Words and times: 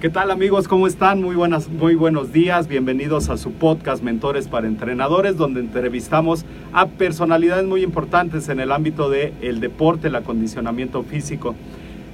¿Qué 0.00 0.10
tal 0.10 0.30
amigos? 0.30 0.68
¿Cómo 0.68 0.86
están? 0.86 1.20
Muy, 1.20 1.34
buenas, 1.34 1.68
muy 1.68 1.96
buenos 1.96 2.32
días. 2.32 2.68
Bienvenidos 2.68 3.30
a 3.30 3.36
su 3.36 3.50
podcast 3.50 4.00
Mentores 4.00 4.46
para 4.46 4.68
Entrenadores, 4.68 5.36
donde 5.36 5.58
entrevistamos 5.58 6.44
a 6.72 6.86
personalidades 6.86 7.66
muy 7.66 7.82
importantes 7.82 8.48
en 8.48 8.60
el 8.60 8.70
ámbito 8.70 9.10
del 9.10 9.32
el 9.40 9.58
deporte, 9.58 10.06
el 10.06 10.14
acondicionamiento 10.14 11.02
físico. 11.02 11.56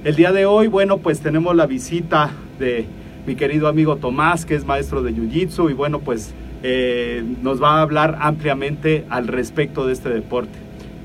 El 0.03 0.15
día 0.15 0.31
de 0.31 0.47
hoy, 0.47 0.65
bueno, 0.65 0.97
pues 0.97 1.19
tenemos 1.19 1.55
la 1.55 1.67
visita 1.67 2.31
de 2.57 2.87
mi 3.27 3.35
querido 3.35 3.67
amigo 3.67 3.97
Tomás, 3.97 4.47
que 4.47 4.55
es 4.55 4.65
maestro 4.65 5.03
de 5.03 5.13
Jiu-Jitsu, 5.13 5.69
y 5.69 5.73
bueno, 5.73 5.99
pues 5.99 6.33
eh, 6.63 7.23
nos 7.43 7.61
va 7.61 7.77
a 7.77 7.81
hablar 7.83 8.17
ampliamente 8.19 9.05
al 9.11 9.27
respecto 9.27 9.85
de 9.85 9.93
este 9.93 10.09
deporte. 10.09 10.57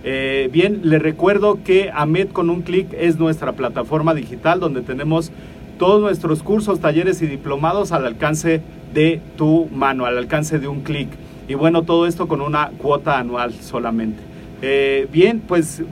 Eh, 0.02 0.48
bien, 0.50 0.80
le 0.84 0.98
recuerdo 0.98 1.58
que 1.62 1.90
AMED 1.92 2.28
con 2.28 2.48
un 2.48 2.62
clic 2.62 2.88
es 2.94 3.18
nuestra 3.18 3.52
plataforma 3.52 4.14
digital 4.14 4.58
donde 4.58 4.80
tenemos 4.80 5.30
todos 5.80 6.02
nuestros 6.02 6.42
cursos, 6.42 6.78
talleres 6.78 7.22
y 7.22 7.26
diplomados 7.26 7.90
al 7.92 8.04
alcance 8.04 8.60
de 8.92 9.22
tu 9.38 9.66
mano, 9.72 10.04
al 10.04 10.18
alcance 10.18 10.58
de 10.58 10.68
un 10.68 10.82
clic. 10.82 11.08
Y 11.48 11.54
bueno, 11.54 11.84
todo 11.84 12.06
esto 12.06 12.28
con 12.28 12.42
una 12.42 12.68
cuota 12.76 13.18
anual 13.18 13.54
solamente. 13.54 14.22
Eh, 14.60 15.08
bien, 15.10 15.40
pues 15.40 15.82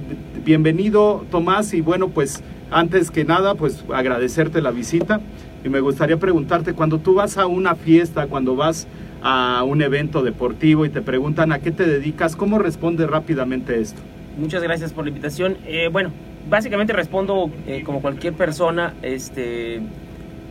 bienvenido 0.45 1.25
Tomás 1.31 1.73
y 1.73 1.81
bueno, 1.81 2.09
pues 2.09 2.43
antes 2.71 3.11
que 3.11 3.25
nada, 3.25 3.55
pues 3.55 3.83
agradecerte 3.91 4.61
la 4.61 4.73
visita 4.73 5.23
y 5.65 5.71
me 5.71 5.81
gustaría 5.81 6.19
preguntarte, 6.19 6.75
cuando 6.75 6.99
tú 6.99 7.15
vas 7.15 7.39
a 7.39 7.47
una 7.47 7.75
fiesta, 7.75 8.27
cuando 8.27 8.57
vas 8.57 8.87
a 9.23 9.65
un 9.67 9.81
evento 9.81 10.23
deportivo 10.23 10.85
y 10.85 10.91
te 10.91 11.01
preguntan 11.01 11.51
a 11.51 11.61
qué 11.61 11.71
te 11.71 11.87
dedicas, 11.87 12.37
¿cómo 12.37 12.59
respondes 12.59 13.09
rápidamente 13.09 13.81
esto? 13.81 14.03
Muchas 14.39 14.63
gracias 14.63 14.93
por 14.93 15.05
la 15.05 15.09
invitación. 15.09 15.57
Eh, 15.67 15.89
bueno, 15.91 16.11
básicamente 16.49 16.93
respondo 16.93 17.51
eh, 17.67 17.83
como 17.85 18.01
cualquier 18.01 18.35
persona, 18.35 18.95
este, 19.03 19.81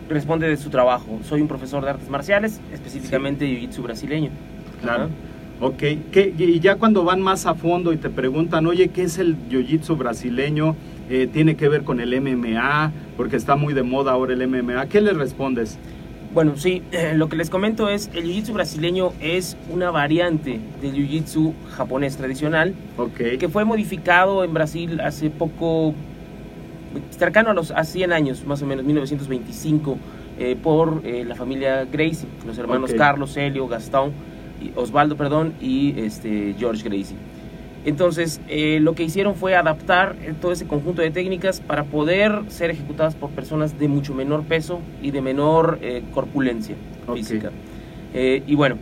responde 0.10 0.48
de 0.48 0.58
su 0.58 0.70
trabajo. 0.70 1.20
Soy 1.24 1.42
un 1.42 1.48
profesor 1.48 1.84
de 1.84 1.92
artes 1.92 2.10
marciales, 2.10 2.60
específicamente 2.74 3.46
de 3.46 3.52
jiu-jitsu 3.52 3.82
brasileño. 3.84 4.30
Claro. 4.82 5.04
Ajá. 5.06 5.12
Ok, 5.60 5.78
¿Qué- 6.12 6.34
y 6.38 6.60
ya 6.60 6.76
cuando 6.76 7.04
van 7.04 7.20
más 7.22 7.48
a 7.48 7.56
fondo 7.56 7.92
y 7.92 7.98
te 7.98 8.10
preguntan, 8.12 8.68
oye, 8.68 8.90
¿qué 8.90 9.04
es 9.04 9.18
el 9.18 9.36
jiu-jitsu 9.50 9.98
brasileño? 9.98 10.76
Eh, 11.10 11.28
¿Tiene 11.32 11.56
que 11.56 11.68
ver 11.68 11.84
con 11.84 12.00
el 12.00 12.14
MMA? 12.14 12.92
Porque 13.16 13.38
está 13.38 13.56
muy 13.56 13.74
de 13.74 13.82
moda 13.82 14.12
ahora 14.12 14.34
el 14.34 14.42
MMA. 14.48 14.86
¿Qué 14.88 15.02
les 15.02 15.16
respondes? 15.18 15.80
Bueno, 16.34 16.58
sí, 16.58 16.84
eh, 16.92 17.14
lo 17.16 17.30
que 17.30 17.36
les 17.36 17.50
comento 17.50 17.90
es, 17.90 18.10
el 18.14 18.26
jiu-jitsu 18.26 18.54
brasileño 18.54 19.14
es 19.22 19.58
una 19.72 19.92
variante 19.92 20.60
del 20.82 20.94
jiu-jitsu 20.94 21.54
japonés 21.72 22.18
tradicional 22.18 22.76
que 23.18 23.50
fue 23.50 23.66
modificado 23.66 24.44
en 24.44 24.54
Brasil 24.54 25.00
hace 25.00 25.30
poco, 25.30 25.94
cercano 27.12 27.50
a 27.50 27.54
los 27.54 27.72
a 27.72 27.84
100 27.84 28.12
años, 28.12 28.46
más 28.46 28.62
o 28.62 28.66
menos, 28.66 28.86
1925, 28.86 29.98
eh, 30.40 30.56
por 30.62 31.02
eh, 31.04 31.24
la 31.26 31.36
familia 31.36 31.86
Gracie, 31.86 32.28
los 32.46 32.58
hermanos. 32.58 32.94
Carlos, 32.94 33.36
Helio, 33.38 33.68
Gastón, 33.68 34.12
y 34.62 34.72
Osvaldo, 34.76 35.16
perdón, 35.16 35.54
y 35.62 36.00
este, 36.00 36.56
George 36.60 36.88
Gracie. 36.88 37.16
Entonces, 37.88 38.42
eh, 38.50 38.80
lo 38.82 38.96
que 38.96 39.04
hicieron 39.04 39.36
fue 39.36 39.56
adaptar 39.56 40.18
eh, 40.22 40.34
todo 40.42 40.52
ese 40.52 40.68
conjunto 40.68 41.02
de 41.02 41.10
técnicas 41.10 41.62
para 41.62 41.86
poder 41.86 42.42
ser 42.50 42.70
ejecutadas 42.70 43.16
por 43.16 43.30
personas 43.30 43.80
de 43.80 43.88
mucho 43.88 44.14
menor 44.14 44.44
peso 44.44 44.82
y 45.02 45.12
de 45.12 45.22
menor 45.22 45.80
eh, 45.82 46.04
corpulencia 46.14 46.76
física. 47.14 47.50
Eh, 48.14 48.44
y 48.46 48.56
bueno, 48.56 48.78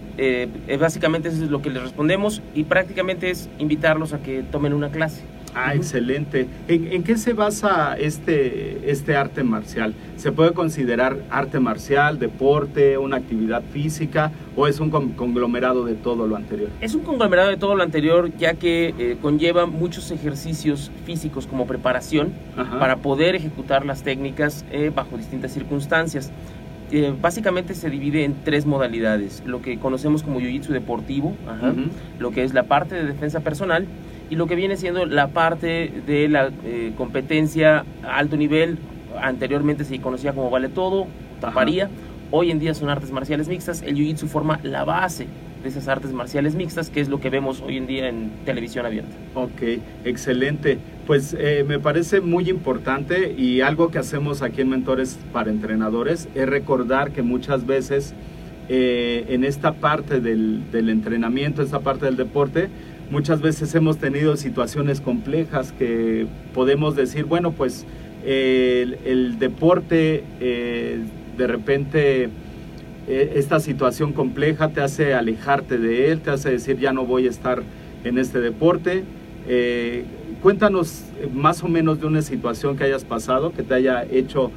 básicamente 0.79 1.29
eso 1.29 1.43
es 1.43 1.51
lo 1.51 1.61
que 1.61 1.69
les 1.69 1.83
respondemos 1.83 2.41
y 2.55 2.63
prácticamente 2.63 3.29
es 3.29 3.47
invitarlos 3.59 4.11
a 4.13 4.23
que 4.23 4.41
tomen 4.41 4.73
una 4.73 4.89
clase. 4.89 5.21
Ah, 5.55 5.73
excelente. 5.73 6.47
¿En, 6.67 6.91
en 6.91 7.03
qué 7.03 7.17
se 7.17 7.31
basa 7.33 7.95
este, 7.97 8.91
este 8.91 9.15
arte 9.15 9.43
marcial? 9.43 9.93
¿Se 10.17 10.31
puede 10.33 10.51
considerar 10.51 11.17
arte 11.29 11.59
marcial, 11.61 12.19
deporte, 12.19 12.97
una 12.97 13.17
actividad 13.17 13.63
física 13.71 14.31
o 14.57 14.67
es 14.67 14.79
un 14.81 14.89
con- 14.89 15.11
conglomerado 15.13 15.85
de 15.85 15.93
todo 15.95 16.27
lo 16.27 16.35
anterior? 16.35 16.69
Es 16.81 16.93
un 16.93 17.03
conglomerado 17.03 17.49
de 17.49 17.57
todo 17.57 17.73
lo 17.75 17.83
anterior, 17.83 18.29
ya 18.37 18.55
que 18.55 18.93
eh, 18.99 19.17
conlleva 19.21 19.65
muchos 19.65 20.11
ejercicios 20.11 20.91
físicos 21.05 21.47
como 21.47 21.65
preparación 21.67 22.33
Ajá. 22.57 22.77
para 22.77 22.97
poder 22.97 23.35
ejecutar 23.35 23.85
las 23.85 24.03
técnicas 24.03 24.65
eh, 24.71 24.91
bajo 24.93 25.17
distintas 25.17 25.53
circunstancias. 25.53 26.31
Eh, 26.91 27.13
básicamente 27.19 27.73
se 27.73 27.89
divide 27.89 28.25
en 28.25 28.35
tres 28.43 28.65
modalidades, 28.67 29.41
lo 29.45 29.59
que 29.61 29.79
conocemos 29.79 30.21
como 30.21 30.39
jiu-jitsu 30.39 30.67
deportivo, 30.67 31.33
ajá, 31.47 31.73
lo 32.19 32.29
que 32.29 32.43
es 32.43 32.53
la 32.53 32.63
parte 32.63 32.93
de 32.93 33.05
defensa 33.05 33.39
personal 33.39 33.87
y 34.29 34.35
lo 34.35 34.47
que 34.47 34.55
viene 34.55 34.77
siendo 34.77 35.05
la 35.05 35.27
parte 35.27 35.91
de 36.05 36.27
la 36.27 36.51
eh, 36.63 36.93
competencia 36.97 37.85
a 38.03 38.17
alto 38.17 38.37
nivel, 38.37 38.77
anteriormente 39.21 39.83
se 39.83 39.99
conocía 39.99 40.33
como 40.33 40.49
vale 40.49 40.69
todo, 40.69 41.07
taparía, 41.39 41.89
hoy 42.31 42.51
en 42.51 42.59
día 42.59 42.73
son 42.73 42.89
artes 42.89 43.11
marciales 43.11 43.47
mixtas, 43.47 43.81
el 43.81 43.95
jiu-jitsu 43.95 44.27
forma 44.27 44.59
la 44.63 44.83
base 44.83 45.27
de 45.63 45.69
esas 45.69 45.87
artes 45.87 46.13
marciales 46.13 46.53
mixtas, 46.55 46.89
que 46.89 47.01
es 47.01 47.09
lo 47.09 47.19
que 47.19 47.29
vemos 47.29 47.61
hoy 47.61 47.77
en 47.77 47.87
día 47.87 48.07
en 48.07 48.31
televisión 48.45 48.85
abierta. 48.85 49.09
Ok, 49.33 49.81
excelente. 50.03 50.77
Pues 51.07 51.35
eh, 51.39 51.65
me 51.67 51.79
parece 51.79 52.21
muy 52.21 52.49
importante 52.49 53.33
y 53.35 53.61
algo 53.61 53.89
que 53.89 53.97
hacemos 53.97 54.43
aquí 54.43 54.61
en 54.61 54.69
Mentores 54.69 55.17
para 55.33 55.49
Entrenadores 55.49 56.29
es 56.35 56.47
recordar 56.47 57.11
que 57.11 57.23
muchas 57.23 57.65
veces 57.65 58.13
eh, 58.69 59.25
en 59.29 59.43
esta 59.43 59.73
parte 59.73 60.19
del, 60.19 60.71
del 60.71 60.89
entrenamiento, 60.89 61.63
esta 61.63 61.79
parte 61.79 62.05
del 62.05 62.15
deporte, 62.15 62.69
muchas 63.11 63.41
veces 63.41 63.73
hemos 63.75 63.97
tenido 63.97 64.37
situaciones 64.37 65.01
complejas 65.01 65.71
que 65.71 66.27
podemos 66.53 66.95
decir, 66.95 67.25
bueno, 67.25 67.51
pues 67.51 67.85
el, 68.25 69.37
deporte 69.39 70.23
eh, 70.39 70.99
de 71.37 71.47
repente 71.47 72.29
eh, 73.07 73.33
esta 73.35 73.59
situación 73.59 74.13
compleja 74.13 74.69
te 74.69 74.81
hace 74.81 75.13
alejarte 75.13 75.77
de 75.77 76.11
él, 76.11 76.21
te 76.21 76.31
hace 76.31 76.49
decir 76.49 76.79
ya 76.79 76.91
no 76.91 77.05
voy 77.05 77.27
a 77.27 77.29
estar 77.29 77.61
en 78.03 78.17
este 78.17 78.39
deporte. 78.39 79.03
Eh, 79.47 80.05
cuéntanos 80.41 81.03
eh, 81.19 81.29
más 81.31 81.63
o 81.63 81.67
menos 81.67 81.99
de 81.99 82.07
una 82.07 82.23
situación 82.23 82.77
que 82.77 82.83
hayas 82.83 83.03
pasado, 83.03 83.51
que 83.51 83.61
te 83.61 83.75
haya 83.75 84.03
hecho 84.03 84.51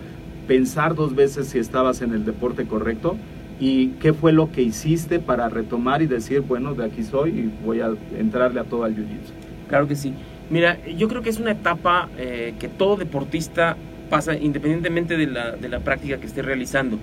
pensar 0.47 0.95
dos 0.95 1.15
veces 1.15 1.49
si 1.49 1.59
estabas 1.59 2.01
en 2.01 2.15
el 2.15 2.25
deporte 2.25 2.65
correcto 2.65 3.17
¿Y 3.61 3.89
qué 4.01 4.13
fue 4.13 4.33
lo 4.33 4.53
que 4.53 4.63
hiciste 4.63 5.19
para 5.19 5.49
retomar 5.49 6.01
y 6.03 6.07
decir, 6.07 6.41
bueno, 6.41 6.75
de 6.75 6.85
aquí 6.85 7.03
soy 7.03 7.31
y 7.31 7.53
voy 7.65 7.81
a 7.81 7.91
entrarle 8.17 8.61
a 8.61 8.65
todo 8.65 8.85
al 8.85 8.95
jiu-jitsu? 8.95 9.33
Claro 9.69 9.89
que 9.89 9.97
sí. 9.97 10.15
Mira, 10.51 10.79
yo 10.87 11.09
creo 11.09 11.23
que 11.23 11.31
es 11.31 11.39
una 11.39 11.51
etapa 11.53 12.09
eh, 12.19 12.55
que 12.59 12.69
todo 12.69 12.97
deportista 12.97 13.77
pasa 14.09 14.37
independientemente 14.37 15.17
de 15.17 15.27
la, 15.27 15.53
de 15.53 15.69
la 15.69 15.81
práctica 15.81 16.19
que 16.19 16.27
esté 16.27 16.43
realizando. 16.43 16.99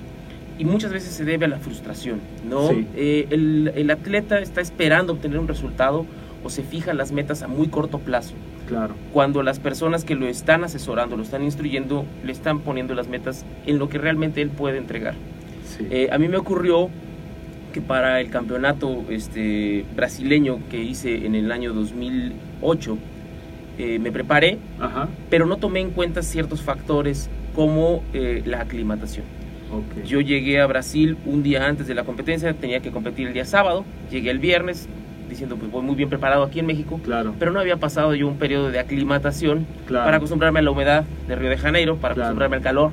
Y 0.57 0.63
muchas 0.63 0.93
veces 0.93 1.13
se 1.13 1.25
debe 1.25 1.45
a 1.45 1.49
la 1.49 1.59
frustración, 1.59 2.21
¿no? 2.49 2.69
Sí. 2.69 2.87
Eh, 2.95 3.27
el, 3.29 3.71
el 3.75 3.91
atleta 3.91 4.39
está 4.39 4.61
esperando 4.61 5.13
obtener 5.13 5.37
un 5.37 5.49
resultado 5.49 6.05
o 6.45 6.49
se 6.49 6.63
fija 6.63 6.93
las 6.93 7.11
metas 7.11 7.43
a 7.43 7.47
muy 7.47 7.67
corto 7.67 7.99
plazo. 7.99 8.35
Claro, 8.67 8.95
Cuando 9.13 9.43
las 9.43 9.59
personas 9.59 10.05
que 10.05 10.15
lo 10.15 10.27
están 10.27 10.63
asesorando, 10.63 11.17
lo 11.17 11.23
están 11.23 11.43
instruyendo, 11.43 12.05
le 12.23 12.31
están 12.31 12.61
poniendo 12.61 12.95
las 12.95 13.07
metas 13.07 13.45
en 13.67 13.77
lo 13.77 13.89
que 13.89 13.99
realmente 13.99 14.41
él 14.41 14.49
puede 14.49 14.79
entregar. 14.79 15.13
Sí. 15.77 15.87
Eh, 15.89 16.09
a 16.11 16.17
mí 16.17 16.27
me 16.27 16.37
ocurrió 16.37 16.89
que 17.73 17.81
para 17.81 18.21
el 18.21 18.29
campeonato 18.29 19.03
este, 19.09 19.83
brasileño 19.95 20.59
que 20.71 20.81
hice 20.81 21.25
en 21.25 21.35
el 21.35 21.51
año 21.51 21.73
2008, 21.73 22.97
eh, 23.77 23.99
me 23.99 24.11
preparé, 24.11 24.57
Ajá, 24.79 25.09
pero 25.29 25.45
no 25.45 25.57
tomé 25.57 25.81
en 25.81 25.91
cuenta 25.91 26.21
ciertos 26.21 26.61
factores 26.61 27.29
como 27.53 28.03
eh, 28.13 28.41
la 28.45 28.61
aclimatación. 28.61 29.25
ok. 29.71 30.05
Yo 30.05 30.21
llegué 30.21 30.61
a 30.61 30.65
Brasil 30.67 31.17
un 31.25 31.43
día 31.43 31.67
antes 31.67 31.85
de 31.87 31.93
la 31.95 32.03
competencia, 32.05 32.53
tenía 32.53 32.79
que 32.79 32.91
competir 32.91 33.27
el 33.27 33.33
día 33.33 33.43
sábado, 33.45 33.83
llegué 34.09 34.29
el 34.31 34.39
viernes 34.39 34.87
diciendo 35.29 35.57
pues 35.57 35.69
voy 35.71 35.81
muy 35.83 35.95
bien 35.95 36.07
preparado 36.07 36.43
aquí 36.43 36.59
en 36.59 36.67
México, 36.67 37.01
Claro, 37.03 37.33
pero 37.39 37.51
no 37.51 37.59
había 37.59 37.75
pasado 37.77 38.13
yo 38.15 38.27
un 38.27 38.37
periodo 38.37 38.71
de 38.71 38.79
aclimatación 38.79 39.65
claro. 39.85 40.05
para 40.05 40.17
acostumbrarme 40.17 40.59
a 40.59 40.61
la 40.61 40.71
humedad 40.71 41.03
de 41.27 41.35
Río 41.35 41.49
de 41.49 41.57
Janeiro, 41.57 41.97
para 41.97 42.13
Claro. 42.13 42.27
acostumbrarme 42.29 42.55
al 42.57 42.61
calor. 42.61 42.91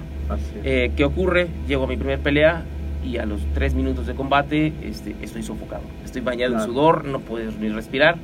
Eh, 0.65 0.91
¿Qué 0.97 1.05
ocurre? 1.05 1.49
Llego 1.69 1.85
a 1.85 1.87
mi 1.87 1.97
primer 1.97 2.19
pelea 2.19 2.65
y 3.05 3.19
a 3.19 3.27
los 3.27 3.41
tres 3.55 3.75
minutos 3.75 4.07
de 4.07 4.15
combate 4.15 4.73
este, 4.83 5.15
estoy 5.23 5.43
sofocado. 5.43 5.83
Estoy 6.05 6.21
bañado 6.23 6.53
Claro. 6.53 6.65
en 6.65 6.71
sudor, 6.71 7.05
no 7.05 7.21
puedo 7.21 7.51
ni 7.61 7.69
respirar. 7.69 8.17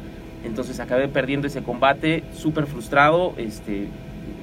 Entonces 0.44 0.78
acabé 0.80 1.08
perdiendo 1.08 1.46
ese 1.48 1.62
combate 1.62 2.22
súper 2.34 2.66
frustrado, 2.66 3.34
este, 3.36 3.88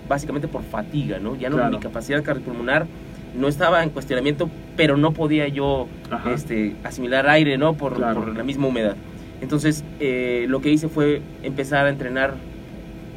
básicamente 0.09 0.47
por 0.47 0.63
fatiga, 0.63 1.19
¿no? 1.19 1.35
Ya 1.35 1.49
no 1.49 1.55
Claro. 1.57 1.71
mi 1.71 1.79
capacidad 1.79 2.21
cardiopulmonar 2.23 2.85
no 3.37 3.47
estaba 3.47 3.83
en 3.83 3.89
cuestionamiento, 3.89 4.49
pero 4.77 4.97
no 4.97 5.11
podía 5.11 5.47
yo 5.47 5.87
Ajá. 6.09 6.31
este, 6.31 6.75
asimilar 6.83 7.27
aire, 7.29 7.57
¿no? 7.57 7.73
Por, 7.73 7.95
Claro. 7.95 8.21
por 8.23 8.35
la 8.35 8.43
misma 8.43 8.67
humedad. 8.67 8.95
Entonces 9.41 9.83
eh, 9.99 10.45
lo 10.49 10.61
que 10.61 10.69
hice 10.71 10.88
fue 10.89 11.21
empezar 11.43 11.85
a 11.85 11.89
entrenar 11.89 12.33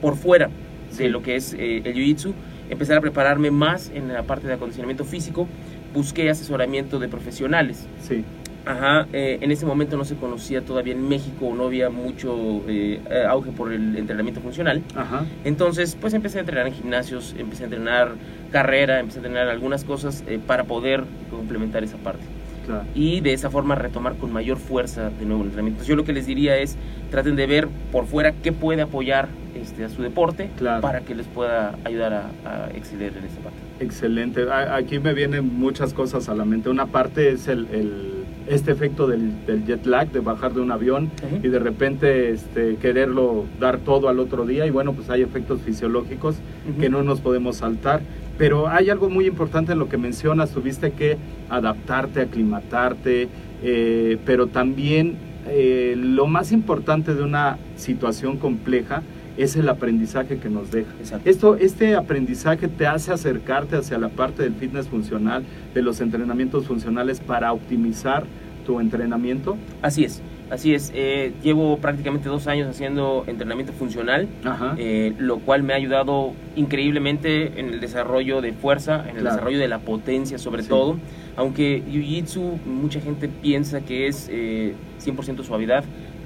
por 0.01 0.17
fuera 0.17 0.51
Sí. 0.91 1.05
de 1.05 1.11
lo 1.11 1.23
que 1.23 1.37
es 1.37 1.55
eh, 1.55 1.83
el 1.85 1.95
jiu-jitsu, 1.95 2.33
empezar 2.71 2.97
a 2.97 3.01
prepararme 3.01 3.51
más 3.51 3.91
en 3.95 4.09
la 4.13 4.23
parte 4.23 4.47
de 4.47 4.55
acondicionamiento 4.55 5.05
físico, 5.05 5.47
busqué 5.95 6.31
asesoramiento 6.31 6.99
de 6.99 7.09
profesionales. 7.09 7.87
Sí, 8.01 8.25
Ajá, 8.69 9.07
eh, 9.15 9.39
en 9.41 9.51
ese 9.51 9.65
momento 9.65 9.97
no 9.97 10.05
se 10.05 10.17
conocía 10.17 10.61
todavía 10.61 10.93
en 10.93 11.09
México, 11.09 11.55
no 11.57 11.65
había 11.65 11.89
mucho 11.89 12.63
eh, 12.69 13.01
eh, 13.11 13.25
auge 13.27 13.51
por 13.51 13.73
el 13.73 13.97
entrenamiento 13.97 14.43
funcional. 14.43 14.83
ajá, 14.95 15.25
Entonces, 15.45 15.97
pues 15.99 16.13
empecé 16.13 16.37
a 16.37 16.41
entrenar 16.41 16.67
en 16.67 16.75
gimnasios, 16.75 17.35
empecé 17.39 17.63
a 17.63 17.67
entrenar 17.67 18.13
carrera, 18.53 19.01
empecé 19.01 19.21
a 19.21 19.23
entrenar 19.25 19.49
algunas 19.49 19.85
cosas 19.85 20.23
eh, 20.27 20.39
para 20.47 20.65
poder 20.65 21.05
complementar 21.31 21.83
esa 21.83 21.97
parte 21.97 22.23
claro. 22.69 22.85
y 22.95 23.21
de 23.21 23.33
esa 23.33 23.51
forma 23.51 23.75
retomar 23.75 24.15
con 24.17 24.33
mayor 24.33 24.59
fuerza 24.59 25.11
de 25.11 25.25
nuevo 25.27 25.43
el 25.43 25.49
entrenamiento. 25.49 25.85
Yo 25.85 25.97
lo 25.97 26.05
que 26.05 26.13
les 26.13 26.27
diría 26.27 26.57
es 26.59 26.77
traten 27.11 27.35
de 27.35 27.47
ver 27.47 27.69
por 27.91 28.07
fuera 28.07 28.33
qué 28.43 28.53
puede 28.53 28.83
apoyar 28.83 29.29
este, 29.61 29.85
a 29.85 29.89
su 29.89 30.03
deporte 30.03 30.51
Claro. 30.57 30.81
para 30.83 31.01
que 31.01 31.15
les 31.17 31.27
pueda 31.27 31.75
ayudar 31.85 32.13
a, 32.13 32.31
a 32.45 32.71
exceder 32.77 33.13
en 33.17 33.25
esa 33.25 33.41
parte. 33.41 33.59
Excelente. 33.81 34.45
Aquí 34.53 34.99
me 35.01 35.15
vienen 35.15 35.59
muchas 35.59 35.93
cosas 35.95 36.29
a 36.29 36.35
la 36.35 36.45
mente. 36.45 36.69
Una 36.69 36.87
parte 36.87 37.31
es 37.31 37.49
el, 37.49 37.67
el- 37.73 38.19
este 38.49 38.71
efecto 38.73 39.07
del, 39.07 39.45
del 39.47 39.67
jet 39.67 39.85
lag, 39.85 40.11
de 40.11 40.21
bajar 40.21 40.55
de 40.55 40.63
un 40.63 40.73
avión 40.73 41.11
y 41.43 41.49
de 41.49 41.59
repente 41.59 42.31
este, 42.31 42.77
quererlo 42.77 43.45
dar 43.61 43.77
todo 43.79 44.09
al 44.09 44.19
otro 44.21 44.47
día. 44.47 44.65
Y 44.67 44.71
bueno, 44.71 44.95
pues 44.95 45.11
hay 45.11 45.21
efectos 45.23 45.61
fisiológicos 45.61 46.37
que 46.81 46.89
no 46.89 47.03
nos 47.03 47.21
podemos 47.21 47.57
saltar. 47.57 48.01
Pero 48.39 48.69
hay 48.69 48.89
algo 48.89 49.11
muy 49.11 49.27
importante 49.27 49.73
en 49.73 49.79
lo 49.79 49.89
que 49.89 49.99
mencionas. 49.99 50.53
Tuviste 50.53 50.93
que 50.93 51.19
adaptarte, 51.51 52.21
aclimatarte, 52.21 53.29
eh, 53.63 54.19
pero 54.25 54.47
también 54.47 55.17
eh, 55.49 55.95
lo 55.97 56.27
más 56.27 56.53
importante 56.53 57.15
de 57.15 57.23
una 57.23 57.59
situación 57.77 58.37
compleja 58.39 59.03
es 59.37 59.57
el 59.57 59.69
aprendizaje 59.69 60.39
que 60.39 60.49
nos 60.49 60.71
deja. 60.71 60.91
Exacto. 60.99 61.31
Esto, 61.31 61.57
este 61.57 61.95
aprendizaje 61.95 62.69
te 62.69 62.87
hace 62.87 63.13
acercarte 63.13 63.77
hacia 63.77 63.97
la 63.99 64.09
parte 64.09 64.43
del 64.43 64.55
fitness 64.55 64.89
funcional, 64.89 65.45
de 65.75 65.83
los 65.83 66.01
entrenamientos 66.01 66.67
funcionales 66.67 67.21
para 67.21 67.53
optimizar 67.53 68.25
tu 68.67 68.81
entrenamiento. 68.81 69.57
Así 69.81 70.05
es, 70.05 70.23
así 70.51 70.75
es. 70.75 70.91
Eh, 70.95 71.33
llevo 71.43 71.79
prácticamente 71.79 72.29
dos 72.29 72.47
años 72.47 72.69
haciendo 72.69 73.25
entrenamiento 73.27 73.73
funcional, 73.73 74.29
eh, 74.77 75.13
lo 75.19 75.39
cual 75.41 75.63
me 75.63 75.73
ha 75.73 75.77
ayudado 75.77 76.33
increíblemente 76.57 77.59
en 77.61 77.69
el 77.75 77.81
desarrollo 77.81 78.41
de 78.41 78.53
fuerza, 78.53 79.03
en 79.03 79.17
el 79.17 79.23
Claro. 79.23 79.37
desarrollo 79.37 79.59
de 79.59 79.69
la 79.69 79.79
potencia 79.81 80.39
sobre 80.39 80.63
Sí. 80.63 80.69
todo. 80.69 80.97
Aunque 81.37 81.83
Jiu-Jitsu 81.85 82.65
mucha 82.67 83.01
gente 83.01 83.29
piensa 83.29 83.81
que 83.81 84.07
es 84.09 84.29
eh, 84.31 84.75
100% 84.99 85.43
suavidad, 85.45 85.85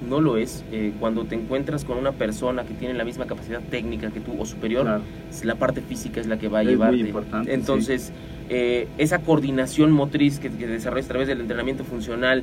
no 0.09 0.21
lo 0.21 0.37
es. 0.37 0.65
Eh, 0.73 0.93
cuando 0.99 1.25
te 1.25 1.35
encuentras 1.37 1.85
con 1.85 1.97
una 1.99 2.13
persona 2.13 2.65
que 2.65 2.75
tiene 2.75 2.95
la 2.95 3.05
misma 3.05 3.27
capacidad 3.27 3.61
técnica 3.61 4.11
que 4.11 4.21
tú 4.21 4.33
o 4.39 4.45
superior, 4.47 4.83
Claro. 4.83 5.03
la 5.45 5.55
parte 5.55 5.81
física 5.81 6.21
es 6.21 6.27
la 6.27 6.39
que 6.39 6.49
va 6.49 6.59
a 6.59 6.63
Es 6.63 6.67
muy 6.67 6.75
llevarte. 6.75 6.99
importante, 6.99 7.55
Entonces, 7.55 8.13
eh, 8.49 8.89
esa 8.99 9.21
coordinación 9.21 9.93
motriz 9.93 10.39
que, 10.41 10.51
que 10.51 10.67
desarrollas 10.67 11.07
a 11.07 11.09
través 11.09 11.29
del 11.29 11.41
entrenamiento 11.41 11.85
funcional 11.85 12.43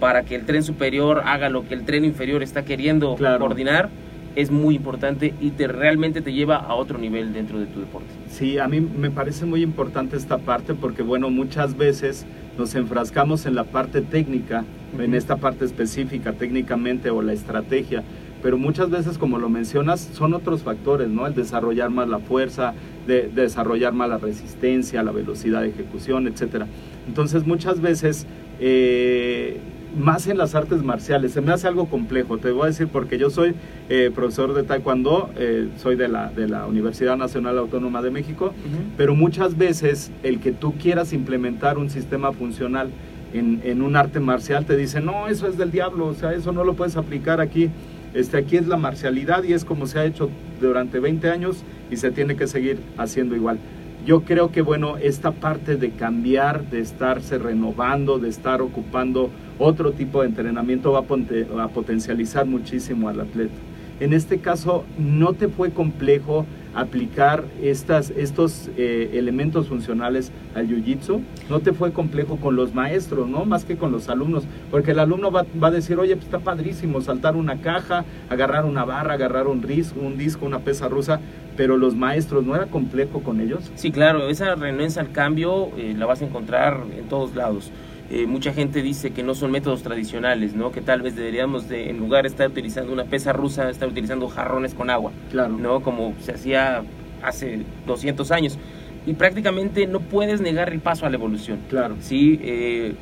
para 0.00 0.22
que 0.24 0.34
el 0.34 0.44
tren 0.44 0.62
superior 0.62 1.22
haga 1.24 1.48
lo 1.48 1.66
que 1.66 1.74
el 1.74 1.84
tren 1.84 2.04
inferior 2.04 2.42
está 2.42 2.64
queriendo 2.64 3.14
Claro. 3.16 3.40
coordinar 3.40 3.88
es 4.36 4.50
muy 4.50 4.74
importante 4.76 5.32
y 5.40 5.50
te 5.50 5.66
realmente 5.66 6.20
te 6.20 6.32
lleva 6.32 6.56
a 6.56 6.74
otro 6.74 6.98
nivel 6.98 7.32
dentro 7.32 7.58
de 7.58 7.64
tu 7.66 7.80
deporte. 7.80 8.08
Sí, 8.28 8.58
a 8.58 8.68
mí 8.68 8.80
me 8.80 9.10
parece 9.10 9.46
muy 9.46 9.62
importante 9.62 10.16
esta 10.16 10.36
parte 10.36 10.74
porque, 10.74 11.02
bueno, 11.02 11.30
muchas 11.30 11.76
veces 11.76 12.26
nos 12.58 12.74
enfrascamos 12.74 13.46
en 13.46 13.54
la 13.54 13.64
parte 13.64 14.02
técnica, 14.02 14.64
en 14.94 15.06
Ujú. 15.10 15.14
esta 15.14 15.36
parte 15.36 15.64
específica 15.64 16.34
técnicamente 16.34 17.08
o 17.08 17.22
la 17.22 17.32
estrategia, 17.32 18.02
pero 18.42 18.58
muchas 18.58 18.90
veces, 18.90 19.16
como 19.16 19.38
lo 19.38 19.48
mencionas, 19.48 20.00
son 20.12 20.34
otros 20.34 20.62
factores, 20.62 21.08
¿no? 21.08 21.26
El 21.26 21.34
desarrollar 21.34 21.88
más 21.88 22.06
la 22.06 22.18
fuerza, 22.18 22.74
de, 23.06 23.30
desarrollar 23.34 23.94
más 23.94 24.10
la 24.10 24.18
resistencia, 24.18 25.02
la 25.02 25.12
velocidad 25.12 25.62
de 25.62 25.68
ejecución, 25.68 26.28
etcétera. 26.28 26.66
Entonces, 27.08 27.46
muchas 27.46 27.80
veces, 27.80 28.26
eh, 28.60 29.58
más 29.94 30.26
en 30.26 30.38
las 30.38 30.54
artes 30.54 30.82
marciales, 30.82 31.32
se 31.32 31.40
me 31.40 31.52
hace 31.52 31.68
algo 31.68 31.86
complejo, 31.86 32.38
te 32.38 32.50
voy 32.50 32.64
a 32.64 32.66
decir, 32.66 32.88
porque 32.88 33.18
yo 33.18 33.30
soy 33.30 33.54
eh, 33.88 34.10
profesor 34.14 34.54
de 34.54 34.62
Taekwondo, 34.62 35.30
eh, 35.36 35.68
soy 35.76 35.96
de 35.96 36.08
la, 36.08 36.30
de 36.30 36.48
la 36.48 36.66
Universidad 36.66 37.16
Nacional 37.16 37.58
Autónoma 37.58 38.02
de 38.02 38.10
México, 38.10 38.52
pero 38.96 39.14
muchas 39.14 39.56
veces 39.56 40.10
el 40.22 40.40
que 40.40 40.52
tú 40.52 40.74
quieras 40.74 41.12
implementar 41.12 41.78
un 41.78 41.90
sistema 41.90 42.32
funcional 42.32 42.90
en, 43.32 43.60
en 43.64 43.82
un 43.82 43.96
arte 43.96 44.20
marcial 44.20 44.66
te 44.66 44.76
dicen, 44.76 45.04
no, 45.04 45.28
eso 45.28 45.46
es 45.46 45.56
del 45.56 45.70
diablo, 45.70 46.06
o 46.06 46.14
sea, 46.14 46.32
eso 46.32 46.52
no 46.52 46.64
lo 46.64 46.74
puedes 46.74 46.96
aplicar 46.96 47.40
aquí. 47.40 47.70
Este, 48.14 48.38
aquí 48.38 48.56
es 48.56 48.66
la 48.66 48.78
marcialidad 48.78 49.44
y 49.44 49.52
es 49.52 49.64
como 49.64 49.86
se 49.86 49.98
ha 49.98 50.04
hecho 50.06 50.30
durante 50.60 51.00
20 51.00 51.28
años 51.28 51.58
y 51.90 51.96
se 51.98 52.10
tiene 52.10 52.34
que 52.34 52.46
seguir 52.46 52.78
haciendo 52.96 53.36
igual. 53.36 53.58
Yo 54.06 54.22
creo 54.22 54.52
que, 54.52 54.62
bueno, 54.62 54.98
esta 54.98 55.32
parte 55.32 55.74
de 55.74 55.90
cambiar, 55.90 56.70
de 56.70 56.78
estarse 56.78 57.38
renovando, 57.38 58.20
de 58.20 58.28
estar 58.28 58.62
ocupando 58.62 59.30
otro 59.58 59.90
tipo 59.90 60.20
de 60.20 60.28
entrenamiento 60.28 60.92
va 60.92 61.00
a, 61.00 61.68
potencializar 61.68 62.46
muchísimo 62.46 63.08
al 63.08 63.20
atleta. 63.20 63.56
En 63.98 64.12
este 64.12 64.38
caso, 64.38 64.84
¿no 64.96 65.32
te 65.32 65.48
fue 65.48 65.72
complejo 65.72 66.46
aplicar 66.76 67.44
estas, 67.62 68.10
estos 68.10 68.70
eh, 68.76 69.10
elementos 69.14 69.68
funcionales 69.68 70.30
al 70.54 70.68
jiu-jitsu? 70.68 71.22
¿No 71.48 71.60
te 71.60 71.72
fue 71.72 71.92
complejo 71.92 72.36
con 72.36 72.54
los 72.54 72.74
maestros, 72.74 73.28
no? 73.28 73.44
Más 73.44 73.64
que 73.64 73.76
con 73.76 73.90
los 73.90 74.08
alumnos. 74.08 74.44
Porque 74.70 74.92
el 74.92 74.98
alumno 74.98 75.32
va, 75.32 75.46
va 75.62 75.68
a 75.68 75.70
decir, 75.72 75.98
oye, 75.98 76.14
pues 76.14 76.26
está 76.26 76.38
padrísimo 76.38 77.00
saltar 77.00 77.34
una 77.34 77.60
caja, 77.60 78.04
agarrar 78.28 78.66
una 78.66 78.84
barra, 78.84 79.14
agarrar 79.14 79.48
un, 79.48 79.62
ris, 79.62 79.94
un 80.00 80.18
disco, 80.18 80.44
una 80.46 80.60
pesa 80.60 80.88
rusa. 80.88 81.20
Pero 81.56 81.78
los 81.78 81.94
maestros, 81.94 82.44
¿no 82.44 82.54
era 82.54 82.66
complejo 82.66 83.22
con 83.22 83.40
ellos? 83.40 83.72
Sí, 83.76 83.90
claro, 83.90 84.28
esa 84.28 84.54
renuencia 84.54 85.00
al 85.00 85.10
cambio 85.10 85.70
eh, 85.78 85.94
la 85.96 86.04
vas 86.04 86.20
a 86.20 86.26
encontrar 86.26 86.82
en 86.96 87.08
todos 87.08 87.34
lados. 87.34 87.72
Eh, 88.08 88.26
mucha 88.26 88.52
gente 88.52 88.82
dice 88.82 89.10
que 89.10 89.22
no 89.24 89.34
son 89.34 89.50
métodos 89.50 89.82
tradicionales, 89.82 90.54
¿no? 90.54 90.70
Que 90.70 90.80
tal 90.80 91.02
vez 91.02 91.16
deberíamos 91.16 91.68
de, 91.68 91.90
en 91.90 91.98
lugar 91.98 92.22
de 92.22 92.28
estar 92.28 92.48
utilizando 92.48 92.92
una 92.92 93.04
pesa 93.04 93.32
rusa, 93.32 93.68
estar 93.68 93.88
utilizando 93.88 94.28
jarrones 94.28 94.74
con 94.74 94.90
agua, 94.90 95.10
Claro. 95.32 95.56
¿no? 95.58 95.80
Como 95.80 96.14
se 96.20 96.32
hacía 96.32 96.82
hace 97.22 97.60
200 97.86 98.30
años. 98.30 98.58
Y 99.06 99.14
prácticamente 99.14 99.86
no 99.88 100.00
puedes 100.00 100.40
negar 100.40 100.72
el 100.72 100.78
paso 100.80 101.04
a 101.06 101.10
la 101.10 101.16
evolución. 101.16 101.58
Claro. 101.68 101.96
Sí, 102.00 102.38
eh, 102.42 102.94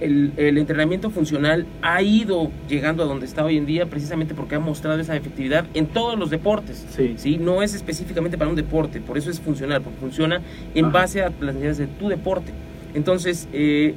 el, 0.00 0.32
el 0.36 0.58
entrenamiento 0.58 1.08
funcional 1.10 1.66
ha 1.82 2.02
ido 2.02 2.50
llegando 2.68 3.02
a 3.02 3.06
donde 3.06 3.24
está 3.26 3.44
hoy 3.44 3.56
en 3.56 3.64
día 3.66 3.86
precisamente 3.86 4.34
porque 4.34 4.54
ha 4.54 4.60
mostrado 4.60 5.00
esa 5.00 5.16
efectividad 5.16 5.64
en 5.72 5.86
todos 5.86 6.18
los 6.18 6.28
deportes. 6.30 6.86
Sí. 6.90 7.14
¿sí? 7.16 7.38
No 7.38 7.62
es 7.62 7.74
específicamente 7.74 8.36
para 8.36 8.50
un 8.50 8.56
deporte, 8.56 9.00
por 9.00 9.16
eso 9.16 9.30
es 9.30 9.40
funcional, 9.40 9.80
porque 9.80 9.98
funciona 9.98 10.40
en 10.74 10.84
Ajá. 10.86 10.92
base 10.92 11.22
a 11.22 11.30
las 11.40 11.54
necesidades 11.54 11.78
de 11.78 11.86
tu 11.86 12.08
deporte. 12.08 12.52
Entonces, 12.94 13.48
eh, 13.52 13.94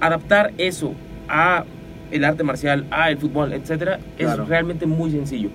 adaptar 0.00 0.52
eso 0.58 0.92
a 1.28 1.64
el 2.10 2.24
arte 2.24 2.44
marcial, 2.44 2.84
a 2.90 3.10
el 3.10 3.18
fútbol, 3.18 3.52
etcétera, 3.52 3.98
Claro. 4.16 4.42
es 4.42 4.48
realmente 4.48 4.86
muy 4.86 5.10
sencillo. 5.10 5.48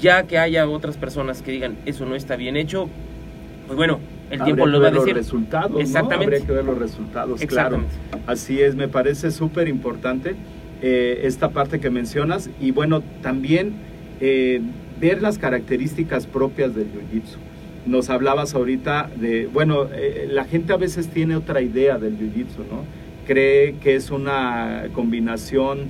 Ya 0.00 0.24
que 0.24 0.38
haya 0.38 0.68
otras 0.68 0.96
personas 0.96 1.42
que 1.42 1.52
digan 1.52 1.76
eso 1.86 2.04
no 2.04 2.14
está 2.14 2.36
bien 2.36 2.56
hecho, 2.56 2.88
pues 3.66 3.76
bueno, 3.76 4.00
el 4.30 4.40
Habría 4.40 4.54
tiempo 4.56 4.66
lo 4.66 4.80
va 4.80 4.88
a 4.88 4.90
decir. 4.90 5.08
los 5.08 5.16
resultados, 5.16 5.70
¿no? 5.72 5.78
Exactamente. 5.80 6.24
Habría 6.36 6.46
que 6.46 6.52
ver 6.52 6.64
los 6.64 6.78
resultados, 6.78 7.40
claro. 7.46 7.80
Así 8.26 8.60
es, 8.60 8.74
me 8.74 8.88
parece 8.88 9.30
súper 9.30 9.68
importante 9.68 10.34
eh, 10.82 11.20
esta 11.24 11.50
parte 11.50 11.80
que 11.80 11.90
mencionas 11.90 12.50
y 12.60 12.70
bueno, 12.72 13.02
también 13.22 13.72
eh, 14.20 14.60
ver 15.00 15.22
las 15.22 15.38
características 15.38 16.26
propias 16.26 16.74
del 16.74 16.86
jiu-jitsu. 16.86 17.36
Nos 17.86 18.08
hablabas 18.10 18.54
ahorita 18.54 19.10
de, 19.16 19.46
bueno, 19.46 19.88
eh, 19.92 20.28
la 20.30 20.44
gente 20.44 20.72
a 20.72 20.76
veces 20.76 21.08
tiene 21.08 21.36
otra 21.36 21.60
idea 21.60 21.98
del 21.98 22.18
jiu-jitsu, 22.18 22.58
¿no? 22.70 22.84
Cree 23.26 23.76
que 23.82 23.94
es 23.94 24.10
una 24.10 24.88
combinación 24.92 25.88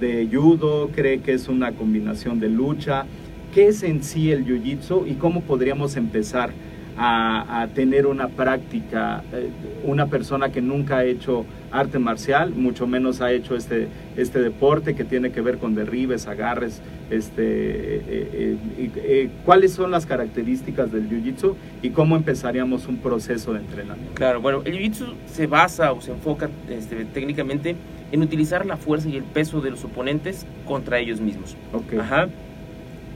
de 0.00 0.28
judo, 0.30 0.90
cree 0.94 1.20
que 1.20 1.32
es 1.32 1.48
una 1.48 1.72
combinación 1.72 2.38
de 2.38 2.48
lucha. 2.48 3.06
¿Qué 3.54 3.68
es 3.68 3.82
en 3.82 4.02
sí 4.02 4.30
el 4.30 4.44
jiu-jitsu 4.44 5.08
y 5.08 5.14
cómo 5.14 5.40
podríamos 5.40 5.96
empezar 5.96 6.50
a, 6.96 7.62
a 7.62 7.68
tener 7.68 8.06
una 8.06 8.28
práctica, 8.28 9.22
eh, 9.32 9.50
una 9.84 10.06
persona 10.06 10.50
que 10.50 10.60
nunca 10.62 10.98
ha 10.98 11.04
hecho 11.04 11.44
arte 11.70 11.98
marcial, 11.98 12.52
mucho 12.54 12.86
menos 12.86 13.20
ha 13.20 13.32
hecho 13.32 13.56
este, 13.56 13.88
este 14.16 14.40
deporte 14.40 14.94
que 14.94 15.04
tiene 15.04 15.30
que 15.30 15.40
ver 15.40 15.58
con 15.58 15.74
derribes, 15.74 16.26
agarres, 16.26 16.80
este, 17.10 17.42
eh, 17.42 18.56
eh, 18.78 19.30
cuáles 19.44 19.72
son 19.72 19.90
las 19.90 20.06
características 20.06 20.90
del 20.92 21.08
jiu-jitsu 21.08 21.54
y 21.82 21.90
cómo 21.90 22.16
empezaríamos 22.16 22.86
un 22.88 22.96
proceso 22.98 23.52
de 23.52 23.60
entrenamiento. 23.60 24.14
Claro, 24.14 24.40
bueno, 24.40 24.62
el 24.64 24.78
jiu-jitsu 24.78 25.14
se 25.26 25.46
basa 25.46 25.92
o 25.92 26.00
se 26.00 26.12
enfoca 26.12 26.48
este, 26.68 27.04
técnicamente 27.04 27.76
en 28.12 28.22
utilizar 28.22 28.64
la 28.64 28.76
fuerza 28.76 29.08
y 29.08 29.16
el 29.16 29.24
peso 29.24 29.60
de 29.60 29.70
los 29.70 29.84
oponentes 29.84 30.46
contra 30.64 30.98
ellos 30.98 31.20
mismos. 31.20 31.56
Ok, 31.72 32.00
Ajá. 32.00 32.28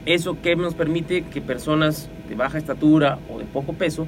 Eso 0.05 0.41
que 0.41 0.55
nos 0.55 0.73
permite 0.73 1.23
que 1.23 1.41
personas 1.41 2.09
de 2.31 2.37
baja 2.37 2.57
estatura 2.57 3.19
o 3.29 3.39
de 3.39 3.45
poco 3.45 3.73
peso 3.73 4.07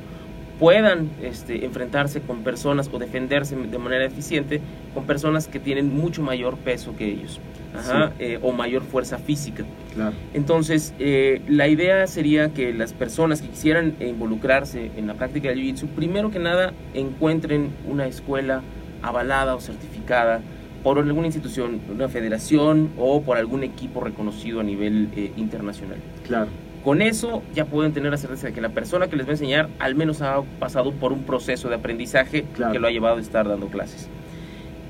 puedan 0.60 1.10
este, 1.22 1.66
enfrentarse 1.66 2.22
con 2.22 2.42
personas 2.44 2.90
o 2.94 2.98
defenderse 2.98 3.56
de 3.56 3.78
manera 3.78 4.06
eficiente 4.06 4.62
con 4.94 5.06
personas 5.06 5.48
que 5.48 5.60
tienen 5.60 5.94
mucho 5.94 6.22
mayor 6.22 6.58
peso 6.58 6.96
que 6.96 7.06
ellos 7.06 7.42
Ajá, 7.76 8.14
eh, 8.20 8.40
o 8.42 8.52
mayor 8.54 8.84
fuerza 8.84 9.18
física. 9.18 9.66
claro, 9.94 10.16
Entonces, 10.34 10.94
eh, 11.00 11.42
la 11.48 11.68
idea 11.68 12.06
sería 12.08 12.54
que 12.54 12.72
las 12.72 12.94
personas 12.94 13.42
que 13.42 13.50
quisieran 13.50 13.96
involucrarse 14.00 14.92
en 14.96 15.08
la 15.08 15.16
práctica 15.16 15.50
del 15.50 15.60
Jiu-Jitsu, 15.60 15.88
primero 15.88 16.30
que 16.30 16.40
nada 16.40 16.72
encuentren 16.94 17.72
una 17.90 18.06
escuela 18.06 18.62
avalada 19.02 19.56
o 19.56 19.60
certificada 19.60 20.40
por 20.84 21.00
alguna 21.00 21.26
institución, 21.26 21.82
una 21.92 22.08
federación 22.10 22.92
o 22.98 23.22
por 23.24 23.38
algún 23.38 23.64
equipo 23.64 24.02
reconocido 24.02 24.60
a 24.60 24.64
nivel 24.64 25.10
eh, 25.16 25.32
internacional. 25.36 25.98
claro, 26.28 26.50
Con 26.84 27.02
eso 27.02 27.44
ya 27.56 27.66
pueden 27.66 27.94
tener 27.94 28.12
la 28.12 28.18
certeza 28.18 28.48
de 28.48 28.54
que 28.54 28.60
la 28.62 28.70
persona 28.70 29.08
que 29.08 29.16
les 29.16 29.26
va 29.26 29.30
a 29.30 29.34
enseñar 29.34 29.70
al 29.80 29.96
menos 29.96 30.22
ha 30.22 30.42
pasado 30.60 30.92
por 30.92 31.14
un 31.14 31.24
proceso 31.24 31.70
de 31.70 31.76
aprendizaje 31.76 32.44
Claro. 32.56 32.74
que 32.74 32.80
lo 32.80 32.88
ha 32.88 32.92
llevado 32.92 33.18
a 33.18 33.22
estar 33.22 33.48
dando 33.48 33.68
clases. 33.68 34.10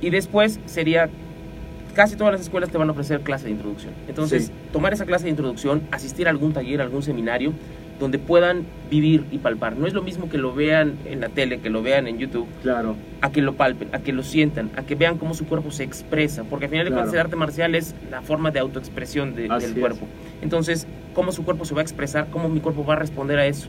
Y 0.01 0.09
después 0.09 0.59
sería, 0.65 1.09
casi 1.93 2.15
todas 2.15 2.33
las 2.33 2.41
escuelas 2.41 2.71
te 2.71 2.79
van 2.79 2.89
a 2.89 2.93
ofrecer 2.93 3.21
clase 3.21 3.45
de 3.45 3.51
introducción. 3.51 3.93
Entonces, 4.07 4.47
Sí. 4.47 4.51
tomar 4.71 4.91
esa 4.93 5.05
clase 5.05 5.25
de 5.25 5.29
introducción, 5.29 5.83
asistir 5.91 6.25
a 6.27 6.31
algún 6.31 6.51
taller, 6.51 6.81
algún 6.81 7.03
seminario, 7.03 7.53
donde 8.00 8.19
puedan 8.19 8.63
vivir 8.89 9.23
y 9.31 9.38
palpar. 9.38 9.77
No 9.77 9.88
es 9.88 9.93
lo 9.93 10.01
mismo 10.01 10.29
que 10.29 10.38
lo 10.38 10.53
vean 10.53 10.95
en 11.05 11.21
la 11.21 11.29
tele, 11.29 11.59
que 11.59 11.69
lo 11.69 11.81
vean 11.81 12.07
en 12.07 12.17
YouTube, 12.17 12.47
claro, 12.62 12.95
a 13.21 13.31
que 13.31 13.41
lo 13.41 13.53
palpen, 13.53 13.89
a 13.93 14.00
que 14.00 14.12
lo 14.13 14.23
sientan, 14.23 14.69
a 14.75 14.83
que 14.83 14.95
vean 14.95 15.17
cómo 15.17 15.33
su 15.33 15.45
cuerpo 15.45 15.71
se 15.71 15.83
expresa, 15.83 16.43
porque 16.43 16.65
al 16.65 16.71
final 16.71 16.85
de 16.85 16.91
Claro. 16.91 17.03
cuentas 17.03 17.13
el 17.13 17.19
arte 17.25 17.35
marcial 17.35 17.75
es 17.75 17.95
la 18.12 18.21
forma 18.21 18.51
de 18.51 18.59
autoexpresión 18.59 19.35
de- 19.35 19.43
del 19.43 19.51
es. 19.63 19.71
cuerpo. 19.73 20.05
Entonces, 20.41 20.88
cómo 21.13 21.31
su 21.31 21.43
cuerpo 21.45 21.65
se 21.65 21.73
va 21.73 21.81
a 21.81 21.83
expresar, 21.83 22.27
cómo 22.31 22.50
mi 22.50 22.59
cuerpo 22.59 22.83
va 22.85 22.93
a 22.95 22.97
responder 22.97 23.39
a 23.39 23.45
eso. 23.45 23.67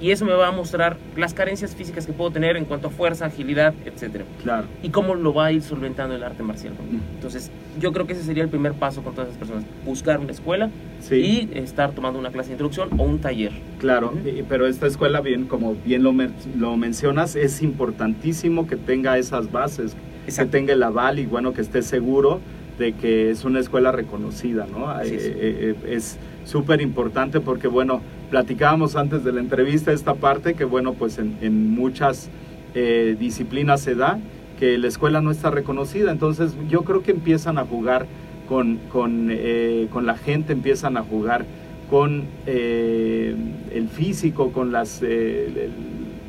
Y 0.00 0.10
eso 0.10 0.24
me 0.26 0.32
va 0.34 0.48
a 0.48 0.52
mostrar 0.52 0.98
las 1.16 1.32
carencias 1.32 1.74
físicas 1.74 2.06
que 2.06 2.12
puedo 2.12 2.30
tener 2.30 2.56
en 2.58 2.66
cuanto 2.66 2.88
a 2.88 2.90
fuerza, 2.90 3.26
agilidad, 3.26 3.72
etcétera. 3.86 4.24
claro. 4.42 4.66
Y 4.82 4.90
cómo 4.90 5.14
lo 5.14 5.32
va 5.32 5.46
a 5.46 5.52
ir 5.52 5.62
solventando 5.62 6.14
el 6.14 6.22
arte 6.22 6.42
marcial. 6.42 6.74
Entonces, 7.14 7.50
yo 7.80 7.92
creo 7.92 8.06
que 8.06 8.12
ese 8.12 8.22
sería 8.22 8.42
el 8.42 8.50
primer 8.50 8.74
paso 8.74 9.02
con 9.02 9.14
todas 9.14 9.28
esas 9.30 9.38
personas. 9.38 9.64
Buscar 9.86 10.20
una 10.20 10.32
escuela 10.32 10.70
Sí. 11.00 11.48
y 11.54 11.58
estar 11.58 11.92
tomando 11.92 12.18
una 12.18 12.30
clase 12.30 12.48
de 12.48 12.54
introducción 12.54 12.88
o 12.98 13.04
un 13.04 13.20
taller. 13.20 13.52
Claro, 13.78 14.12
y- 14.24 14.42
pero 14.42 14.66
esta 14.66 14.86
escuela, 14.86 15.20
bien, 15.22 15.46
como 15.46 15.74
bien 15.84 16.02
lo, 16.02 16.12
lo 16.58 16.76
mencionas, 16.76 17.34
es 17.36 17.62
importantísimo 17.62 18.66
que 18.66 18.76
tenga 18.76 19.16
esas 19.18 19.50
bases, 19.50 19.96
Exacto. 20.26 20.50
que 20.52 20.58
tenga 20.58 20.72
el 20.74 20.82
aval 20.82 21.18
y 21.18 21.26
bueno, 21.26 21.52
que 21.54 21.62
esté 21.62 21.80
seguro 21.82 22.40
de 22.78 22.92
que 22.92 23.30
es 23.30 23.44
una 23.46 23.60
escuela 23.60 23.90
reconocida, 23.92 24.66
¿no? 24.70 24.92
Eh, 25.00 25.06
eh, 25.08 25.74
eh, 25.82 25.94
es 25.94 26.18
súper 26.44 26.82
importante 26.82 27.40
porque, 27.40 27.68
bueno, 27.68 28.02
platicábamos 28.30 28.96
antes 28.96 29.24
de 29.24 29.32
la 29.32 29.40
entrevista 29.40 29.92
esta 29.92 30.14
parte 30.14 30.54
que, 30.54 30.64
bueno, 30.64 30.94
pues 30.94 31.18
en, 31.18 31.70
muchas 31.70 32.28
eh, 32.74 33.16
disciplinas 33.18 33.80
se 33.80 33.94
da 33.94 34.18
que 34.58 34.78
la 34.78 34.88
escuela 34.88 35.20
no 35.20 35.30
está 35.30 35.50
reconocida, 35.50 36.10
entonces 36.10 36.56
yo 36.68 36.82
creo 36.82 37.02
que 37.02 37.10
empiezan 37.10 37.58
a 37.58 37.64
jugar 37.64 38.06
con, 38.48 38.78
con, 38.90 39.28
eh, 39.30 39.88
con 39.92 40.06
la 40.06 40.16
gente, 40.16 40.52
empiezan 40.52 40.96
a 40.96 41.02
jugar 41.02 41.44
con 41.90 42.24
eh, 42.46 43.34
el 43.72 43.88
físico, 43.88 44.52
con 44.52 44.72
las, 44.72 45.00
eh, 45.02 45.70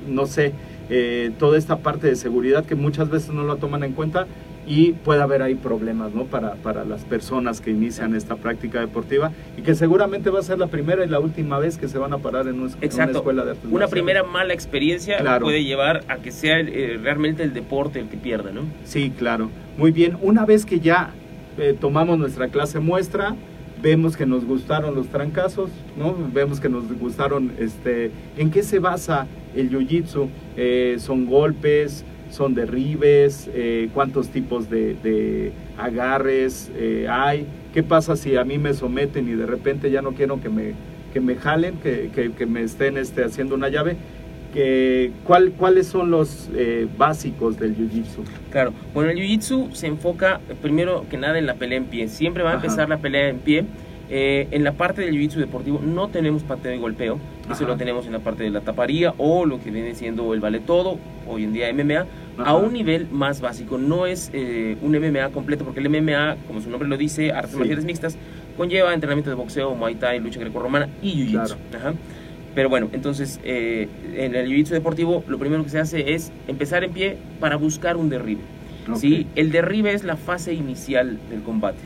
no 0.08 0.28
sé, 0.28 0.54
eh, 0.90 1.32
toda 1.38 1.58
esta 1.58 1.80
parte 1.80 2.08
de 2.08 2.16
seguridad 2.16 2.66
que 2.66 2.76
muchas 2.76 3.10
veces 3.10 3.32
no 3.32 3.44
la 3.44 3.56
toman 3.56 3.84
en 3.84 3.94
cuenta 3.94 4.28
y 4.68 4.92
puede 4.92 5.22
haber 5.22 5.42
ahí 5.42 5.56
problemas, 5.56 6.14
¿no? 6.14 6.26
Para, 6.26 6.56
para 6.56 6.84
las 6.84 7.06
personas 7.06 7.62
que 7.62 7.72
inician 7.72 8.14
esta 8.16 8.36
práctica 8.36 8.82
deportiva 8.82 9.32
y 9.58 9.62
que 9.62 9.74
seguramente 9.76 10.30
va 10.30 10.40
a 10.40 10.44
ser 10.44 10.60
la 10.60 10.68
primera 10.68 11.06
y 11.06 11.08
la 11.08 11.20
última 11.20 11.58
vez 11.58 11.78
que 11.78 11.88
se 11.88 11.98
van 11.98 12.12
a 12.14 12.18
parar 12.18 12.48
en, 12.48 12.56
un- 12.60 12.68
en 12.68 12.76
una 12.76 12.86
Exacto. 12.86 13.18
escuela 13.20 13.46
de 13.46 13.52
artes 13.52 13.66
Una 13.72 13.88
primera 13.88 14.24
mala 14.24 14.54
experiencia 14.54 15.18
Claro. 15.20 15.46
puede 15.46 15.64
llevar 15.64 16.04
a 16.10 16.18
que 16.18 16.32
sea 16.32 16.60
eh, 16.60 17.00
realmente 17.02 17.44
el 17.44 17.54
deporte 17.54 18.00
el 18.02 18.10
que 18.10 18.18
pierda, 18.18 18.52
¿no? 18.52 18.62
Sí, 18.84 19.12
claro. 19.18 19.50
Muy 19.78 19.92
bien. 19.92 20.18
Una 20.22 20.46
vez 20.46 20.66
que 20.66 20.82
ya 20.82 21.12
eh, 21.58 21.76
tomamos 21.80 22.20
nuestra 22.20 22.50
clase 22.50 22.80
muestra, 22.82 23.36
vemos 23.82 24.18
que 24.18 24.26
nos 24.26 24.44
gustaron 24.44 24.96
los 24.96 25.08
trancazos, 25.08 25.70
¿no? 25.98 26.14
Vemos 26.34 26.60
que 26.60 26.68
nos 26.68 26.92
gustaron, 27.00 27.52
este, 27.58 28.12
¿en 28.38 28.52
qué 28.52 28.64
se 28.64 28.80
basa 28.80 29.28
el 29.56 29.70
jiu-jitsu? 29.72 30.28
Eh, 30.58 30.98
¿Son 31.00 31.26
golpes? 31.26 32.04
¿Son 32.30 32.54
derribes? 32.54 33.50
Eh, 33.54 33.90
¿Cuántos 33.94 34.30
tipos 34.30 34.70
de, 34.70 34.96
de 35.04 35.52
agarres 35.78 36.72
eh, 36.76 37.08
hay? 37.10 37.46
¿Qué 37.74 37.84
pasa 37.84 38.16
si 38.16 38.36
a 38.36 38.44
mí 38.44 38.58
me 38.58 38.74
someten 38.74 39.28
y 39.30 39.34
de 39.34 39.46
repente 39.46 39.92
ya 39.92 40.02
no 40.02 40.12
quiero 40.14 40.42
que 40.42 40.50
me, 40.50 40.74
que 41.14 41.20
me 41.22 41.36
jalen, 41.36 41.76
que, 41.78 42.10
que- 42.14 42.32
que 42.32 42.46
me 42.46 42.62
estén 42.64 42.98
este, 42.98 43.24
haciendo 43.24 43.56
una 43.56 43.70
llave? 43.70 43.96
Que, 44.54 45.12
¿cuál, 45.24 45.52
¿Cuáles 45.52 45.88
son 45.88 46.10
los 46.10 46.50
eh, 46.56 46.88
básicos 46.98 47.60
del 47.60 47.76
jiu-jitsu? 47.76 48.24
Claro. 48.52 48.74
Bueno, 48.94 49.12
el 49.12 49.18
jiu-jitsu 49.18 49.74
se 49.74 49.88
enfoca 49.88 50.40
primero 50.62 51.06
que 51.10 51.18
nada 51.18 51.38
en 51.38 51.46
la 51.46 51.56
pelea 51.56 51.78
en 51.78 51.86
pie. 51.86 52.08
Siempre 52.08 52.44
va 52.44 52.52
a 52.52 52.54
Ajá. 52.56 52.64
empezar 52.66 52.90
la 52.90 52.98
pelea 52.98 53.30
en 53.30 53.40
pie. 53.40 53.66
Eh, 54.10 54.48
en 54.52 54.64
la 54.64 54.72
parte 54.72 55.02
del 55.02 55.16
jiu-jitsu 55.16 55.36
deportivo 55.36 55.82
no 55.84 56.08
tenemos 56.08 56.44
pateo 56.44 56.74
y 56.74 56.78
golpeo. 56.78 57.20
Eso 57.52 57.66
lo 57.66 57.76
tenemos 57.78 58.06
en 58.06 58.14
la 58.14 58.20
parte 58.20 58.44
de 58.44 58.50
la 58.50 58.62
taparía 58.62 59.14
o 59.18 59.46
lo 59.46 59.60
que 59.62 59.70
viene 59.72 59.96
siendo 59.96 60.34
el 60.34 60.40
vale 60.40 60.60
todo, 60.60 60.98
hoy 61.28 61.44
en 61.44 61.54
día 61.54 61.72
MMA, 61.74 62.06
Ajá. 62.38 62.50
a 62.52 62.56
un 62.56 62.74
nivel 62.74 63.08
más 63.12 63.42
básico. 63.42 63.78
No 63.78 64.06
es 64.06 64.30
eh, 64.34 64.78
un 64.82 64.92
MMA 64.98 65.30
completo, 65.30 65.64
porque 65.66 65.80
el 65.82 65.90
MMA, 65.90 66.38
como 66.48 66.62
su 66.62 66.70
nombre 66.70 66.88
lo 66.88 66.98
dice, 66.98 67.32
artes 67.32 67.52
Sí. 67.52 67.58
marciales 67.58 67.86
mixtas, 67.86 68.18
conlleva 68.56 68.94
entrenamiento 68.94 69.30
de 69.30 69.36
boxeo, 69.36 69.76
muay 69.76 69.96
thai, 69.96 70.20
lucha 70.20 70.40
grecorromana 70.40 70.88
y 71.02 71.14
jiu-jitsu. 71.28 71.56
Ajá. 71.76 71.94
Pero 72.56 72.70
bueno, 72.70 72.90
entonces 72.94 73.40
eh, 73.44 73.88
en 74.16 74.36
el 74.36 74.50
jiu-jitsu 74.50 74.70
deportivo 74.70 75.24
lo 75.28 75.38
primero 75.38 75.64
que 75.64 75.70
se 75.70 75.80
hace 75.80 76.14
es 76.14 76.32
empezar 76.48 76.84
en 76.84 76.92
pie 76.92 77.18
para 77.40 77.56
buscar 77.58 77.98
un 77.98 78.10
derribe. 78.10 78.42
¿sí? 78.96 79.28
El 79.36 79.52
derribe 79.52 79.94
es 79.94 80.04
la 80.06 80.16
fase 80.16 80.54
inicial 80.54 81.20
del 81.30 81.42
combate. 81.44 81.78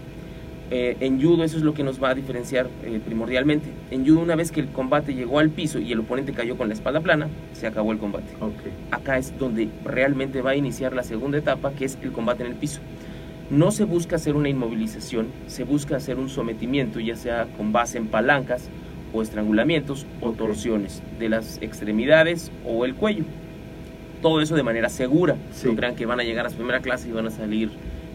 Eh, 0.73 0.95
en 1.01 1.21
judo 1.21 1.43
eso 1.43 1.57
es 1.57 1.63
lo 1.63 1.73
que 1.73 1.83
nos 1.83 2.01
va 2.01 2.11
a 2.11 2.15
diferenciar 2.15 2.69
eh, 2.85 3.01
primordialmente. 3.05 3.69
En 3.91 4.07
judo 4.07 4.21
una 4.21 4.37
vez 4.37 4.53
que 4.53 4.61
el 4.61 4.69
combate 4.69 5.13
llegó 5.13 5.39
al 5.39 5.49
piso 5.49 5.79
y 5.79 5.91
el 5.91 5.99
oponente 5.99 6.31
cayó 6.31 6.55
con 6.55 6.69
la 6.69 6.73
espalda 6.73 7.01
plana, 7.01 7.27
se 7.51 7.67
acabó 7.67 7.91
el 7.91 7.97
combate. 7.97 8.33
Acá 8.89 9.17
es 9.17 9.37
donde 9.37 9.67
realmente 9.83 10.41
va 10.41 10.51
a 10.51 10.55
iniciar 10.55 10.93
la 10.93 11.03
segunda 11.03 11.37
etapa, 11.37 11.73
que 11.73 11.83
es 11.83 11.97
el 12.01 12.13
combate 12.13 12.43
en 12.43 12.51
el 12.51 12.55
piso. 12.55 12.79
No 13.49 13.71
se 13.71 13.83
busca 13.83 14.15
hacer 14.15 14.37
una 14.37 14.47
inmovilización, 14.47 15.27
se 15.47 15.65
busca 15.65 15.97
hacer 15.97 16.17
un 16.17 16.29
sometimiento, 16.29 17.01
ya 17.01 17.17
sea 17.17 17.47
con 17.57 17.73
base 17.73 17.97
en 17.97 18.07
palancas 18.07 18.69
o 19.11 19.21
estrangulamientos 19.21 20.05
o 20.21 20.31
torsiones 20.31 21.03
de 21.19 21.27
las 21.27 21.61
extremidades 21.61 22.49
o 22.65 22.85
el 22.85 22.95
cuello. 22.95 23.25
Todo 24.21 24.39
eso 24.39 24.55
de 24.55 24.63
manera 24.63 24.87
segura. 24.87 25.35
Sí. 25.51 25.67
No 25.67 25.75
crean 25.75 25.95
que 25.95 26.05
van 26.05 26.21
a 26.21 26.23
llegar 26.23 26.45
a 26.45 26.49
su 26.49 26.55
primera 26.55 26.79
clase 26.79 27.09
y 27.09 27.11
van 27.11 27.27
a 27.27 27.31
salir 27.31 27.71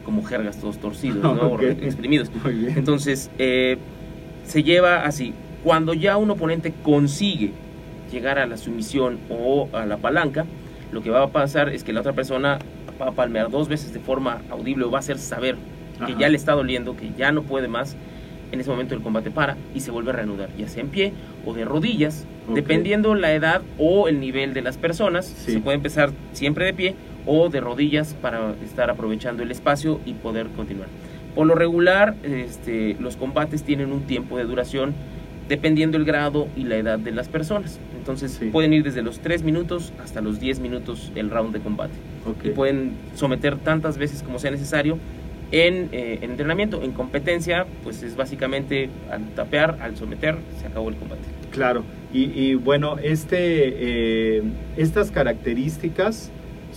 como 0.06 0.22
jergas 0.24 0.58
todos 0.58 0.78
torcidos, 0.78 1.22
¿no? 1.22 1.60
Exprimidos. 1.60 2.30
Entonces, 2.76 3.30
eh, 3.38 3.76
se 4.46 4.62
lleva 4.62 5.04
así. 5.04 5.34
Cuando 5.62 5.92
ya 5.92 6.16
un 6.16 6.30
oponente 6.30 6.72
consigue 6.82 7.50
llegar 8.10 8.38
a 8.38 8.46
la 8.46 8.56
sumisión 8.56 9.18
o 9.28 9.68
a 9.72 9.84
la 9.84 9.96
palanca, 9.98 10.46
lo 10.92 11.02
que 11.02 11.10
va 11.10 11.24
a 11.24 11.28
pasar 11.28 11.68
es 11.68 11.82
que 11.82 11.92
la 11.92 12.00
otra 12.00 12.12
persona 12.12 12.60
va 13.02 13.08
a 13.08 13.12
palmear 13.12 13.50
dos 13.50 13.68
veces 13.68 13.92
de 13.92 13.98
forma 13.98 14.42
audible 14.48 14.84
o 14.84 14.90
va 14.90 14.98
a 14.98 15.00
hacer 15.00 15.18
saber 15.18 15.56
que 16.06 16.14
ya 16.14 16.28
le 16.28 16.36
está 16.36 16.52
doliendo, 16.52 16.96
que 16.96 17.10
ya 17.18 17.32
no 17.32 17.42
puede 17.42 17.66
más, 17.66 17.96
en 18.52 18.60
ese 18.60 18.70
momento 18.70 18.94
el 18.94 19.00
combate 19.00 19.32
para 19.32 19.56
y 19.74 19.80
se 19.80 19.90
vuelve 19.90 20.10
a 20.10 20.14
reanudar, 20.14 20.50
ya 20.56 20.68
sea 20.68 20.82
en 20.82 20.88
pie 20.88 21.12
o 21.44 21.52
de 21.52 21.64
rodillas, 21.64 22.26
dependiendo 22.54 23.16
la 23.16 23.34
edad 23.34 23.62
o 23.76 24.06
el 24.06 24.20
nivel 24.20 24.54
de 24.54 24.62
las 24.62 24.76
personas. 24.76 25.26
Sí. 25.26 25.54
Se 25.54 25.60
puede 25.60 25.76
empezar 25.76 26.12
siempre 26.32 26.64
de 26.64 26.74
pie 26.74 26.94
o 27.26 27.48
de 27.48 27.60
rodillas 27.60 28.14
para 28.14 28.54
estar 28.64 28.88
aprovechando 28.90 29.42
el 29.42 29.50
espacio 29.50 30.00
y 30.06 30.12
poder 30.14 30.46
continuar. 30.48 30.88
Por 31.34 31.46
lo 31.46 31.54
regular, 31.54 32.14
este, 32.22 32.96
los 33.00 33.16
combates 33.16 33.62
tienen 33.62 33.92
un 33.92 34.02
tiempo 34.02 34.38
de 34.38 34.44
duración 34.44 34.94
dependiendo 35.48 35.96
el 35.96 36.04
grado 36.04 36.48
y 36.56 36.64
la 36.64 36.76
edad 36.76 36.98
de 36.98 37.12
las 37.12 37.28
personas. 37.28 37.78
Entonces 37.96 38.32
Sí. 38.32 38.46
pueden 38.46 38.72
ir 38.72 38.82
desde 38.82 39.02
los 39.02 39.20
3 39.20 39.42
minutos 39.42 39.92
hasta 40.02 40.20
los 40.20 40.40
10 40.40 40.60
minutos 40.60 41.12
el 41.14 41.30
round 41.30 41.52
de 41.52 41.60
combate. 41.60 41.92
Y 42.42 42.48
pueden 42.50 42.92
someter 43.14 43.56
tantas 43.56 43.98
veces 43.98 44.22
como 44.22 44.38
sea 44.38 44.50
necesario 44.50 44.98
en, 45.52 45.88
eh, 45.92 46.18
en 46.22 46.30
entrenamiento. 46.32 46.82
En 46.82 46.90
competencia, 46.92 47.66
pues 47.84 48.02
es 48.02 48.16
básicamente 48.16 48.88
al 49.10 49.28
tapear, 49.34 49.78
al 49.80 49.96
someter, 49.96 50.36
se 50.60 50.66
acabó 50.66 50.88
el 50.88 50.96
combate. 50.96 51.22
Claro, 51.52 51.84
y, 52.12 52.24
y 52.24 52.54
bueno, 52.54 52.96
este, 53.02 53.36
eh, 53.38 54.42
estas 54.76 55.10
características 55.12 56.30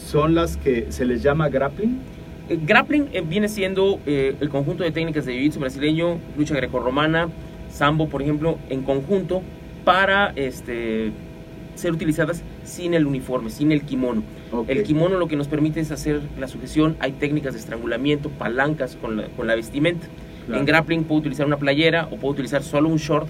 son 0.05 0.35
las 0.35 0.57
que 0.57 0.91
se 0.91 1.05
les 1.05 1.21
llama 1.21 1.49
grappling. 1.49 1.99
El 2.49 2.65
grappling 2.65 3.09
eh, 3.13 3.21
viene 3.21 3.47
siendo 3.47 3.99
eh, 4.05 4.35
el 4.39 4.49
conjunto 4.49 4.83
de 4.83 4.91
técnicas 4.91 5.25
de 5.25 5.33
jiu-jitsu 5.33 5.59
brasileño, 5.59 6.17
lucha 6.37 6.55
grecorromana, 6.55 7.29
sambo, 7.71 8.09
por 8.09 8.21
ejemplo, 8.21 8.57
en 8.69 8.81
conjunto 8.81 9.43
para 9.85 10.33
este, 10.35 11.11
ser 11.75 11.91
utilizadas 11.91 12.43
sin 12.63 12.93
el 12.93 13.05
uniforme, 13.05 13.49
sin 13.49 13.71
el 13.71 13.83
kimono. 13.83 14.23
El 14.67 14.81
kimono 14.81 15.19
lo 15.19 15.27
que 15.27 15.35
nos 15.35 15.47
permite 15.47 15.79
es 15.79 15.91
hacer 15.91 16.21
la 16.39 16.47
sujeción, 16.47 16.95
hay 16.99 17.11
técnicas 17.11 17.53
de 17.53 17.59
estrangulamiento, 17.59 18.29
palancas 18.29 18.95
con 18.95 19.17
la, 19.17 19.27
con 19.27 19.45
la 19.45 19.53
vestimenta. 19.53 20.07
Claro. 20.47 20.61
En 20.61 20.65
grappling 20.65 21.03
puedo 21.03 21.19
utilizar 21.19 21.45
una 21.45 21.57
playera 21.57 22.07
o 22.09 22.15
puedo 22.17 22.33
utilizar 22.33 22.63
solo 22.63 22.89
un 22.89 22.97
short 22.97 23.27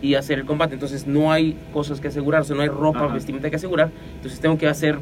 y 0.00 0.14
hacer 0.14 0.38
el 0.38 0.46
combate. 0.46 0.72
Entonces 0.72 1.06
no 1.06 1.30
hay 1.30 1.56
cosas 1.74 2.00
que 2.00 2.08
asegurar, 2.08 2.40
o 2.40 2.44
sea, 2.44 2.56
no 2.56 2.62
hay 2.62 2.68
ropa, 2.68 3.04
Ajá. 3.04 3.14
vestimenta 3.14 3.50
que 3.50 3.56
asegurar. 3.56 3.90
Entonces 4.16 4.40
tengo 4.40 4.56
que 4.56 4.66
hacer 4.66 4.98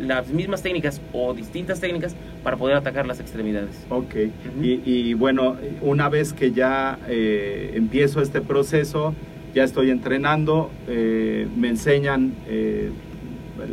las 0.00 0.28
mismas 0.28 0.62
técnicas 0.62 1.00
o 1.12 1.34
distintas 1.34 1.80
técnicas 1.80 2.14
para 2.42 2.56
poder 2.56 2.76
atacar 2.76 3.06
las 3.06 3.20
extremidades. 3.20 3.84
Ok, 3.90 4.14
Ujú. 4.14 4.62
y, 4.64 4.82
y 4.84 5.14
bueno, 5.14 5.56
una 5.80 6.08
vez 6.08 6.32
que 6.32 6.52
ya 6.52 6.98
eh, 7.08 7.72
empiezo 7.74 8.20
este 8.20 8.40
proceso, 8.40 9.14
ya 9.54 9.64
estoy 9.64 9.90
entrenando, 9.90 10.70
eh, 10.88 11.46
me 11.56 11.68
enseñan 11.68 12.34
eh, 12.48 12.90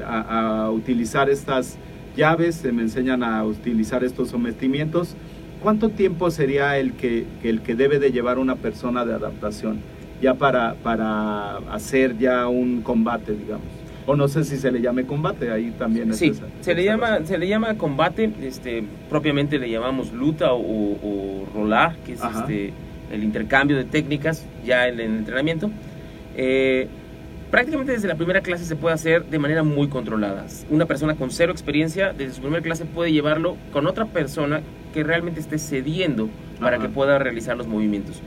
a, 0.05 0.65
a 0.65 0.71
utilizar 0.71 1.29
estas 1.29 1.77
llaves, 2.15 2.63
me 2.71 2.83
enseñan 2.83 3.23
a 3.23 3.43
utilizar 3.43 4.03
estos 4.03 4.29
sometimientos. 4.29 5.15
¿Cuánto 5.61 5.89
tiempo 5.89 6.31
sería 6.31 6.77
el 6.77 6.93
que, 6.93 7.25
el 7.43 7.61
que 7.61 7.75
debe 7.75 7.99
de 7.99 8.11
llevar 8.11 8.39
una 8.39 8.55
persona 8.55 9.05
de 9.05 9.13
adaptación 9.13 9.79
ya 10.21 10.35
para, 10.35 10.75
para 10.75 11.57
hacer 11.71 12.17
ya 12.17 12.47
un 12.47 12.81
combate, 12.81 13.33
digamos? 13.33 13.65
O 14.07 14.15
no 14.15 14.27
sé 14.27 14.43
si 14.43 14.57
se 14.57 14.71
le 14.71 14.81
llame 14.81 15.05
combate, 15.05 15.51
ahí 15.51 15.71
también 15.77 16.09
es 16.09 16.17
Sí, 16.17 16.29
esa- 16.29 16.45
se 16.61 16.73
le 16.73 16.83
llama 16.83 17.07
razón. 17.11 17.27
se 17.27 17.37
le 17.37 17.47
llama 17.47 17.77
combate, 17.77 18.31
este 18.41 18.83
propiamente 19.09 19.59
le 19.59 19.69
llamamos 19.69 20.11
luta 20.11 20.53
o, 20.53 20.59
o 20.61 21.45
rolar, 21.53 21.95
que 22.05 22.13
es 22.13 22.21
Ajá. 22.23 22.41
este 22.41 22.73
el 23.11 23.23
intercambio 23.23 23.77
de 23.77 23.83
técnicas 23.83 24.45
ya 24.65 24.87
en 24.87 24.99
el 24.99 25.17
entrenamiento. 25.17 25.69
Eh, 26.35 26.87
prácticamente 27.51 27.91
desde 27.91 28.07
la 28.07 28.15
primera 28.15 28.41
clase 28.41 28.63
se 28.65 28.75
puede 28.75 28.95
hacer 28.95 29.25
de 29.25 29.37
manera 29.37 29.63
muy 29.63 29.87
controlada. 29.89 30.45
Una 30.69 30.85
persona 30.85 31.15
con 31.15 31.29
cero 31.29 31.51
experiencia 31.51 32.13
desde 32.13 32.33
su 32.35 32.41
primera 32.41 32.63
clase 32.63 32.85
puede 32.85 33.11
llevarlo 33.11 33.57
con 33.73 33.85
otra 33.85 34.05
persona 34.05 34.61
que 34.93 35.03
realmente 35.03 35.39
esté 35.41 35.57
cediendo 35.59 36.29
para 36.59 36.77
Ajá. 36.77 36.87
que 36.87 36.93
pueda 36.93 37.19
realizar 37.19 37.57
los 37.57 37.67
movimientos. 37.67 38.21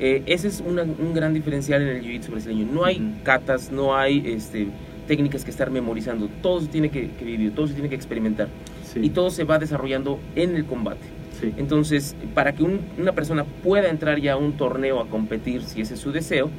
Eh, 0.00 0.22
ese 0.26 0.48
es 0.48 0.62
una- 0.66 0.82
un 0.84 1.12
gran 1.14 1.34
diferencial 1.34 1.82
en 1.82 1.88
el 1.88 2.02
jiu-jitsu 2.02 2.30
brasileño. 2.30 2.66
No 2.72 2.84
hay 2.84 2.96
Ujú. 2.96 3.22
catas, 3.22 3.70
no 3.70 3.94
hay 3.94 4.22
este, 4.24 4.68
técnicas 5.06 5.44
que 5.44 5.50
estar 5.50 5.70
memorizando. 5.70 6.28
Todo 6.42 6.60
se 6.60 6.68
tiene 6.68 6.90
que, 6.90 7.10
que 7.10 7.24
vivir, 7.24 7.54
todo 7.54 7.66
se 7.66 7.74
tiene 7.74 7.88
que 7.88 7.94
experimentar. 7.94 8.48
Sí, 8.84 9.00
Y 9.02 9.10
todo 9.10 9.30
se 9.30 9.44
va 9.44 9.58
desarrollando 9.58 10.18
en 10.36 10.56
el 10.56 10.64
combate. 10.64 11.00
sí. 11.40 11.52
Entonces, 11.56 12.14
para 12.34 12.52
que 12.52 12.62
un- 12.62 12.80
una 12.98 13.12
persona 13.12 13.44
pueda 13.62 13.88
entrar 13.88 14.20
ya 14.20 14.32
a 14.34 14.36
un 14.36 14.52
torneo 14.54 15.00
a 15.00 15.06
competir, 15.08 15.62
si 15.62 15.80
ese 15.80 15.94
es 15.94 16.00
su 16.00 16.12
deseo, 16.12 16.50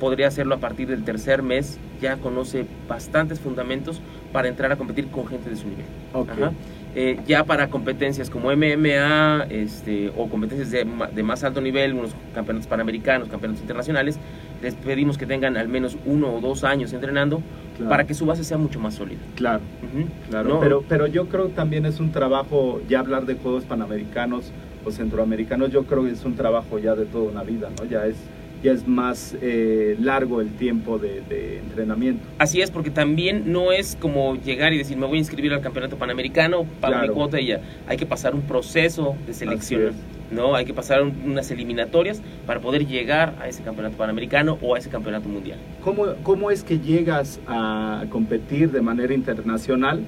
podría 0.00 0.28
hacerlo 0.28 0.54
a 0.54 0.58
partir 0.58 0.88
del 0.88 1.04
tercer 1.04 1.42
mes. 1.42 1.78
Ya 2.00 2.16
conoce 2.16 2.66
bastantes 2.88 3.40
fundamentos 3.40 4.00
para 4.32 4.48
entrar 4.48 4.70
a 4.70 4.76
competir 4.76 5.06
con 5.08 5.26
gente 5.26 5.48
de 5.48 5.56
su 5.56 5.66
nivel. 5.68 5.86
Ok. 6.12 6.30
Ajá. 6.30 6.52
Eh, 6.94 7.18
ya 7.26 7.44
para 7.44 7.68
competencias 7.68 8.28
como 8.30 8.50
MMA 8.50 9.46
este, 9.50 10.10
o 10.16 10.28
competencias 10.28 10.70
de, 10.70 10.86
de 11.14 11.22
más 11.22 11.44
alto 11.44 11.60
nivel, 11.60 11.92
unos 11.94 12.12
campeonatos 12.34 12.66
panamericanos, 12.66 13.28
campeonatos 13.28 13.60
internacionales, 13.62 14.18
les 14.62 14.74
pedimos 14.74 15.18
que 15.18 15.26
tengan 15.26 15.56
al 15.56 15.68
menos 15.68 15.96
uno 16.06 16.34
o 16.34 16.40
dos 16.40 16.64
años 16.64 16.92
entrenando 16.92 17.42
Claro. 17.76 17.90
para 17.90 18.06
que 18.06 18.14
su 18.14 18.24
base 18.24 18.42
sea 18.42 18.56
mucho 18.56 18.80
más 18.80 18.94
sólida. 18.94 19.20
Claro, 19.34 19.60
Ujú. 19.82 20.06
claro. 20.30 20.48
No, 20.48 20.60
Pero, 20.60 20.84
pero 20.88 21.06
yo 21.06 21.26
creo 21.28 21.48
también 21.48 21.84
es 21.84 22.00
un 22.00 22.10
trabajo, 22.10 22.80
ya 22.88 23.00
hablar 23.00 23.26
de 23.26 23.34
juegos 23.34 23.64
panamericanos 23.64 24.50
o 24.86 24.90
centroamericanos, 24.90 25.70
yo 25.70 25.84
creo 25.84 26.04
que 26.04 26.12
es 26.12 26.24
un 26.24 26.36
trabajo 26.36 26.78
ya 26.78 26.94
de 26.94 27.04
toda 27.04 27.30
una 27.30 27.42
vida, 27.42 27.68
¿no? 27.78 27.84
Ya 27.84 28.06
es, 28.06 28.16
ya 28.62 28.72
es 28.72 28.86
más 28.88 29.36
eh, 29.42 29.96
largo 30.00 30.40
el 30.40 30.50
tiempo 30.56 30.98
de, 30.98 31.20
de 31.28 31.58
entrenamiento. 31.58 32.26
Así 32.38 32.60
es, 32.62 32.70
porque 32.70 32.90
también 32.90 33.52
no 33.52 33.70
es 33.72 33.96
como 34.00 34.36
llegar 34.36 34.72
y 34.72 34.78
decir, 34.78 34.96
me 34.96 35.06
voy 35.06 35.16
a 35.16 35.20
inscribir 35.20 35.52
al 35.52 35.60
campeonato 35.60 35.96
panamericano, 35.96 36.64
pago 36.80 36.94
Claro. 36.94 37.08
mi 37.08 37.14
cuota 37.14 37.40
y 37.40 37.46
ya. 37.46 37.60
Hay 37.86 37.96
que 37.96 38.06
pasar 38.06 38.34
un 38.34 38.42
proceso 38.42 39.14
de 39.26 39.34
selección, 39.34 39.92
¿no? 40.30 40.54
Hay 40.56 40.64
que 40.64 40.74
pasar 40.74 41.02
un- 41.02 41.14
unas 41.24 41.50
eliminatorias 41.50 42.22
para 42.46 42.60
poder 42.60 42.86
llegar 42.86 43.34
a 43.40 43.48
ese 43.48 43.62
campeonato 43.62 43.96
panamericano 43.96 44.58
o 44.62 44.74
a 44.74 44.78
ese 44.78 44.88
campeonato 44.90 45.28
mundial. 45.28 45.58
¿Cómo, 45.84 46.06
¿Cómo 46.22 46.50
es 46.50 46.62
que 46.64 46.78
llegas 46.78 47.38
a 47.46 48.04
competir 48.10 48.70
de 48.72 48.80
manera 48.80 49.12
internacional 49.14 50.00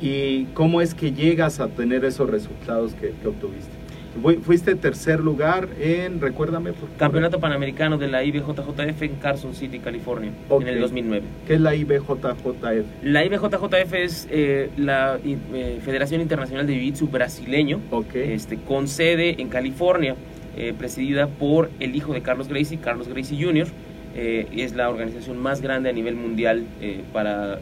y 0.00 0.44
cómo 0.54 0.80
es 0.80 0.94
que 0.94 1.12
llegas 1.12 1.60
a 1.60 1.68
tener 1.68 2.04
esos 2.04 2.30
resultados 2.30 2.94
que, 2.94 3.12
que 3.20 3.28
obtuviste? 3.28 3.79
Fu- 4.22 4.40
Fuiste 4.42 4.74
tercer 4.74 5.20
lugar 5.20 5.68
en, 5.80 6.20
recuérdame, 6.20 6.72
por. 6.72 6.88
Campeonato 6.98 7.38
Panamericano 7.40 7.96
de 7.98 8.08
la 8.08 8.24
IBJJF 8.24 9.02
en 9.02 9.14
Carson 9.16 9.54
City, 9.54 9.78
California, 9.78 10.30
Ok. 10.48 10.62
en 10.62 10.68
el 10.68 10.80
2009. 10.80 11.26
¿Qué 11.46 11.54
es 11.54 11.60
la 11.60 11.74
IBJJF? 11.74 12.84
La 13.02 13.24
IBJJF 13.24 13.94
es 13.94 14.28
eh, 14.30 14.70
la 14.76 15.18
eh, 15.24 15.78
Federación 15.84 16.20
Internacional 16.20 16.66
de 16.66 16.74
Jiu-Jitsu 16.74 17.10
brasileño, 17.10 17.80
Ok. 17.90 18.14
este, 18.16 18.56
con 18.56 18.88
sede 18.88 19.40
en 19.40 19.48
California, 19.48 20.16
eh, 20.56 20.74
presidida 20.76 21.28
por 21.28 21.70
el 21.78 21.94
hijo 21.94 22.12
de 22.12 22.22
Carlos 22.22 22.48
Gracie, 22.48 22.78
Carlos 22.78 23.08
Gracie 23.08 23.40
Jr., 23.42 23.68
eh, 24.16 24.48
es 24.56 24.74
la 24.74 24.90
organización 24.90 25.38
más 25.38 25.60
grande 25.60 25.88
a 25.88 25.92
nivel 25.92 26.16
mundial 26.16 26.64
para 27.12 27.60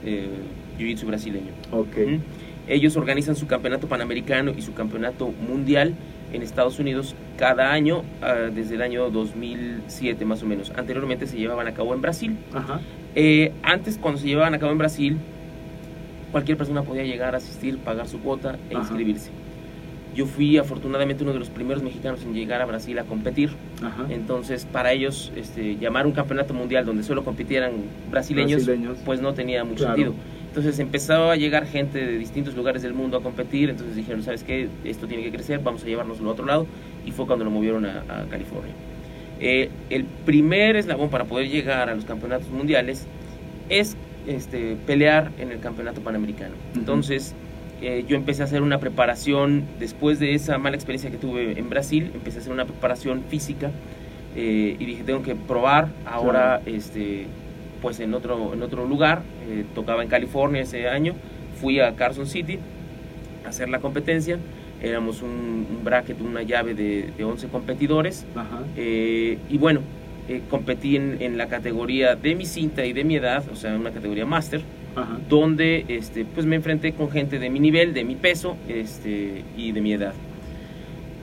Jiu-Jitsu 0.79 1.05
brasileño. 1.05 1.53
Ok. 1.73 1.97
Ellos 2.69 2.97
organizan 2.97 3.35
su 3.37 3.47
campeonato 3.47 3.87
panamericano 3.89 4.53
y 4.57 4.63
su 4.63 4.75
campeonato 4.75 5.33
mundial 5.49 5.95
en 6.33 6.43
Estados 6.43 6.79
Unidos 6.79 7.15
cada 7.39 7.73
año 7.73 8.03
ah, 8.21 8.35
desde 8.55 8.75
el 8.75 8.83
año 8.83 9.09
2007 9.11 10.25
más 10.27 10.43
o 10.43 10.47
menos. 10.47 10.71
Anteriormente 10.77 11.27
se 11.27 11.39
llevaban 11.39 11.67
a 11.67 11.73
cabo 11.73 11.95
en 11.95 12.03
Brasil. 12.03 12.37
Ajá. 12.53 12.81
Eh, 13.15 13.53
antes, 13.63 13.97
cuando 13.99 14.21
se 14.21 14.27
llevaban 14.27 14.55
a 14.55 14.59
cabo 14.59 14.71
en 14.73 14.79
Brasil, 14.79 15.17
cualquier 16.31 16.59
persona 16.59 16.83
podía 16.83 17.05
llegar 17.05 17.35
a 17.35 17.39
asistir, 17.39 17.79
pagar 17.79 18.07
su 18.07 18.21
cuota 18.21 18.59
e 18.69 18.75
Ajá. 18.75 18.83
inscribirse. 18.83 19.31
Yo 20.15 20.27
fui 20.27 20.59
afortunadamente 20.59 21.23
uno 21.23 21.33
de 21.33 21.39
los 21.39 21.49
primeros 21.49 21.83
mexicanos 21.83 22.23
en 22.25 22.35
llegar 22.35 22.61
a 22.61 22.67
Brasil 22.67 22.99
a 22.99 23.05
competir. 23.05 23.51
Ajá. 23.83 24.05
Entonces, 24.11 24.67
para 24.71 24.93
ellos, 24.93 25.33
este, 25.37 25.77
llamar 25.77 26.07
un 26.07 26.13
campeonato 26.13 26.53
mundial 26.55 26.85
donde 26.85 27.03
solo 27.03 27.25
compitieran 27.25 27.73
brasileños, 28.11 28.67
Brasileños. 28.67 28.99
pues 29.05 29.21
no 29.21 29.33
tenía 29.33 29.65
mucho 29.65 29.85
Claro. 29.85 29.95
sentido. 29.97 30.15
Entonces 30.59 30.81
empezaba 30.81 31.33
a 31.35 31.37
llegar 31.37 31.69
gente 31.69 32.05
de 32.05 32.19
distintos 32.19 32.57
lugares 32.57 32.83
del 32.83 32.93
mundo 32.93 33.17
a 33.17 33.23
competir, 33.23 33.71
entonces 33.71 33.95
dijeron, 33.95 34.25
¿sabes 34.25 34.43
qué? 34.43 34.69
Esto 34.83 35.07
tiene 35.07 35.23
que 35.23 35.31
crecer, 35.31 35.61
vamos 35.61 35.85
a 35.85 35.87
llevárnoslo 35.87 36.29
a 36.29 36.33
otro 36.33 36.47
lado, 36.47 36.67
y 37.07 37.13
fue 37.13 37.29
cuando 37.29 37.45
lo 37.45 37.53
movieron 37.53 37.87
a, 37.87 38.01
a 38.01 38.25
California. 38.29 38.73
Eh, 39.39 39.71
el 39.89 40.03
primer 40.03 40.75
eslabón 40.75 41.11
para 41.11 41.27
poder 41.27 41.49
llegar 41.49 41.89
a 41.89 41.95
los 41.95 42.05
campeonatos 42.05 42.49
mundiales 42.51 43.07
es 43.69 43.97
este, 44.27 44.77
pelear 44.85 45.31
en 45.39 45.53
el 45.53 45.61
campeonato 45.61 46.01
panamericano. 46.01 46.57
Entonces, 46.75 47.37
eh, 47.81 48.05
yo 48.09 48.17
empecé 48.17 48.43
a 48.43 48.47
hacer 48.47 48.61
una 48.61 48.81
preparación, 48.81 49.63
después 49.79 50.19
de 50.19 50.35
esa 50.35 50.59
mala 50.59 50.75
experiencia 50.75 51.09
que 51.09 51.19
tuve 51.19 51.57
en 51.57 51.71
Brasil, 51.71 52.11
empecé 52.13 52.39
a 52.39 52.41
hacer 52.41 52.53
una 52.53 52.65
preparación 52.65 53.23
física 53.29 53.71
eh, 54.35 54.75
y 54.77 54.85
dije, 54.85 55.05
tengo 55.05 55.23
que 55.23 55.37
probar 55.37 55.87
ahora, 56.05 56.61
este, 56.67 57.27
pues 57.81 58.01
en 58.01 58.15
otro, 58.15 58.53
en 58.55 58.63
otro 58.63 58.87
lugar, 58.87 59.23
eh, 59.49 59.65
tocaba 59.75 60.03
en 60.03 60.09
California 60.09 60.63
ese 60.63 60.89
año, 60.89 61.15
fui 61.61 61.81
a 61.81 61.95
Carson 61.95 62.27
City 62.27 62.59
a 63.45 63.49
hacer 63.49 63.69
la 63.69 63.79
competencia, 63.81 64.39
éramos 64.83 65.23
un, 65.23 65.67
un 65.71 65.81
bracket, 65.85 66.21
una 66.21 66.43
llave 66.43 66.75
de, 66.75 67.11
de 67.17 67.25
11 67.25 67.49
competidores, 67.49 68.25
Ajá. 68.35 68.61
eh, 68.77 69.39
y 69.49 69.59
bueno, 69.59 69.81
eh, 70.29 70.43
competí 70.51 70.97
en, 70.97 71.17
en 71.21 71.39
la 71.39 71.47
categoría 71.49 72.15
de 72.15 72.35
mi 72.35 72.45
cinta 72.47 72.85
y 72.85 72.93
de 72.93 73.05
mi 73.05 73.17
edad, 73.17 73.45
o 73.51 73.57
sea, 73.57 73.75
una 73.75 73.91
categoría 73.91 74.27
máster, 74.27 74.61
donde 75.29 75.85
este, 75.87 76.25
pues 76.25 76.45
me 76.45 76.57
enfrenté 76.57 76.93
con 76.93 77.09
gente 77.09 77.39
de 77.39 77.51
mi 77.51 77.61
nivel, 77.61 77.95
de 77.95 78.03
mi 78.05 78.17
peso 78.17 78.57
este, 78.69 79.45
y 79.57 79.71
de 79.71 79.81
mi 79.81 79.93
edad. 79.93 80.13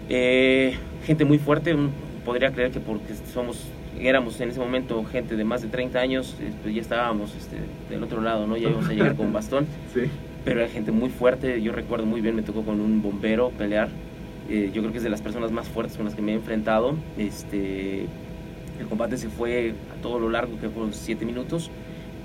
Eh, 0.10 0.76
gente 1.06 1.26
muy 1.26 1.40
fuerte, 1.40 1.74
un- 1.74 1.92
podría 2.26 2.52
creer 2.52 2.72
que 2.72 2.80
porque 2.80 3.14
somos, 3.32 3.68
éramos 4.00 4.40
en 4.42 4.50
ese 4.50 4.60
momento 4.60 5.04
gente 5.06 5.36
de 5.36 5.44
más 5.44 5.62
de 5.62 5.70
30 5.70 6.00
años, 6.00 6.36
eh, 6.42 6.52
pues 6.62 6.76
ya 6.76 6.82
estábamos 6.82 7.34
este, 7.36 7.58
del 7.90 8.04
otro 8.04 8.22
lado, 8.22 8.48
¿no? 8.48 8.58
ya 8.58 8.70
íbamos 8.70 8.90
a 8.90 8.94
llegar 8.94 9.16
con 9.16 9.32
bastón, 9.32 9.68
Sí. 9.94 10.02
pero 10.44 10.60
era 10.62 10.70
gente 10.70 10.92
muy 10.92 11.10
fuerte, 11.10 11.62
yo 11.62 11.72
recuerdo 11.72 12.06
muy 12.06 12.22
bien, 12.22 12.36
me 12.36 12.42
tocó 12.42 12.64
con 12.64 12.82
un 12.82 13.02
bombero 13.02 13.52
pelear, 13.52 13.90
eh, 14.50 14.72
yo 14.74 14.82
creo 14.82 14.92
que 14.92 14.98
es 14.98 15.04
de 15.04 15.10
las 15.10 15.22
personas 15.22 15.52
más 15.52 15.68
fuertes 15.70 15.96
con 15.96 16.06
las 16.06 16.16
que 16.16 16.22
me 16.22 16.34
he 16.34 16.36
enfrentado, 16.36 16.96
este, 17.18 18.08
el 18.80 18.88
combate 18.90 19.18
se 19.18 19.30
fue 19.30 19.74
a 19.98 20.02
todo 20.02 20.20
lo 20.20 20.30
largo, 20.30 20.60
que 20.60 20.68
fueron 20.70 20.94
7 20.94 21.26
minutos, 21.26 21.70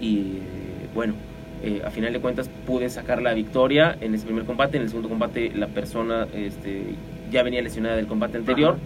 y 0.01 0.17
eh, 0.19 0.89
bueno, 0.95 1.15
eh, 1.63 1.83
a 1.85 1.91
final 1.91 2.13
de 2.13 2.21
cuentas 2.21 2.49
pude 2.67 2.89
sacar 2.89 3.21
la 3.21 3.35
victoria 3.35 3.97
en 4.01 4.15
ese 4.15 4.25
primer 4.25 4.45
combate. 4.45 4.79
En 4.79 4.85
el 4.85 4.89
segundo 4.89 5.11
combate 5.11 5.53
la 5.55 5.67
persona 5.67 6.27
este, 6.35 6.95
ya 7.31 7.43
venía 7.43 7.61
lesionada 7.61 7.97
del 7.97 8.07
combate 8.07 8.39
anterior. 8.39 8.73
Ajá. 8.75 8.81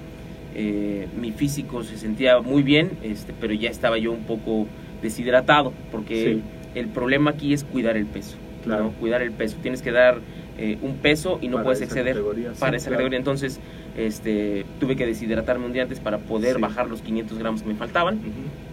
Eh, 0.54 1.08
mi 1.20 1.32
físico 1.32 1.82
se 1.82 1.96
sentía 1.98 2.40
muy 2.40 2.62
bien, 2.62 2.92
este, 3.02 3.32
pero 3.40 3.52
ya 3.54 3.70
estaba 3.70 3.98
yo 3.98 4.12
un 4.12 4.22
poco 4.24 4.66
deshidratado 5.02 5.72
porque 5.90 6.34
Sí. 6.36 6.42
el 6.78 6.88
problema 6.88 7.32
aquí 7.32 7.52
es 7.52 7.64
cuidar 7.64 7.96
el 7.96 8.06
peso. 8.06 8.36
Claro. 8.62 8.84
¿no? 8.84 8.90
Cuidar 8.92 9.20
el 9.22 9.32
peso. 9.32 9.56
Tienes 9.60 9.82
que 9.82 9.90
dar 9.92 10.20
eh, 10.56 10.78
un 10.82 10.94
peso 10.98 11.38
y 11.42 11.48
no 11.48 11.54
Para 11.56 11.64
puedes 11.64 11.80
exceder 11.82 12.14
categoría, 12.14 12.54
sí, 12.54 12.60
para 12.60 12.76
esa 12.76 12.86
claro. 12.86 12.98
categoría. 12.98 13.18
Entonces 13.18 13.58
este, 13.98 14.64
tuve 14.78 14.94
que 14.96 15.04
deshidratarme 15.04 15.66
un 15.66 15.72
día 15.72 15.82
antes 15.82 15.98
para 15.98 16.18
poder 16.18 16.54
Sí. 16.56 16.62
bajar 16.62 16.88
los 16.88 17.02
500 17.02 17.38
gramos 17.38 17.62
que 17.62 17.68
me 17.68 17.74
faltaban. 17.74 18.18
Ujú. 18.18 18.28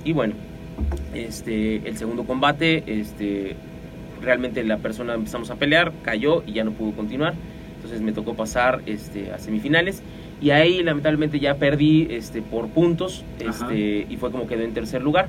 Y 0.06 0.14
bueno, 0.14 0.36
este, 1.14 1.78
el 1.88 1.98
segundo 1.98 2.24
combate, 2.24 2.84
este, 2.86 3.56
realmente 4.22 4.64
la 4.64 4.78
persona 4.78 5.16
empezamos 5.16 5.50
a 5.50 5.56
pelear, 5.56 5.92
cayó 6.04 6.44
y 6.46 6.54
ya 6.54 6.64
no 6.64 6.72
pudo 6.72 6.92
continuar. 6.92 7.34
Entonces 7.78 8.02
me 8.02 8.12
tocó 8.12 8.36
pasar 8.36 8.82
este, 8.86 9.32
a 9.32 9.40
semifinales. 9.40 10.04
Y 10.42 10.50
ahí 10.50 10.82
lamentablemente 10.82 11.40
ya 11.40 11.56
perdí 11.56 12.08
este, 12.10 12.42
por 12.42 12.68
puntos 12.70 13.24
este, 13.40 14.08
y 14.10 14.18
fue 14.18 14.32
como 14.32 14.48
quedó 14.48 14.64
en 14.64 14.74
tercer 14.74 15.02
lugar. 15.04 15.28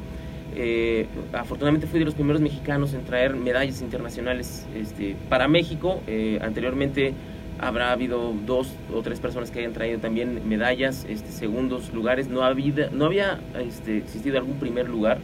Eh, 0.54 1.06
afortunadamente 1.32 1.86
fui 1.86 1.98
de 1.98 2.04
los 2.04 2.14
primeros 2.14 2.40
mexicanos 2.40 2.92
en 2.94 3.04
traer 3.04 3.34
medallas 3.34 3.82
internacionales 3.82 4.66
este, 4.74 5.16
para 5.28 5.48
México. 5.48 6.00
Eh, 6.06 6.38
anteriormente 6.42 7.12
habrá 7.58 7.92
habido 7.92 8.34
dos 8.46 8.74
o 8.92 9.02
tres 9.02 9.20
personas 9.20 9.50
que 9.50 9.60
hayan 9.60 9.72
traído 9.72 9.98
también 9.98 10.48
medallas, 10.48 11.06
este, 11.08 11.30
segundos 11.30 11.92
lugares. 11.92 12.28
No 12.28 12.42
había, 12.42 12.88
no 12.90 13.04
había 13.04 13.38
este, 13.60 13.98
existido 13.98 14.38
algún 14.38 14.58
primer 14.58 14.88
lugar 14.88 15.18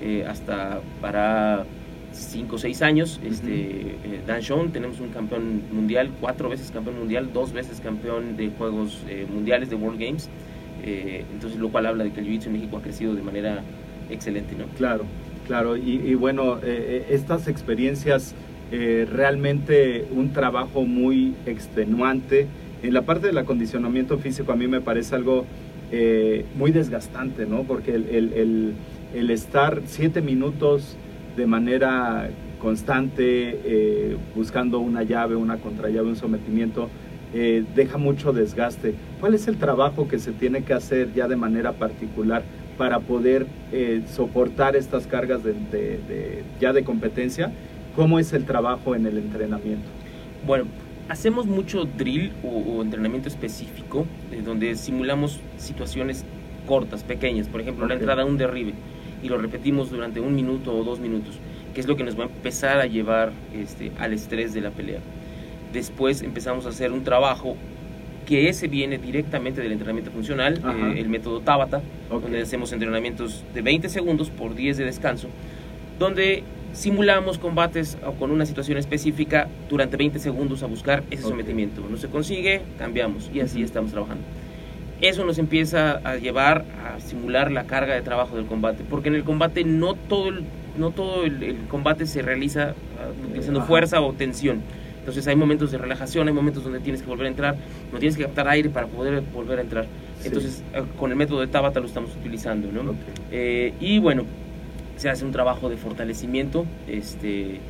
eh, 0.00 0.24
hasta 0.26 0.80
para 1.00 1.64
cinco 2.16 2.56
o 2.56 2.58
seis 2.58 2.82
años. 2.82 3.20
Este, 3.24 3.52
eh, 3.52 4.20
Dan 4.26 4.40
Schoen, 4.42 4.70
tenemos 4.72 5.00
un 5.00 5.08
campeón 5.08 5.62
mundial, 5.72 6.10
cuatro 6.20 6.48
veces 6.48 6.70
campeón 6.70 6.98
mundial, 6.98 7.30
dos 7.32 7.52
veces 7.52 7.80
campeón 7.80 8.36
de 8.36 8.50
Juegos 8.56 9.02
eh, 9.08 9.26
Mundiales 9.32 9.70
de 9.70 9.76
World 9.76 10.00
Games. 10.00 10.28
Eh, 10.84 11.24
entonces, 11.32 11.58
lo 11.58 11.68
cual 11.70 11.86
habla 11.86 12.04
de 12.04 12.10
que 12.12 12.20
el 12.20 12.26
jiu-jitsu 12.26 12.46
en 12.46 12.52
México 12.54 12.76
ha 12.76 12.82
crecido 12.82 13.14
de 13.14 13.22
manera 13.22 13.62
excelente, 14.10 14.54
¿no? 14.56 14.66
Claro, 14.76 15.04
claro. 15.46 15.76
Y, 15.76 16.00
y 16.04 16.14
bueno, 16.14 16.58
eh, 16.62 17.06
estas 17.10 17.48
experiencias, 17.48 18.34
realmente 19.12 20.06
un 20.10 20.32
trabajo 20.32 20.84
muy 20.84 21.34
extenuante. 21.46 22.46
En 22.82 22.92
la 22.94 23.02
parte 23.02 23.28
del 23.28 23.38
acondicionamiento 23.38 24.18
físico 24.18 24.52
a 24.52 24.56
mí 24.56 24.66
me 24.66 24.80
parece 24.80 25.14
algo 25.14 25.46
muy 26.56 26.72
desgastante, 26.72 27.46
¿no? 27.46 27.62
Porque 27.62 27.94
el, 27.94 28.08
el- 28.08 28.32
el- 28.32 28.72
el 29.14 29.30
estar 29.30 29.82
siete 29.86 30.20
minutos 30.20 30.96
de 31.36 31.46
manera 31.46 32.30
constante, 32.60 33.60
eh, 33.64 34.16
buscando 34.34 34.78
una 34.78 35.02
llave, 35.02 35.36
una 35.36 35.58
contrallave, 35.58 36.08
un 36.08 36.16
sometimiento, 36.16 36.88
eh, 37.34 37.64
deja 37.74 37.98
mucho 37.98 38.32
desgaste. 38.32 38.94
¿Cuál 39.20 39.34
es 39.34 39.46
el 39.48 39.56
trabajo 39.56 40.08
que 40.08 40.18
se 40.18 40.32
tiene 40.32 40.62
que 40.64 40.72
hacer 40.72 41.12
ya 41.14 41.28
de 41.28 41.36
manera 41.36 41.72
particular 41.72 42.42
para 42.78 43.00
poder 43.00 43.46
eh, 43.72 44.02
soportar 44.10 44.76
estas 44.76 45.06
cargas 45.06 45.42
de, 45.44 45.52
de- 45.52 45.98
de- 46.08 46.42
ya 46.60 46.72
de 46.72 46.82
competencia? 46.84 47.52
¿Cómo 47.94 48.18
es 48.18 48.32
el 48.32 48.44
trabajo 48.44 48.94
en 48.94 49.06
el 49.06 49.18
entrenamiento? 49.18 49.86
Bueno, 50.46 50.64
hacemos 51.08 51.46
mucho 51.46 51.84
drill 51.84 52.32
o, 52.44 52.48
o 52.48 52.82
entrenamiento 52.82 53.28
específico, 53.28 54.06
donde 54.44 54.74
simulamos 54.76 55.40
situaciones 55.58 56.24
cortas, 56.66 57.04
pequeñas. 57.04 57.48
Por 57.48 57.60
ejemplo, 57.60 57.86
la 57.86 57.94
entrada 57.94 58.22
a 58.22 58.24
un 58.26 58.36
derribe 58.36 58.72
y 59.22 59.28
lo 59.28 59.38
repetimos 59.38 59.90
durante 59.90 60.20
un 60.20 60.34
minuto 60.34 60.74
o 60.76 60.84
dos 60.84 61.00
minutos, 61.00 61.34
que 61.74 61.80
es 61.80 61.86
lo 61.86 61.96
que 61.96 62.04
nos 62.04 62.18
va 62.18 62.24
a 62.24 62.26
empezar 62.26 62.80
a 62.80 62.86
llevar 62.86 63.32
este, 63.54 63.92
al 63.98 64.12
estrés 64.12 64.52
de 64.54 64.60
la 64.60 64.70
pelea. 64.70 65.00
Después 65.72 66.22
empezamos 66.22 66.66
a 66.66 66.70
hacer 66.70 66.92
un 66.92 67.04
trabajo 67.04 67.56
que 68.26 68.48
ese 68.48 68.66
viene 68.66 68.98
directamente 68.98 69.60
del 69.60 69.72
entrenamiento 69.72 70.10
funcional, 70.10 70.60
eh, 70.64 70.94
el 71.00 71.08
método 71.08 71.40
Tabata, 71.40 71.80
Ok. 72.10 72.22
donde 72.22 72.42
hacemos 72.42 72.72
entrenamientos 72.72 73.44
de 73.54 73.62
20 73.62 73.88
segundos 73.88 74.30
por 74.30 74.54
10 74.54 74.78
de 74.78 74.84
descanso, 74.84 75.28
donde 75.98 76.42
simulamos 76.72 77.38
combates 77.38 77.96
o 78.04 78.12
con 78.12 78.30
una 78.30 78.44
situación 78.44 78.78
específica 78.78 79.48
durante 79.68 79.96
20 79.96 80.18
segundos 80.18 80.62
a 80.62 80.66
buscar 80.66 81.04
ese 81.10 81.22
Ok. 81.24 81.30
sometimiento. 81.30 81.82
No 81.88 81.96
se 81.96 82.08
consigue, 82.08 82.62
cambiamos 82.78 83.30
y 83.32 83.40
así 83.40 83.58
Ujú. 83.58 83.64
estamos 83.64 83.92
trabajando. 83.92 84.24
Eso 85.00 85.24
nos 85.24 85.38
empieza 85.38 86.00
a 86.04 86.16
llevar 86.16 86.64
a 86.82 87.00
simular 87.00 87.52
la 87.52 87.64
carga 87.64 87.94
de 87.94 88.02
trabajo 88.02 88.36
del 88.36 88.46
combate, 88.46 88.82
porque 88.88 89.08
en 89.08 89.14
el 89.14 89.24
combate 89.24 89.62
no 89.64 89.94
todo 89.94 90.28
el, 90.28 90.44
no 90.78 90.90
todo 90.90 91.24
el, 91.24 91.42
el 91.42 91.58
combate 91.68 92.06
se 92.06 92.22
realiza 92.22 92.74
ah, 92.98 93.10
utilizando 93.28 93.60
Ajá. 93.60 93.68
fuerza 93.68 94.00
o 94.00 94.12
tensión. 94.14 94.62
Entonces 94.98 95.26
hay 95.28 95.36
momentos 95.36 95.70
de 95.70 95.78
relajación, 95.78 96.26
hay 96.26 96.34
momentos 96.34 96.64
donde 96.64 96.80
tienes 96.80 97.02
que 97.02 97.08
volver 97.08 97.26
a 97.26 97.28
entrar, 97.28 97.56
no 97.92 97.98
tienes 97.98 98.16
que 98.16 98.24
captar 98.24 98.48
aire 98.48 98.70
para 98.70 98.86
poder 98.86 99.22
volver 99.32 99.58
a 99.58 99.62
entrar. 99.62 99.84
Sí. 100.20 100.28
Entonces 100.28 100.64
eh, 100.74 100.82
con 100.98 101.10
el 101.10 101.16
método 101.16 101.40
de 101.40 101.46
Tabata 101.46 101.78
lo 101.78 101.86
estamos 101.86 102.10
utilizando, 102.16 102.72
¿no? 102.72 102.94
Eh, 103.30 103.74
y 103.78 103.98
bueno, 103.98 104.24
se 104.96 105.10
hace 105.10 105.24
un 105.24 105.30
trabajo 105.30 105.68
de 105.68 105.76
fortalecimiento, 105.76 106.64
este, 106.88 107.60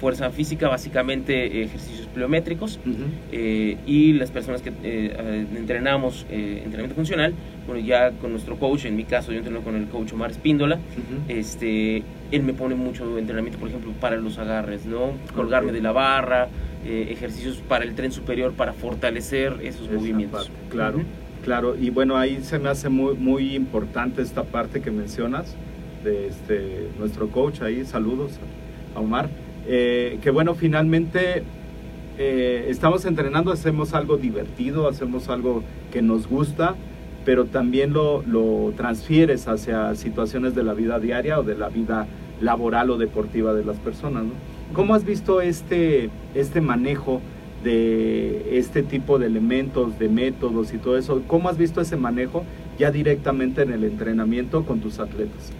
fuerza 0.00 0.30
física, 0.30 0.68
básicamente 0.68 1.62
ejercicios 1.62 2.06
pliométricos. 2.08 2.78
Ujú. 2.84 3.04
eh, 3.32 3.76
y 3.86 4.12
las 4.14 4.30
personas 4.30 4.62
que 4.62 4.70
eh, 4.70 4.74
eh, 4.82 5.46
entrenamos 5.56 6.26
eh, 6.30 6.60
entrenamiento 6.64 6.94
funcional, 6.94 7.34
bueno, 7.66 7.84
ya 7.84 8.10
con 8.12 8.30
nuestro 8.32 8.56
coach, 8.56 8.84
en 8.84 8.96
mi 8.96 9.04
caso 9.04 9.32
yo 9.32 9.38
entreno 9.38 9.60
con 9.60 9.74
el 9.76 9.86
coach 9.86 10.12
Omar 10.12 10.30
Espíndola, 10.30 10.76
Ujú. 10.76 11.22
este, 11.32 12.02
él 12.30 12.42
me 12.42 12.52
pone 12.52 12.74
mucho 12.74 13.18
entrenamiento, 13.18 13.58
por 13.58 13.68
ejemplo, 13.68 13.92
para 14.00 14.16
los 14.16 14.38
agarres, 14.38 14.84
¿no? 14.86 15.12
Colgarme 15.34 15.72
de 15.72 15.80
la 15.80 15.92
barra, 15.92 16.48
eh, 16.84 17.08
ejercicios 17.10 17.56
para 17.68 17.84
el 17.84 17.94
tren 17.94 18.12
superior 18.12 18.52
para 18.52 18.72
fortalecer 18.72 19.58
esos 19.62 19.86
Esa 19.88 19.94
movimientos. 19.96 20.48
parte, 20.48 20.68
claro, 20.70 20.96
Ujú. 20.98 21.06
claro. 21.44 21.76
Y 21.80 21.90
bueno, 21.90 22.16
ahí 22.16 22.40
se 22.42 22.58
me 22.58 22.68
hace 22.68 22.88
muy, 22.88 23.14
muy 23.14 23.54
importante 23.54 24.20
esta 24.22 24.44
parte 24.44 24.80
que 24.80 24.90
mencionas 24.90 25.54
de 26.04 26.28
este, 26.28 26.88
nuestro 26.98 27.28
coach 27.28 27.62
ahí. 27.62 27.84
Saludos 27.84 28.32
a 28.94 29.00
Omar. 29.00 29.28
Eh, 29.66 30.18
que 30.22 30.30
bueno, 30.30 30.54
finalmente 30.54 31.42
eh, 32.18 32.66
estamos 32.68 33.04
entrenando, 33.04 33.50
hacemos 33.52 33.94
algo 33.94 34.16
divertido, 34.16 34.88
hacemos 34.88 35.28
algo 35.28 35.62
que 35.92 36.02
nos 36.02 36.28
gusta, 36.28 36.74
pero 37.24 37.46
también 37.46 37.92
lo, 37.92 38.22
lo 38.22 38.72
transfieres 38.76 39.48
hacia 39.48 39.94
situaciones 39.94 40.54
de 40.54 40.62
la 40.62 40.74
vida 40.74 40.98
diaria 40.98 41.38
o 41.40 41.42
de 41.42 41.56
la 41.56 41.68
vida 41.68 42.06
laboral 42.40 42.90
o 42.90 42.98
deportiva 42.98 43.54
de 43.54 43.64
las 43.64 43.76
personas. 43.78 44.24
¿Cómo 44.72 44.94
has 44.94 45.04
visto 45.04 45.40
este, 45.40 46.10
este 46.34 46.60
manejo 46.60 47.20
de 47.62 48.58
este 48.58 48.82
tipo 48.82 49.18
de 49.18 49.26
elementos, 49.26 49.98
de 49.98 50.08
métodos 50.08 50.74
y 50.74 50.78
todo 50.78 50.98
eso? 50.98 51.22
¿Cómo 51.26 51.48
has 51.48 51.56
visto 51.56 51.80
ese 51.80 51.96
manejo 51.96 52.44
ya 52.78 52.90
directamente 52.90 53.62
en 53.62 53.72
el 53.72 53.84
entrenamiento 53.84 54.64
con 54.64 54.80
tus 54.80 54.98
atletas? 54.98 55.52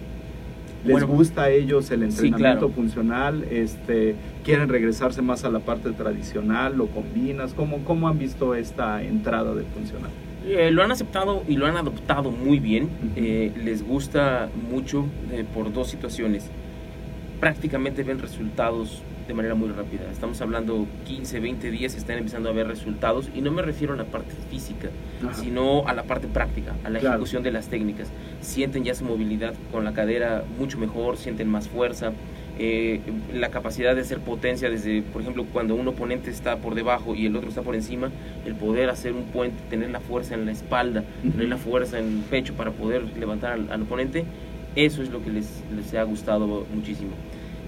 ¿Les 0.85 0.91
Bueno, 0.93 1.07
gusta 1.07 1.43
a 1.43 1.49
ellos 1.49 1.89
el 1.89 1.99
sí, 2.11 2.27
entrenamiento 2.27 2.67
claro. 2.67 2.69
funcional? 2.69 3.43
Este, 3.49 4.15
¿Quieren 4.43 4.69
regresarse 4.69 5.21
más 5.21 5.43
a 5.43 5.49
la 5.49 5.59
parte 5.59 5.91
tradicional? 5.91 6.77
¿Lo 6.77 6.87
combinas? 6.87 7.53
¿Cómo, 7.53 7.79
cómo 7.83 8.07
han 8.07 8.19
visto 8.19 8.53
esta 8.53 9.01
entrada 9.03 9.55
del 9.55 9.65
funcional? 9.65 10.11
Eh, 10.47 10.69
lo 10.69 10.83
han 10.83 10.91
aceptado 10.91 11.43
y 11.47 11.57
lo 11.57 11.65
han 11.65 11.75
adoptado 11.75 12.29
muy 12.29 12.59
bien. 12.59 12.89
Eh, 13.15 13.51
les 13.63 13.83
gusta 13.83 14.49
mucho 14.71 15.07
eh, 15.31 15.43
por 15.55 15.73
dos 15.73 15.87
situaciones. 15.89 16.51
Prácticamente 17.39 18.03
ven 18.03 18.19
resultados 18.19 19.01
de 19.27 19.33
manera 19.33 19.55
muy 19.55 19.69
rápida. 19.69 20.03
Estamos 20.11 20.39
hablando 20.41 20.85
15, 21.05 21.39
20 21.39 21.71
días, 21.71 21.95
están 21.95 22.17
empezando 22.19 22.49
a 22.49 22.53
ver 22.53 22.67
resultados 22.67 23.29
y 23.33 23.41
no 23.41 23.51
me 23.51 23.61
refiero 23.61 23.93
a 23.93 23.97
la 23.97 24.03
parte 24.05 24.33
física, 24.51 24.89
Ajá. 25.23 25.33
sino 25.33 25.87
a 25.87 25.93
la 25.93 26.03
parte 26.03 26.27
práctica, 26.27 26.75
a 26.83 26.89
la 26.89 26.99
Claro. 26.99 27.15
ejecución 27.15 27.41
de 27.43 27.51
las 27.51 27.67
técnicas. 27.67 28.07
Sienten 28.41 28.83
ya 28.83 28.93
su 28.93 29.03
movilidad 29.05 29.53
con 29.71 29.83
la 29.83 29.93
cadera 29.93 30.43
mucho 30.59 30.77
mejor, 30.77 31.17
sienten 31.17 31.47
más 31.49 31.67
fuerza, 31.67 32.11
eh, 32.59 33.01
la 33.33 33.49
capacidad 33.49 33.95
de 33.95 34.01
hacer 34.01 34.19
potencia 34.19 34.69
desde, 34.69 35.01
por 35.01 35.21
ejemplo, 35.21 35.45
cuando 35.51 35.75
un 35.75 35.87
oponente 35.87 36.29
está 36.29 36.57
por 36.57 36.75
debajo 36.75 37.15
y 37.15 37.25
el 37.25 37.35
otro 37.35 37.49
está 37.49 37.63
por 37.63 37.75
encima, 37.75 38.11
el 38.45 38.55
poder 38.55 38.89
hacer 38.89 39.13
un 39.13 39.23
puente, 39.23 39.57
tener 39.69 39.89
la 39.89 39.99
fuerza 39.99 40.35
en 40.35 40.45
la 40.45 40.51
espalda, 40.51 41.03
tener 41.21 41.49
la 41.49 41.57
fuerza 41.57 41.99
en 41.99 42.05
el 42.19 42.23
pecho 42.29 42.53
para 42.53 42.71
poder 42.71 43.03
levantar 43.17 43.53
al, 43.53 43.71
al 43.71 43.81
oponente, 43.81 44.23
eso 44.75 45.01
es 45.01 45.09
lo 45.09 45.21
que 45.23 45.31
les, 45.31 45.63
les 45.75 45.93
ha 45.95 46.03
gustado 46.03 46.65
muchísimo. 46.73 47.11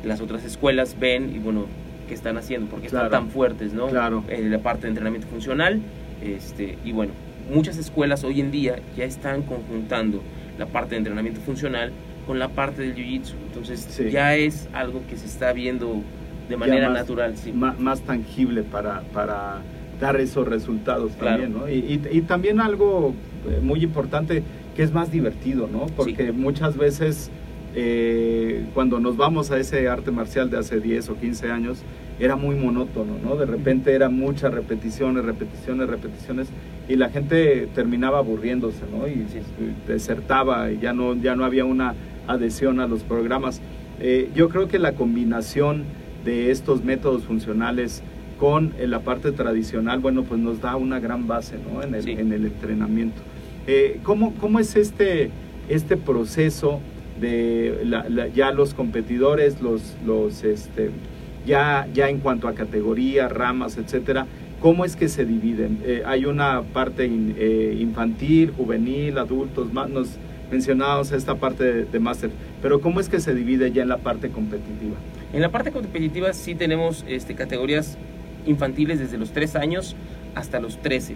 Las 0.04 0.22
otras 0.22 0.44
escuelas 0.46 0.96
ven 1.00 1.34
y 1.36 1.40
bueno, 1.40 1.66
¿qué 2.08 2.14
están 2.14 2.38
haciendo? 2.38 2.68
¿Por 2.70 2.82
qué 2.82 2.88
Claro. 2.88 3.06
están 3.08 3.24
tan 3.24 3.32
fuertes, 3.32 3.74
no? 3.74 3.88
Claro. 3.88 4.24
En 4.30 4.52
la 4.52 4.60
parte 4.60 4.84
de 4.84 4.90
entrenamiento 4.90 5.28
funcional, 5.28 5.82
este, 6.24 6.78
y 6.84 6.92
bueno, 6.92 7.14
muchas 7.54 7.78
escuelas 7.78 8.24
hoy 8.24 8.42
en 8.42 8.52
día 8.52 8.78
ya 8.96 9.04
están 9.06 9.42
conjuntando 9.44 10.22
la 10.58 10.66
parte 10.66 10.92
de 10.92 10.98
entrenamiento 10.98 11.40
funcional 11.42 11.92
con 12.26 12.40
la 12.40 12.50
parte 12.50 12.82
del 12.82 12.96
jiu-jitsu. 12.96 13.34
Entonces 13.48 13.88
Sí. 13.90 14.10
ya 14.10 14.36
es 14.36 14.68
algo 14.74 15.02
que 15.10 15.18
se 15.18 15.26
está 15.28 15.54
viendo 15.54 16.02
de 16.50 16.58
manera 16.58 16.90
más- 16.90 17.00
natural. 17.00 17.38
Sí. 17.38 17.52
ma- 17.52 17.76
más, 17.78 18.02
tangible 18.02 18.64
para, 18.64 19.02
para 19.14 19.62
dar 20.00 20.20
esos 20.20 20.48
resultados 20.48 21.12
Claro. 21.20 21.42
también, 21.44 21.60
¿no? 21.60 21.70
Y, 21.70 21.80
y- 22.12 22.18
y 22.18 22.22
también 22.22 22.60
algo 22.62 23.14
eh, 23.50 23.60
muy 23.62 23.82
importante 23.84 24.44
que 24.76 24.84
es 24.84 24.92
más 24.92 25.12
divertido, 25.12 25.68
¿no? 25.72 25.86
Porque 25.96 26.32
muchas 26.32 26.76
veces 26.78 27.32
eh, 27.76 28.66
cuando 28.74 29.00
nos 29.00 29.18
vamos 29.18 29.52
a 29.52 29.60
ese 29.60 29.88
arte 29.88 30.12
marcial 30.12 30.50
de 30.50 30.58
hace 30.58 30.80
10 30.80 31.10
o 31.10 31.16
15 31.16 31.52
años, 31.52 31.80
era 32.20 32.36
muy 32.36 32.56
monótono, 32.56 33.18
¿no? 33.24 33.36
De 33.36 33.46
repente 33.46 33.94
eran 33.94 34.16
muchas 34.16 34.54
repeticiones, 34.54 35.24
repeticiones, 35.24 35.88
repeticiones, 35.88 36.48
y 36.90 36.96
la 36.96 37.10
gente 37.10 37.68
terminaba 37.76 38.20
aburriéndose, 38.20 38.82
¿no? 38.92 39.08
Y 39.08 39.26
desertaba 39.88 40.72
y 40.72 40.80
ya 40.80 40.94
no, 40.94 41.16
ya 41.16 41.36
no 41.36 41.46
había 41.46 41.66
una 41.66 41.94
adhesión 42.28 42.80
a 42.80 42.88
los 42.88 43.04
programas. 43.04 43.62
Eh, 44.00 44.30
yo 44.36 44.50
creo 44.50 44.68
que 44.68 44.80
la 44.80 44.94
combinación 44.94 45.84
de 46.26 46.52
estos 46.52 46.84
métodos 46.84 47.24
funcionales 47.24 48.02
con 48.40 48.74
eh, 48.78 48.88
la 48.88 49.00
parte 49.00 49.32
tradicional, 49.32 50.00
bueno, 50.00 50.24
pues 50.24 50.40
nos 50.40 50.62
da 50.62 50.76
una 50.76 51.00
gran 51.00 51.28
base, 51.28 51.56
¿no? 51.72 51.82
En 51.84 51.94
el, 51.96 52.04
Sí. 52.04 52.12
en 52.12 52.32
el 52.32 52.46
entrenamiento. 52.46 53.22
Eh, 53.68 54.00
¿cómo, 54.04 54.34
¿Cómo 54.36 54.60
es 54.60 54.76
este, 54.76 55.30
este 55.70 55.98
proceso 55.98 56.80
de 57.22 57.82
la- 57.84 58.08
la- 58.10 58.28
ya 58.28 58.52
los 58.52 58.74
competidores, 58.74 59.62
los, 59.62 59.96
los 60.06 60.44
este, 60.44 60.92
ya, 61.46 61.88
ya 61.94 62.10
en 62.10 62.20
cuanto 62.20 62.48
a 62.48 62.54
categoría, 62.54 63.28
ramas, 63.28 63.78
etcétera? 63.78 64.26
¿Cómo 64.62 64.86
es 64.86 64.96
que 64.96 65.08
se 65.08 65.26
dividen? 65.26 65.80
Eh, 65.86 66.04
hay 66.06 66.26
una 66.26 66.62
parte 66.62 67.06
eh, 67.06 67.78
infantil, 67.80 68.52
juvenil, 68.58 69.18
adultos, 69.18 69.72
más 69.72 69.90
nos 69.90 70.10
mencionábamos 70.52 71.12
esta 71.12 71.36
parte 71.36 71.64
de, 71.64 71.86
de 71.86 72.00
máster, 72.00 72.30
pero 72.62 72.80
¿cómo 72.82 73.00
es 73.00 73.10
que 73.10 73.20
se 73.20 73.36
divide 73.36 73.72
ya 73.72 73.84
en 73.84 73.90
la 73.90 73.98
parte 73.98 74.30
competitiva? 74.30 74.96
En 75.34 75.42
la 75.42 75.50
parte 75.50 75.72
competitiva 75.72 76.34
sí 76.34 76.56
tenemos 76.56 77.04
este, 77.08 77.36
categorías 77.36 77.98
infantiles 78.46 78.98
desde 79.00 79.18
los 79.18 79.32
3 79.32 79.56
años 79.58 79.96
hasta 80.36 80.60
los 80.60 80.82
13. 80.82 81.16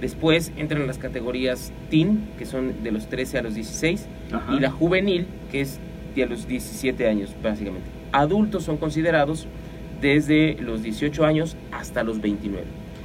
Después 0.00 0.52
entran 0.56 0.86
las 0.86 0.98
categorías 0.98 1.72
teen, 1.90 2.28
que 2.38 2.46
son 2.46 2.82
de 2.82 2.90
los 2.90 3.08
13 3.08 3.38
a 3.38 3.42
los 3.42 3.54
16, 3.54 4.06
Ajá. 4.32 4.54
y 4.54 4.60
la 4.60 4.70
juvenil, 4.70 5.26
que 5.50 5.60
es 5.60 5.78
de 6.14 6.26
los 6.26 6.48
17 6.48 7.06
años, 7.06 7.34
básicamente. 7.42 7.86
Adultos 8.12 8.64
son 8.64 8.78
considerados 8.78 9.46
desde 10.00 10.56
los 10.60 10.82
18 10.82 11.24
años 11.24 11.56
hasta 11.70 12.02
los 12.02 12.20
29. 12.20 12.64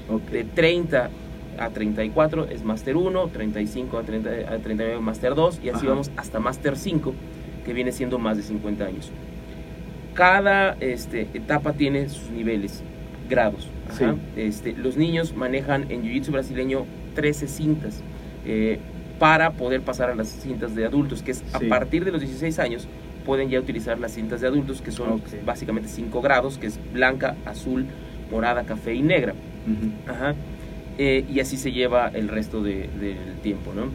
Ok. 0.10 0.30
De 0.32 0.44
30 0.44 1.10
a 1.58 1.70
34 1.70 2.48
es 2.50 2.64
Master 2.64 2.98
1, 2.98 3.28
35 3.28 3.98
a, 3.98 4.04
30, 4.04 4.30
a 4.30 4.58
39 4.58 5.00
Master 5.02 5.36
2 5.36 5.60
y 5.64 5.70
así 5.70 5.80
Ajá. 5.80 5.90
vamos 5.90 6.12
hasta 6.18 6.40
Master 6.40 6.78
5, 6.78 7.14
que 7.66 7.74
viene 7.74 7.92
siendo 7.92 8.20
más 8.20 8.38
de 8.38 8.44
50 8.44 8.86
años. 8.86 9.12
Cada 10.14 10.78
este, 10.80 11.28
etapa 11.34 11.74
tiene 11.74 12.08
sus 12.10 12.30
niveles, 12.30 12.84
grados. 13.30 13.68
Sí. 13.98 14.06
Este, 14.36 14.74
los 14.74 14.98
niños 14.98 15.36
manejan 15.36 15.86
en 15.92 16.04
Jiu-Jitsu 16.04 16.32
brasileño 16.32 16.86
13 17.16 17.48
cintas 17.48 18.02
eh, 18.46 18.80
para 19.20 19.52
poder 19.52 19.82
pasar 19.82 20.10
a 20.10 20.16
las 20.16 20.28
cintas 20.28 20.76
de 20.76 20.86
adultos, 20.86 21.22
que 21.24 21.32
es 21.32 21.38
Sí. 21.40 21.46
a 21.54 21.60
partir 21.70 22.04
de 22.06 22.12
los 22.12 22.22
16 22.22 22.60
años 22.60 22.88
pueden 23.26 23.50
ya 23.50 23.60
utilizar 23.60 23.98
las 24.00 24.12
cintas 24.14 24.42
de 24.42 24.48
adultos, 24.48 24.82
que 24.82 24.92
son 24.92 25.22
básicamente 25.46 25.90
5 25.90 26.22
grados, 26.22 26.58
que 26.58 26.68
es 26.68 26.80
blanca, 26.94 27.36
azul, 27.46 27.86
morada, 28.32 28.64
café 28.66 28.94
y 28.94 29.02
negra. 29.02 29.34
Ajá. 30.08 30.36
Eh, 30.98 31.26
y 31.34 31.40
así 31.40 31.58
se 31.58 31.72
lleva 31.72 32.10
el 32.14 32.28
resto 32.28 32.62
de- 32.62 32.88
del 33.00 33.18
tiempo, 33.42 33.74
¿no? 33.74 33.86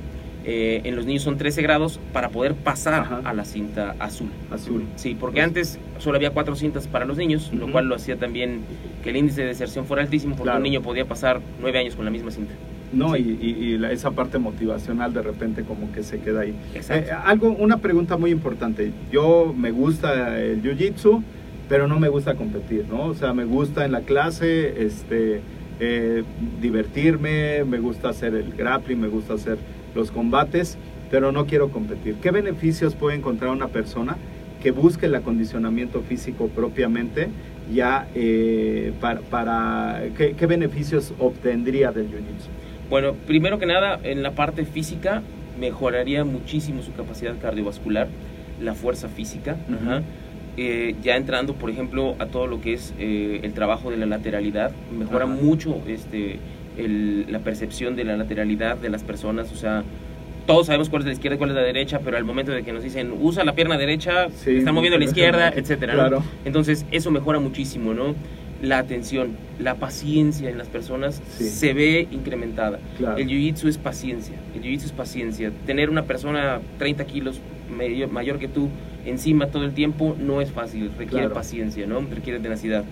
Eh, 0.44 0.80
en 0.84 0.96
los 0.96 1.04
niños 1.04 1.22
son 1.22 1.36
13 1.36 1.60
grados 1.62 2.00
para 2.12 2.30
poder 2.30 2.54
pasar 2.54 3.02
Ajá. 3.02 3.20
a 3.24 3.34
la 3.34 3.44
cinta 3.44 3.94
azul. 3.98 4.28
Azul. 4.50 4.84
Sí, 4.96 5.14
porque 5.18 5.42
antes 5.42 5.78
solo 5.98 6.16
había 6.16 6.30
cuatro 6.30 6.56
cintas 6.56 6.86
para 6.88 7.04
los 7.04 7.18
niños, 7.18 7.52
lo 7.52 7.70
cual 7.70 7.86
lo 7.88 7.94
hacía 7.94 8.16
también 8.16 8.60
que 9.04 9.10
el 9.10 9.16
índice 9.16 9.42
de 9.42 9.48
deserción 9.48 9.84
fuera 9.84 10.02
altísimo, 10.02 10.32
porque 10.34 10.44
Claro. 10.44 10.56
un 10.58 10.62
niño 10.64 10.80
podía 10.82 11.04
pasar 11.04 11.40
nueve 11.60 11.78
años 11.78 11.94
con 11.94 12.04
la 12.06 12.10
misma 12.10 12.30
cinta. 12.30 12.52
No, 12.92 13.14
Sí. 13.14 13.38
y, 13.40 13.46
y- 13.46 13.64
y 13.74 13.78
la- 13.78 13.92
esa 13.92 14.10
parte 14.12 14.38
motivacional 14.38 15.12
de 15.12 15.22
repente 15.22 15.62
como 15.62 15.92
que 15.92 16.02
se 16.02 16.18
queda 16.20 16.40
ahí. 16.40 16.54
Exacto. 16.74 17.10
Eh, 17.10 17.14
algo, 17.24 17.50
una 17.50 17.76
pregunta 17.76 18.16
muy 18.16 18.30
importante. 18.30 18.92
Yo 19.12 19.54
me 19.56 19.70
gusta 19.70 20.40
el 20.40 20.62
jiu-jitsu, 20.62 21.22
pero 21.68 21.86
no 21.86 22.00
me 22.00 22.08
gusta 22.08 22.34
competir, 22.34 22.86
¿no? 22.90 23.04
O 23.04 23.14
sea, 23.14 23.32
me 23.34 23.44
gusta 23.44 23.84
en 23.84 23.92
la 23.92 24.00
clase 24.00 24.82
este, 24.84 25.40
eh, 25.78 26.24
divertirme, 26.60 27.62
me 27.64 27.78
gusta 27.78 28.08
hacer 28.08 28.34
el 28.34 28.52
grappling, 28.54 29.00
me 29.00 29.08
gusta 29.08 29.34
hacer 29.34 29.58
los 29.94 30.10
combates, 30.10 30.78
pero 31.10 31.32
no 31.32 31.46
quiero 31.46 31.70
competir. 31.70 32.16
¿Qué 32.16 32.30
beneficios 32.30 32.94
puede 32.94 33.16
encontrar 33.16 33.50
una 33.50 33.68
persona 33.68 34.16
que 34.62 34.70
busque 34.70 35.06
el 35.06 35.14
acondicionamiento 35.14 36.02
físico 36.02 36.48
propiamente? 36.48 37.28
Ya 37.72 38.08
eh, 38.14 38.92
para, 39.00 39.20
para 39.20 40.02
¿qué, 40.16 40.34
qué 40.34 40.46
beneficios 40.46 41.14
obtendría 41.18 41.92
del 41.92 42.08
jiu-jitsu? 42.08 42.48
Bueno, 42.88 43.14
primero 43.26 43.58
que 43.58 43.66
nada, 43.66 44.00
en 44.02 44.22
la 44.22 44.32
parte 44.32 44.64
física 44.64 45.22
mejoraría 45.58 46.24
muchísimo 46.24 46.82
su 46.82 46.92
capacidad 46.92 47.38
cardiovascular, 47.40 48.08
la 48.60 48.74
fuerza 48.74 49.08
física. 49.08 49.56
Ajá. 49.72 50.02
Eh, 50.56 50.96
ya 51.02 51.16
entrando, 51.16 51.54
por 51.54 51.70
ejemplo, 51.70 52.16
a 52.18 52.26
todo 52.26 52.46
lo 52.46 52.60
que 52.60 52.74
es 52.74 52.92
eh, 52.98 53.40
el 53.44 53.52
trabajo 53.52 53.90
de 53.90 53.96
la 53.96 54.06
lateralidad, 54.06 54.72
mejora 54.96 55.26
mucho 55.26 55.80
este, 55.86 56.38
el- 56.76 57.26
la 57.30 57.40
percepción 57.40 57.96
de 57.96 58.04
la 58.04 58.16
lateralidad 58.16 58.76
de 58.76 58.90
las 58.90 59.02
personas. 59.02 59.52
O 59.52 59.56
sea, 59.56 59.82
todos 60.46 60.66
sabemos 60.66 60.88
cuál 60.88 61.02
es 61.02 61.06
la 61.06 61.12
izquierda 61.12 61.34
y 61.36 61.38
cuál 61.38 61.50
es 61.50 61.56
la 61.56 61.62
derecha, 61.62 62.00
pero 62.04 62.16
al 62.16 62.24
momento 62.24 62.52
de 62.52 62.62
que 62.62 62.72
nos 62.72 62.82
dicen 62.82 63.12
usa 63.20 63.44
la 63.44 63.54
pierna 63.54 63.76
derecha, 63.78 64.28
Sí, 64.34 64.56
están 64.56 64.74
moviendo 64.74 64.98
la 64.98 65.04
izquierda, 65.04 65.50
etcétera. 65.54 65.92
¿no? 65.94 65.98
Claro. 66.00 66.24
Entonces, 66.44 66.86
eso 66.90 67.10
mejora 67.10 67.38
muchísimo, 67.40 67.94
¿no? 67.94 68.14
La 68.62 68.78
atención, 68.78 69.36
la 69.58 69.76
paciencia 69.76 70.50
en 70.50 70.58
las 70.58 70.68
personas 70.68 71.22
Sí. 71.38 71.44
se 71.48 71.72
ve 71.72 72.08
incrementada. 72.10 72.78
Claro. 72.98 73.16
El 73.16 73.26
jiu-jitsu 73.28 73.68
es 73.68 73.78
paciencia. 73.78 74.34
El 74.54 74.62
jiu-jitsu 74.62 74.84
es 74.86 74.92
paciencia. 74.92 75.50
Tener 75.66 75.88
una 75.88 76.02
persona 76.04 76.60
30 76.78 77.04
kilos 77.06 77.40
mayor, 77.74 78.10
mayor 78.10 78.38
que 78.38 78.48
tú 78.48 78.68
encima 79.06 79.46
todo 79.46 79.64
el 79.64 79.72
tiempo 79.72 80.14
no 80.20 80.42
es 80.42 80.50
fácil. 80.50 80.88
Requiere 80.98 81.08
Claro. 81.26 81.32
paciencia, 81.34 81.86
¿no? 81.86 82.00
Requiere 82.00 82.38
tenacidad. 82.40 82.84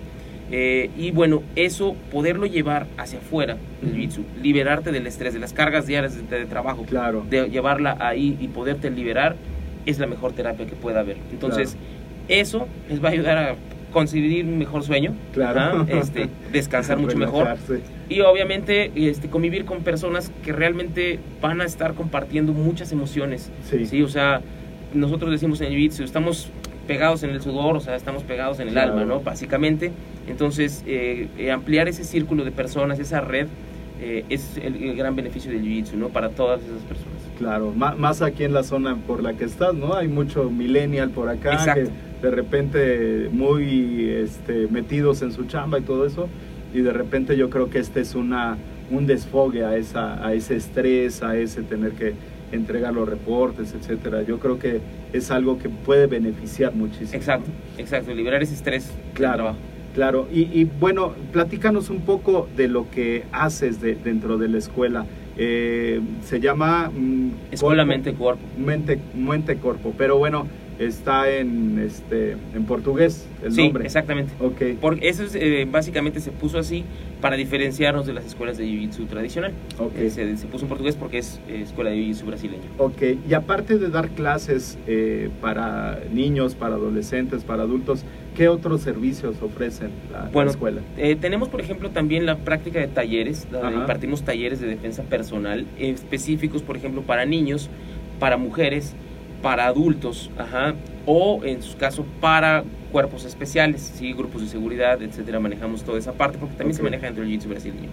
Eh, 0.51 0.89
y 0.97 1.11
bueno, 1.11 1.43
eso, 1.55 1.95
poderlo 2.11 2.45
llevar 2.47 2.87
hacia 2.97 3.19
afuera, 3.19 3.57
el 3.83 3.93
jiu-jitsu, 3.95 4.23
liberarte 4.41 4.91
del 4.91 5.05
estrés, 5.05 5.33
de 5.33 5.39
las 5.39 5.53
cargas 5.53 5.85
diarias 5.85 6.15
de, 6.29 6.39
de 6.39 6.45
trabajo, 6.45 6.83
Claro. 6.85 7.23
de 7.29 7.49
llevarla 7.49 7.97
ahí 7.99 8.35
y 8.39 8.47
poderte 8.47 8.89
liberar, 8.89 9.35
es 9.85 9.99
la 9.99 10.07
mejor 10.07 10.33
terapia 10.33 10.65
que 10.65 10.75
pueda 10.75 11.01
haber. 11.01 11.17
Entonces, 11.31 11.77
eso 12.27 12.67
les 12.89 13.03
va 13.03 13.09
a 13.09 13.11
ayudar 13.11 13.37
a 13.37 13.55
conseguir 13.91 14.45
un 14.45 14.57
mejor 14.57 14.83
sueño, 14.83 15.13
Claro. 15.33 15.59
ajá, 15.81 15.85
este, 15.99 16.29
descansar 16.51 16.97
mucho 16.97 17.17
mejor 17.17 17.57
y 18.07 18.21
obviamente 18.21 18.91
este, 18.95 19.29
convivir 19.29 19.65
con 19.65 19.79
personas 19.83 20.31
que 20.43 20.51
realmente 20.51 21.19
van 21.41 21.61
a 21.61 21.65
estar 21.65 21.93
compartiendo 21.93 22.53
muchas 22.53 22.91
emociones. 22.91 23.51
Sí. 23.69 24.01
O 24.03 24.07
sea, 24.09 24.41
nosotros 24.93 25.31
decimos 25.31 25.61
en 25.61 25.71
el 25.71 25.79
jiu-jitsu, 25.79 26.03
estamos 26.03 26.49
pegados 26.89 27.21
en 27.21 27.29
el 27.29 27.39
sudor, 27.41 27.77
o 27.77 27.79
sea, 27.79 27.95
estamos 27.95 28.23
pegados 28.23 28.59
en 28.59 28.67
el 28.69 28.73
Claro. 28.73 28.93
alma, 28.93 29.05
¿no? 29.05 29.19
Básicamente. 29.21 29.91
Entonces, 30.27 30.83
eh, 30.87 31.27
eh, 31.37 31.51
ampliar 31.51 31.87
ese 31.87 32.03
círculo 32.03 32.43
de 32.43 32.51
personas, 32.51 32.97
esa 32.99 33.21
red, 33.21 33.45
eh, 34.01 34.25
es 34.29 34.57
el, 34.57 34.75
el 34.83 34.95
gran 34.95 35.15
beneficio 35.15 35.51
del 35.51 35.61
jiu-jitsu, 35.61 35.93
¿no? 35.93 36.09
Para 36.09 36.29
todas 36.29 36.61
esas 36.61 36.81
personas. 36.83 37.19
Claro, 37.37 37.71
ma- 37.75 37.93
más 37.95 38.23
aquí 38.23 38.43
en 38.43 38.53
la 38.53 38.63
zona 38.63 38.95
por 38.95 39.21
la 39.21 39.33
que 39.33 39.45
estás, 39.45 39.75
¿no? 39.75 39.93
Hay 39.93 40.07
mucho 40.07 40.49
millennial 40.49 41.11
por 41.11 41.29
acá 41.29 41.53
Exacto. 41.53 41.91
que 42.21 42.27
de 42.27 42.31
repente 42.35 43.29
muy 43.31 44.09
este, 44.09 44.67
metidos 44.67 45.21
en 45.21 45.31
su 45.31 45.45
chamba 45.45 45.77
y 45.77 45.83
todo 45.83 46.07
eso, 46.07 46.27
y 46.73 46.81
de 46.81 46.91
repente 46.91 47.37
yo 47.37 47.49
creo 47.51 47.69
que 47.69 47.77
este 47.79 48.01
es 48.01 48.15
una 48.15 48.57
un 48.91 49.05
desfogue 49.05 49.63
a 49.63 49.75
esa 49.77 50.25
a 50.25 50.33
ese 50.33 50.55
estrés, 50.55 51.21
a 51.21 51.37
ese 51.37 51.61
tener 51.61 51.91
que 51.91 52.13
entregar 52.51 52.93
los 52.93 53.07
reportes, 53.07 53.73
etcétera. 53.73 54.21
Yo 54.23 54.39
creo 54.39 54.59
que 54.59 54.81
es 55.13 55.31
algo 55.31 55.57
que 55.59 55.69
puede 55.69 56.07
beneficiar 56.07 56.73
muchísimo. 56.73 57.13
Exacto, 57.13 57.49
¿no? 57.75 57.79
exacto, 57.81 58.13
liberar 58.13 58.41
ese 58.43 58.53
estrés 58.55 58.91
Claro. 59.13 59.55
Claro, 59.95 60.27
y, 60.31 60.41
y 60.57 60.65
bueno, 60.79 61.13
platícanos 61.33 61.89
un 61.89 62.01
poco 62.01 62.47
de 62.55 62.67
lo 62.67 62.89
que 62.91 63.23
haces 63.31 63.81
de- 63.81 63.95
dentro 63.95 64.37
de 64.37 64.47
la 64.47 64.59
escuela. 64.59 65.05
Eh, 65.35 65.99
se 66.23 66.39
llama... 66.39 66.91
mm, 66.95 67.29
Escuela 67.51 67.85
Mente 67.85 68.13
Cuerpo. 68.13 68.41
Mente, 68.57 68.99
mente 69.15 69.57
Corpo. 69.57 69.93
Pero 69.97 70.17
bueno, 70.17 70.45
está 70.79 71.29
en 71.29 71.77
este 71.85 72.37
en 72.55 72.63
portugués 72.65 73.27
el 73.43 73.51
sí, 73.51 73.63
nombre. 73.63 73.85
exactamente. 73.85 74.33
Ok, 74.39 74.79
Porque 74.79 75.09
eso 75.09 75.23
es, 75.23 75.35
eh, 75.35 75.67
básicamente 75.69 76.19
se 76.21 76.31
puso 76.31 76.57
así 76.57 76.85
para 77.21 77.35
diferenciarnos 77.35 78.05
de 78.07 78.13
las 78.13 78.25
escuelas 78.25 78.57
de 78.57 78.65
Jiu-Jitsu 78.65 79.07
tradicional. 79.07 79.51
ok. 79.77 79.91
Eh, 79.97 80.09
se, 80.09 80.37
se 80.37 80.47
puso 80.47 80.63
en 80.65 80.69
portugués 80.69 80.95
porque 80.95 81.17
es 81.17 81.39
eh, 81.49 81.61
escuela 81.63 81.89
de 81.89 81.97
Jiu-Jitsu 81.97 82.25
brasileño. 82.25 82.63
Ok, 82.77 83.01
y 83.29 83.33
aparte 83.33 83.77
de 83.77 83.89
dar 83.89 84.09
clases 84.09 84.77
eh, 84.87 85.29
para 85.41 85.99
niños, 86.13 86.55
para 86.55 86.75
adolescentes, 86.75 87.43
para 87.43 87.63
adultos, 87.63 88.05
¿qué 88.37 88.47
otros 88.47 88.81
servicios 88.81 89.35
ofrecen 89.41 89.89
la, 90.13 90.23
la 90.23 90.29
Bueno, 90.29 90.49
escuela? 90.51 90.79
Eh, 90.97 91.17
tenemos, 91.19 91.49
por 91.49 91.59
ejemplo, 91.59 91.89
también 91.89 92.25
la 92.25 92.37
práctica 92.37 92.79
de 92.79 92.87
talleres, 92.87 93.47
impartimos 93.75 94.23
talleres 94.23 94.61
de 94.61 94.67
defensa 94.67 95.03
personal 95.03 95.65
específicos, 95.77 96.61
por 96.61 96.77
ejemplo, 96.77 97.01
para 97.01 97.25
niños, 97.25 97.69
para 98.19 98.37
mujeres, 98.37 98.93
para 99.41 99.67
adultos, 99.67 100.29
ajá, 100.37 100.75
o 101.05 101.41
en 101.43 101.61
su 101.61 101.77
caso 101.77 102.05
para 102.19 102.63
cuerpos 102.91 103.25
especiales, 103.25 103.93
¿sí? 103.95 104.13
grupos 104.13 104.41
de 104.41 104.47
seguridad, 104.47 105.01
etcétera. 105.01 105.39
Manejamos 105.39 105.83
toda 105.83 105.99
esa 105.99 106.13
parte 106.13 106.37
porque 106.37 106.55
también 106.55 106.75
se 106.75 106.83
maneja 106.83 107.05
dentro 107.05 107.23
del 107.23 107.31
jiu-jitsu 107.31 107.47
brasileño. 107.47 107.89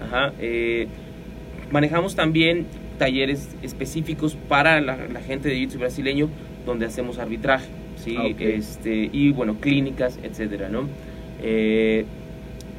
Ajá, 0.00 0.32
eh, 0.38 0.88
manejamos 1.70 2.14
también 2.14 2.66
talleres 2.98 3.48
específicos 3.62 4.36
para 4.48 4.80
la, 4.80 4.96
la 5.08 5.20
gente 5.20 5.48
de 5.48 5.56
jiu-jitsu 5.56 5.78
brasileño 5.78 6.28
donde 6.64 6.86
hacemos 6.86 7.18
arbitraje, 7.18 7.68
¿sí? 7.96 8.16
Ah, 8.18 8.28
este, 8.38 9.10
y 9.12 9.32
bueno, 9.32 9.56
clínicas, 9.60 10.18
etcétera, 10.22 10.68
¿no? 10.68 10.88
Eh, 11.42 12.04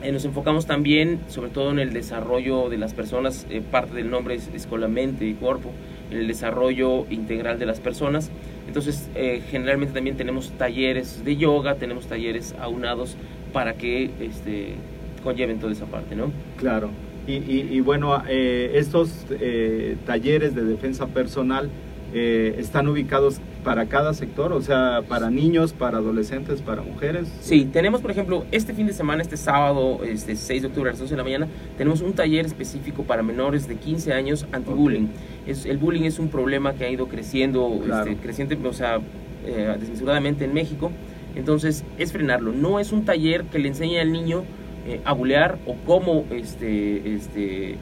eh, 0.03 0.12
nos 0.12 0.25
enfocamos 0.25 0.65
también, 0.65 1.19
sobre 1.27 1.49
todo 1.49 1.71
en 1.71 1.80
el 1.80 1.93
desarrollo 1.93 2.69
de 2.69 2.77
las 2.77 2.93
personas, 2.93 3.47
parte 3.71 3.95
del 3.95 4.10
nombre 4.10 4.36
es 4.36 4.49
Escola 4.53 4.88
Mente 4.88 5.25
y 5.25 5.34
Cuerpo, 5.34 5.71
el 6.11 6.27
desarrollo 6.27 7.05
integral 7.09 7.59
de 7.59 7.65
las 7.65 7.79
personas. 7.79 8.29
Entonces, 8.67 9.09
eh, 9.15 9.41
generalmente 9.49 9.93
también 9.93 10.17
tenemos 10.17 10.51
talleres 10.51 11.23
de 11.23 11.37
yoga, 11.37 11.75
tenemos 11.75 12.07
talleres 12.07 12.53
aunados 12.59 13.15
para 13.53 13.73
que 13.73 14.11
este, 14.19 14.75
conlleven 15.23 15.59
toda 15.59 15.73
esa 15.73 15.85
parte, 15.85 16.15
¿no? 16.15 16.31
Claro. 16.57 16.89
Y, 17.29 17.81
bueno, 17.81 18.23
eh, 18.29 18.71
estos 18.75 19.25
eh, 19.31 19.97
talleres 20.05 20.55
de 20.55 20.63
defensa 20.63 21.07
personal 21.07 21.69
eh, 22.13 22.55
están 22.57 22.87
ubicados 22.87 23.39
para 23.63 23.85
cada 23.87 24.13
sector, 24.13 24.53
o 24.53 24.61
sea, 24.61 25.01
para 25.09 25.29
niños, 25.29 25.73
para 25.73 25.97
adolescentes, 25.97 26.61
para 26.61 26.81
mujeres. 26.81 27.27
Sí, 27.41 27.65
tenemos, 27.65 28.01
por 28.01 28.11
ejemplo, 28.11 28.45
este 28.51 28.73
fin 28.73 28.87
de 28.87 28.93
semana, 28.93 29.21
este 29.21 29.35
sábado, 29.35 29.99
este 30.05 30.35
6 30.37 30.61
de 30.61 30.67
octubre 30.69 30.89
a 30.89 30.93
las 30.93 31.01
11 31.01 31.13
de 31.13 31.17
la 31.17 31.23
mañana, 31.23 31.47
tenemos 31.77 32.01
un 32.01 32.13
taller 32.13 32.45
específico 32.45 33.03
para 33.03 33.23
menores 33.23 33.67
de 33.67 33.75
15 33.75 34.13
años 34.13 34.45
anti-bullying. 34.53 35.07
Es, 35.45 35.65
el 35.65 35.77
bullying 35.77 36.03
es 36.03 36.17
un 36.19 36.29
problema 36.29 36.73
que 36.75 36.85
ha 36.85 36.89
ido 36.89 37.07
creciendo, 37.07 37.79
Claro. 37.85 38.09
este, 38.09 38.21
creciente, 38.23 38.57
o 38.65 38.73
sea, 38.73 38.99
eh, 39.45 39.75
desmesuradamente 39.79 40.45
en 40.45 40.53
México. 40.53 40.91
Entonces, 41.35 41.83
es 41.97 42.11
frenarlo. 42.13 42.51
No 42.53 42.79
es 42.79 42.91
un 42.93 43.03
taller 43.05 43.43
que 43.45 43.59
le 43.59 43.67
enseñe 43.67 43.99
al 43.99 44.11
niño 44.11 44.43
eh, 44.87 45.01
a 45.03 45.11
bulear 45.13 45.59
o 45.67 45.75
cómo 45.85 46.23
este, 46.31 47.13
este, 47.15 47.75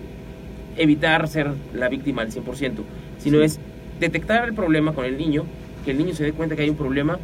evitar 0.78 1.28
ser 1.28 1.52
la 1.74 1.88
víctima 1.90 2.24
al 2.24 2.32
100%, 2.32 2.84
sino 3.20 3.38
Sí. 3.40 3.44
es 3.46 3.60
detectar 4.00 4.46
el 4.48 4.54
problema 4.54 4.94
con 4.94 5.06
el 5.06 5.18
niño, 5.18 5.46
que 5.84 5.92
el 5.92 5.98
niño 5.98 6.14
se 6.14 6.24
dé 6.24 6.34
cuenta 6.34 6.56
que 6.56 6.64
hay 6.64 6.70
un 6.70 6.76
problema, 6.78 7.20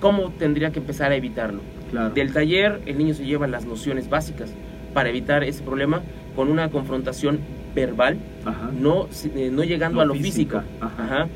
cómo 0.00 0.30
tendría 0.30 0.70
que 0.70 0.78
empezar 0.80 1.12
a 1.12 1.16
evitarlo. 1.16 1.60
Claro. 1.90 2.14
Del 2.14 2.32
taller 2.32 2.80
el 2.86 2.98
niño 2.98 3.14
se 3.14 3.24
lleva 3.24 3.46
las 3.46 3.64
nociones 3.64 4.08
básicas 4.08 4.50
para 4.92 5.08
evitar 5.08 5.44
ese 5.44 5.62
problema 5.62 6.02
con 6.36 6.50
una 6.50 6.70
confrontación 6.70 7.38
verbal, 7.74 8.18
Ajá. 8.44 8.70
no, 8.78 9.08
eh, 9.36 9.50
no 9.52 9.62
llegando 9.64 10.00
a 10.00 10.04
lo 10.04 10.14
física, 10.14 10.60
físico. 10.62 10.84
ajá. 10.86 11.04
Ajá. 11.04 11.28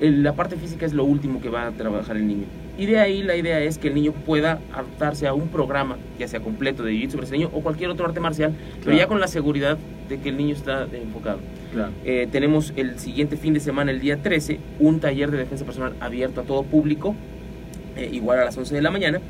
El- 0.00 0.22
La 0.22 0.34
parte 0.34 0.56
física 0.56 0.84
es 0.84 0.92
lo 0.92 1.04
último 1.04 1.40
que 1.40 1.48
va 1.48 1.66
a 1.66 1.70
trabajar 1.72 2.16
el 2.16 2.26
niño. 2.26 2.44
Y 2.78 2.84
de 2.84 2.98
ahí 2.98 3.22
la 3.22 3.36
idea 3.36 3.60
es 3.60 3.78
que 3.78 3.88
el 3.88 3.94
niño 3.94 4.12
pueda 4.12 4.60
adaptarse 4.72 5.26
a 5.26 5.32
un 5.32 5.48
programa, 5.48 5.96
ya 6.18 6.28
sea 6.28 6.40
completo 6.40 6.82
de 6.82 6.92
jiu-jitsu 6.92 7.16
brasileño 7.16 7.48
o 7.54 7.62
cualquier 7.62 7.88
otro 7.88 8.04
arte 8.04 8.20
marcial, 8.20 8.52
pero 8.84 8.94
ya 8.96 9.06
con 9.06 9.18
la 9.20 9.28
seguridad 9.28 9.78
de 10.10 10.18
que 10.20 10.28
el 10.28 10.36
niño 10.36 10.54
está 10.54 10.84
eh, 10.84 11.00
enfocado. 11.02 11.38
Claro. 11.76 11.92
Eh, 12.06 12.26
tenemos 12.32 12.72
el 12.76 12.98
siguiente 12.98 13.36
fin 13.36 13.52
de 13.52 13.60
semana, 13.60 13.90
el 13.90 14.00
día 14.00 14.22
13, 14.22 14.58
un 14.78 14.98
taller 14.98 15.30
de 15.30 15.36
defensa 15.36 15.66
personal 15.66 15.94
abierto 16.00 16.40
a 16.40 16.44
todo 16.44 16.62
público, 16.62 17.14
eh, 17.96 18.08
igual 18.10 18.38
a 18.38 18.46
las 18.46 18.56
11 18.56 18.74
de 18.74 18.80
la 18.80 18.90
mañana, 18.90 19.20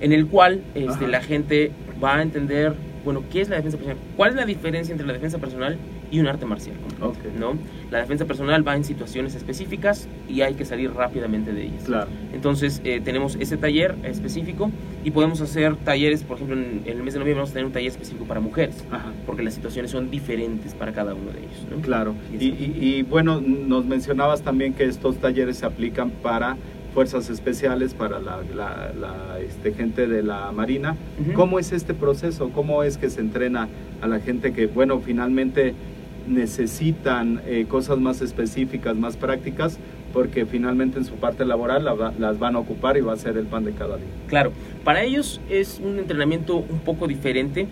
en 0.00 0.12
el 0.12 0.26
cual 0.26 0.60
este, 0.74 1.06
la 1.06 1.22
gente 1.22 1.70
va 2.02 2.16
a 2.16 2.22
entender, 2.22 2.74
bueno, 3.04 3.22
qué 3.30 3.42
es 3.42 3.48
la 3.48 3.56
defensa 3.56 3.78
personal, 3.78 4.02
cuál 4.16 4.30
es 4.30 4.36
la 4.36 4.44
diferencia 4.44 4.90
entre 4.90 5.06
la 5.06 5.12
defensa 5.12 5.38
personal 5.38 5.78
y 6.14 6.20
un 6.20 6.28
arte 6.28 6.46
marcial. 6.46 6.76
Ok. 7.00 7.16
¿no? 7.38 7.54
La 7.90 7.98
defensa 7.98 8.24
personal 8.24 8.66
va 8.66 8.76
en 8.76 8.84
situaciones 8.84 9.34
específicas 9.34 10.06
y 10.28 10.42
hay 10.42 10.54
que 10.54 10.64
salir 10.64 10.92
rápidamente 10.92 11.52
de 11.52 11.64
ellas. 11.64 11.82
Claro. 11.84 12.06
Entonces 12.32 12.80
eh, 12.84 13.00
tenemos 13.04 13.36
ese 13.40 13.56
taller 13.56 13.96
específico 14.04 14.70
y 15.04 15.10
podemos 15.10 15.40
hacer 15.40 15.74
talleres, 15.76 16.22
por 16.22 16.36
ejemplo, 16.36 16.56
en, 16.56 16.82
en 16.84 16.96
el 16.98 17.02
mes 17.02 17.14
de 17.14 17.20
noviembre 17.20 17.40
vamos 17.40 17.50
a 17.50 17.54
tener 17.54 17.66
un 17.66 17.72
taller 17.72 17.90
específico 17.90 18.24
para 18.26 18.40
mujeres, 18.40 18.76
Ajá. 18.90 19.12
porque 19.26 19.42
las 19.42 19.54
situaciones 19.54 19.90
son 19.90 20.10
diferentes 20.10 20.72
para 20.74 20.92
cada 20.92 21.14
uno 21.14 21.32
de 21.32 21.40
ellos. 21.40 21.66
¿no? 21.70 21.82
Claro. 21.82 22.14
Y 22.32 22.44
Y, 22.44 22.76
y- 22.80 23.02
bueno, 23.02 23.40
nos 23.40 23.84
mencionabas 23.86 24.42
también 24.42 24.72
que 24.74 24.84
estos 24.84 25.16
talleres 25.16 25.56
se 25.58 25.66
aplican 25.66 26.10
para 26.10 26.56
fuerzas 26.94 27.28
especiales, 27.28 27.92
para 27.92 28.20
la, 28.20 28.40
la- 28.54 28.92
la, 28.98 29.40
este, 29.40 29.72
gente 29.72 30.06
de 30.06 30.22
la 30.22 30.52
Marina. 30.52 30.94
Ujú. 31.20 31.32
¿Cómo 31.32 31.58
es 31.58 31.72
este 31.72 31.92
proceso? 31.92 32.50
¿Cómo 32.50 32.84
es 32.84 32.98
que 32.98 33.10
se 33.10 33.20
entrena 33.20 33.68
a 34.00 34.06
la 34.06 34.20
gente 34.20 34.52
que, 34.52 34.66
bueno, 34.68 35.00
finalmente 35.00 35.74
necesitan 36.26 37.40
eh, 37.46 37.66
cosas 37.68 37.98
más 37.98 38.20
específicas, 38.20 38.96
más 38.96 39.16
prácticas, 39.16 39.78
porque 40.12 40.46
finalmente 40.46 40.98
en 40.98 41.04
su 41.04 41.14
parte 41.14 41.44
laboral 41.44 41.84
la 41.84 42.12
las 42.18 42.38
van 42.38 42.56
a 42.56 42.60
ocupar 42.60 42.96
y 42.96 43.00
va 43.00 43.12
a 43.12 43.16
ser 43.16 43.36
el 43.36 43.46
pan 43.46 43.64
de 43.64 43.72
cada 43.72 43.96
día? 43.96 44.06
Claro, 44.28 44.52
para 44.84 45.02
ellos 45.02 45.40
es 45.50 45.80
un 45.82 45.98
entrenamiento 45.98 46.56
un 46.56 46.78
poco 46.80 47.06
diferente. 47.06 47.66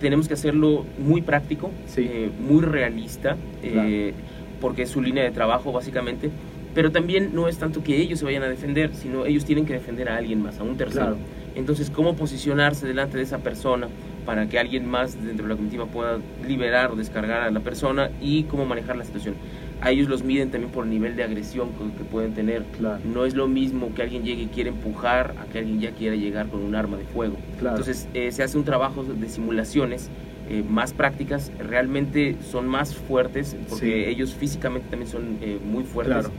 Tenemos 0.00 0.26
que 0.28 0.34
hacerlo 0.34 0.84
muy 0.98 1.22
práctico, 1.22 1.70
Sí. 1.86 2.02
eh, 2.10 2.30
muy 2.46 2.62
realista, 2.62 3.36
eh, 3.62 4.12
porque 4.60 4.82
es 4.82 4.90
su 4.90 5.00
línea 5.00 5.22
de 5.22 5.30
trabajo 5.30 5.72
básicamente. 5.72 6.30
Pero 6.74 6.90
también 6.90 7.30
no 7.34 7.46
es 7.46 7.58
tanto 7.58 7.84
que 7.84 8.00
ellos 8.00 8.18
se 8.18 8.24
vayan 8.24 8.42
a 8.42 8.48
defender, 8.48 8.90
sino 8.94 9.24
ellos 9.26 9.44
tienen 9.44 9.64
que 9.64 9.74
defender 9.74 10.08
a 10.08 10.16
alguien 10.16 10.42
más, 10.42 10.58
a 10.58 10.64
un 10.64 10.76
tercero. 10.76 11.06
Claro. 11.06 11.18
Entonces, 11.54 11.88
¿cómo 11.88 12.16
posicionarse 12.16 12.84
delante 12.84 13.16
de 13.16 13.22
esa 13.22 13.38
persona 13.38 13.86
para 14.24 14.46
que 14.48 14.58
alguien 14.58 14.88
más 14.88 15.22
dentro 15.22 15.46
de 15.46 15.50
la 15.52 15.56
comitiva 15.56 15.86
pueda 15.86 16.18
liberar 16.46 16.90
o 16.90 16.96
descargar 16.96 17.42
a 17.42 17.50
la 17.50 17.60
persona 17.60 18.10
y 18.20 18.44
cómo 18.44 18.64
manejar 18.64 18.96
la 18.96 19.04
situación? 19.04 19.34
A 19.80 19.90
ellos 19.90 20.08
los 20.08 20.22
miden 20.22 20.50
también 20.50 20.72
por 20.72 20.84
el 20.84 20.90
nivel 20.90 21.14
de 21.16 21.24
agresión 21.24 21.70
que 21.72 21.84
que 21.98 22.04
pueden 22.04 22.32
tener. 22.32 22.62
Claro. 22.78 23.00
No 23.04 23.24
es 23.26 23.34
lo 23.34 23.48
mismo 23.48 23.92
que 23.94 24.02
alguien 24.02 24.24
llegue 24.24 24.42
y 24.44 24.46
quiera 24.46 24.70
empujar 24.70 25.34
a 25.38 25.44
que 25.52 25.58
alguien 25.58 25.80
ya 25.80 25.90
quiera 25.90 26.16
llegar 26.16 26.46
con 26.48 26.62
un 26.62 26.74
arma 26.74 26.96
de 26.96 27.04
fuego. 27.04 27.36
Claro. 27.58 27.76
Entonces 27.76 28.08
eh, 28.14 28.32
se 28.32 28.42
hace 28.42 28.56
un 28.56 28.64
trabajo 28.64 29.04
de 29.04 29.28
simulaciones 29.28 30.08
eh, 30.48 30.62
más 30.68 30.92
prácticas, 30.92 31.50
realmente 31.58 32.36
son 32.50 32.66
más 32.68 32.94
fuertes 32.94 33.56
porque 33.68 34.04
Sí. 34.04 34.10
ellos 34.10 34.34
físicamente 34.34 34.88
también 34.90 35.10
son 35.10 35.38
eh, 35.42 35.58
muy 35.64 35.84
fuertes 35.84 36.14
Claro. 36.26 36.30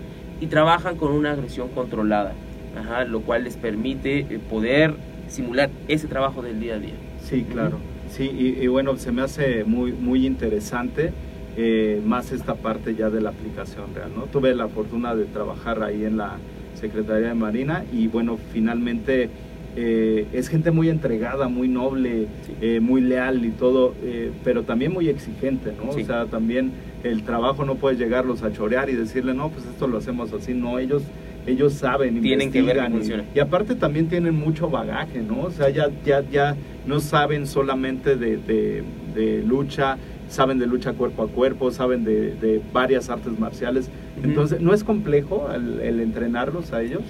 y 0.41 0.47
trabajan 0.47 0.95
con 0.95 1.11
una 1.11 1.31
agresión 1.31 1.69
controlada, 1.69 2.33
ajá, 2.79 3.03
lo 3.05 3.21
cual 3.21 3.43
les 3.43 3.57
permite 3.57 4.25
poder 4.49 4.93
simular 5.27 5.69
ese 5.87 6.07
trabajo 6.07 6.41
del 6.43 6.59
día 6.59 6.75
a 6.75 6.79
día. 6.79 6.93
Sí, 7.27 7.45
claro. 7.51 7.77
Sí, 8.09 8.23
y, 8.23 8.63
y 8.63 8.67
bueno, 8.67 8.97
se 8.97 9.11
me 9.11 9.21
hace 9.23 9.63
muy, 9.63 9.91
muy 9.91 10.25
interesante 10.25 11.11
eh, 11.57 12.01
más 12.05 12.31
esta 12.31 12.55
parte 12.55 12.95
ya 12.95 13.09
de 13.09 13.21
la 13.21 13.29
aplicación 13.29 13.85
real, 13.95 14.11
¿no? 14.15 14.23
Tuve 14.23 14.53
la 14.53 14.67
fortuna 14.67 15.15
de 15.15 15.25
trabajar 15.25 15.83
ahí 15.83 16.05
en 16.05 16.17
la 16.17 16.37
Secretaría 16.79 17.29
de 17.29 17.33
Marina 17.33 17.83
y 17.91 18.07
bueno, 18.07 18.37
finalmente 18.53 19.29
eh, 19.77 20.27
es 20.33 20.47
gente 20.49 20.71
muy 20.71 20.89
entregada, 20.89 21.47
muy 21.47 21.67
noble, 21.67 22.27
Sí. 22.45 22.53
eh, 22.61 22.79
muy 22.79 23.01
leal 23.01 23.43
y 23.45 23.49
todo, 23.49 23.93
eh, 24.03 24.31
pero 24.43 24.63
también 24.63 24.93
muy 24.93 25.09
exigente, 25.09 25.73
¿no? 25.83 25.91
Sí. 25.93 26.03
O 26.03 26.05
sea, 26.05 26.25
también 26.27 26.71
el 27.03 27.23
trabajo 27.23 27.65
no 27.65 27.75
puedes 27.75 27.97
llegarlos 27.99 28.43
a 28.43 28.53
chorear 28.53 28.89
y 28.89 28.93
decirle, 28.93 29.33
no, 29.33 29.49
pues 29.49 29.65
esto 29.65 29.87
lo 29.87 29.97
hacemos 29.97 30.31
así, 30.33 30.53
no, 30.53 30.77
ellos... 30.79 31.03
Ellos 31.47 31.73
saben, 31.73 32.21
Tienen 32.21 32.51
que 32.51 32.61
ver 32.61 32.77
y- 32.87 32.91
funciona. 32.91 33.23
y 33.35 33.39
aparte 33.39 33.75
también 33.75 34.07
tienen 34.07 34.35
mucho 34.35 34.69
bagaje, 34.69 35.21
¿no? 35.21 35.41
O 35.41 35.51
sea, 35.51 35.69
ya, 35.69 35.89
ya, 36.05 36.21
ya 36.29 36.55
no 36.87 36.99
saben 36.99 37.45
solamente 37.47 38.15
de, 38.15 38.37
de- 38.37 38.83
de 39.13 39.43
lucha, 39.43 39.97
saben 40.27 40.57
de 40.59 40.65
lucha 40.67 40.93
cuerpo 40.93 41.23
a 41.23 41.27
cuerpo, 41.27 41.69
saben 41.71 42.03
de, 42.03 42.33
de 42.35 42.61
varias 42.73 43.09
artes 43.09 43.37
marciales. 43.39 43.89
Entonces, 44.23 44.59
¿no 44.59 44.73
es 44.73 44.83
complejo 44.83 45.49
el, 45.53 45.79
el 45.81 45.99
entrenarlos 45.99 46.73
a 46.73 46.81
ellos? 46.81 47.01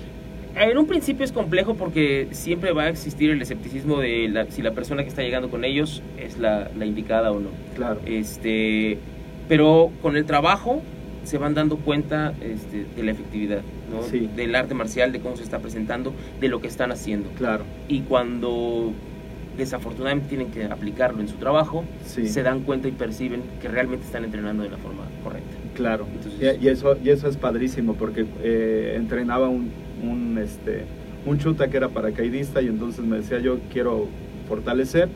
En 0.58 0.78
un 0.78 0.86
principio 0.88 1.26
es 1.26 1.32
complejo 1.32 1.76
porque 1.76 2.28
siempre 2.32 2.72
va 2.74 2.84
a 2.84 2.90
existir 2.90 3.30
el 3.30 3.42
escepticismo 3.42 4.00
de 4.00 4.28
la- 4.30 4.46
si 4.52 4.62
la 4.62 4.72
persona 4.72 5.04
que 5.04 5.10
está 5.10 5.22
llegando 5.22 5.50
con 5.50 5.64
ellos 5.66 6.02
es 6.18 6.38
la, 6.38 6.70
la 6.78 6.86
indicada 6.86 7.32
o 7.32 7.40
no. 7.40 7.50
Claro. 7.76 8.00
Este, 8.06 8.98
pero 9.48 9.92
con 10.02 10.16
el 10.18 10.26
trabajo 10.26 10.82
se 11.24 11.38
van 11.38 11.56
dando 11.56 11.78
cuenta 11.78 12.34
este, 12.42 12.86
de 12.96 13.04
la 13.04 13.12
efectividad, 13.12 13.62
¿no? 13.92 14.04
Sí. 14.04 14.30
del 14.36 14.56
arte 14.56 14.74
marcial, 14.74 15.12
de 15.12 15.20
cómo 15.20 15.36
se 15.38 15.44
está 15.44 15.60
presentando, 15.60 16.14
de 16.42 16.48
lo 16.48 16.62
que 16.62 16.68
están 16.68 16.92
haciendo. 16.92 17.30
Claro, 17.38 17.64
Y 17.88 18.02
cuando 18.02 18.94
desafortunadamente 19.58 20.28
tienen 20.30 20.52
que 20.52 20.66
aplicarlo 20.66 21.22
en 21.22 21.28
su 21.30 21.36
trabajo, 21.38 21.86
sí, 22.06 22.28
se 22.28 22.44
dan 22.44 22.62
cuenta 22.62 22.88
y 22.88 22.92
perciben 22.92 23.42
que 23.62 23.68
realmente 23.70 24.06
están 24.06 24.26
entrenando 24.26 24.64
de 24.64 24.70
la 24.70 24.78
forma 24.78 25.04
correcta. 25.24 25.56
claro. 25.76 26.06
Entonces- 26.14 26.58
y, 26.62 26.66
y 26.66 26.70
eso, 26.70 26.98
y 27.04 27.10
eso 27.10 27.30
es 27.30 27.38
padrísimo 27.38 27.94
porque 27.96 28.26
eh, 28.44 28.96
entrenaba 28.98 29.48
un, 29.50 29.72
un, 30.04 30.38
este, 30.40 30.84
un 31.26 31.38
chuta 31.40 31.70
que 31.70 31.78
era 31.78 31.88
paracaidista 31.90 32.62
y 32.62 32.68
entonces 32.68 33.06
me 33.06 33.18
decía 33.18 33.40
yo 33.40 33.60
quiero 33.72 34.08
fortalecer. 34.50 35.08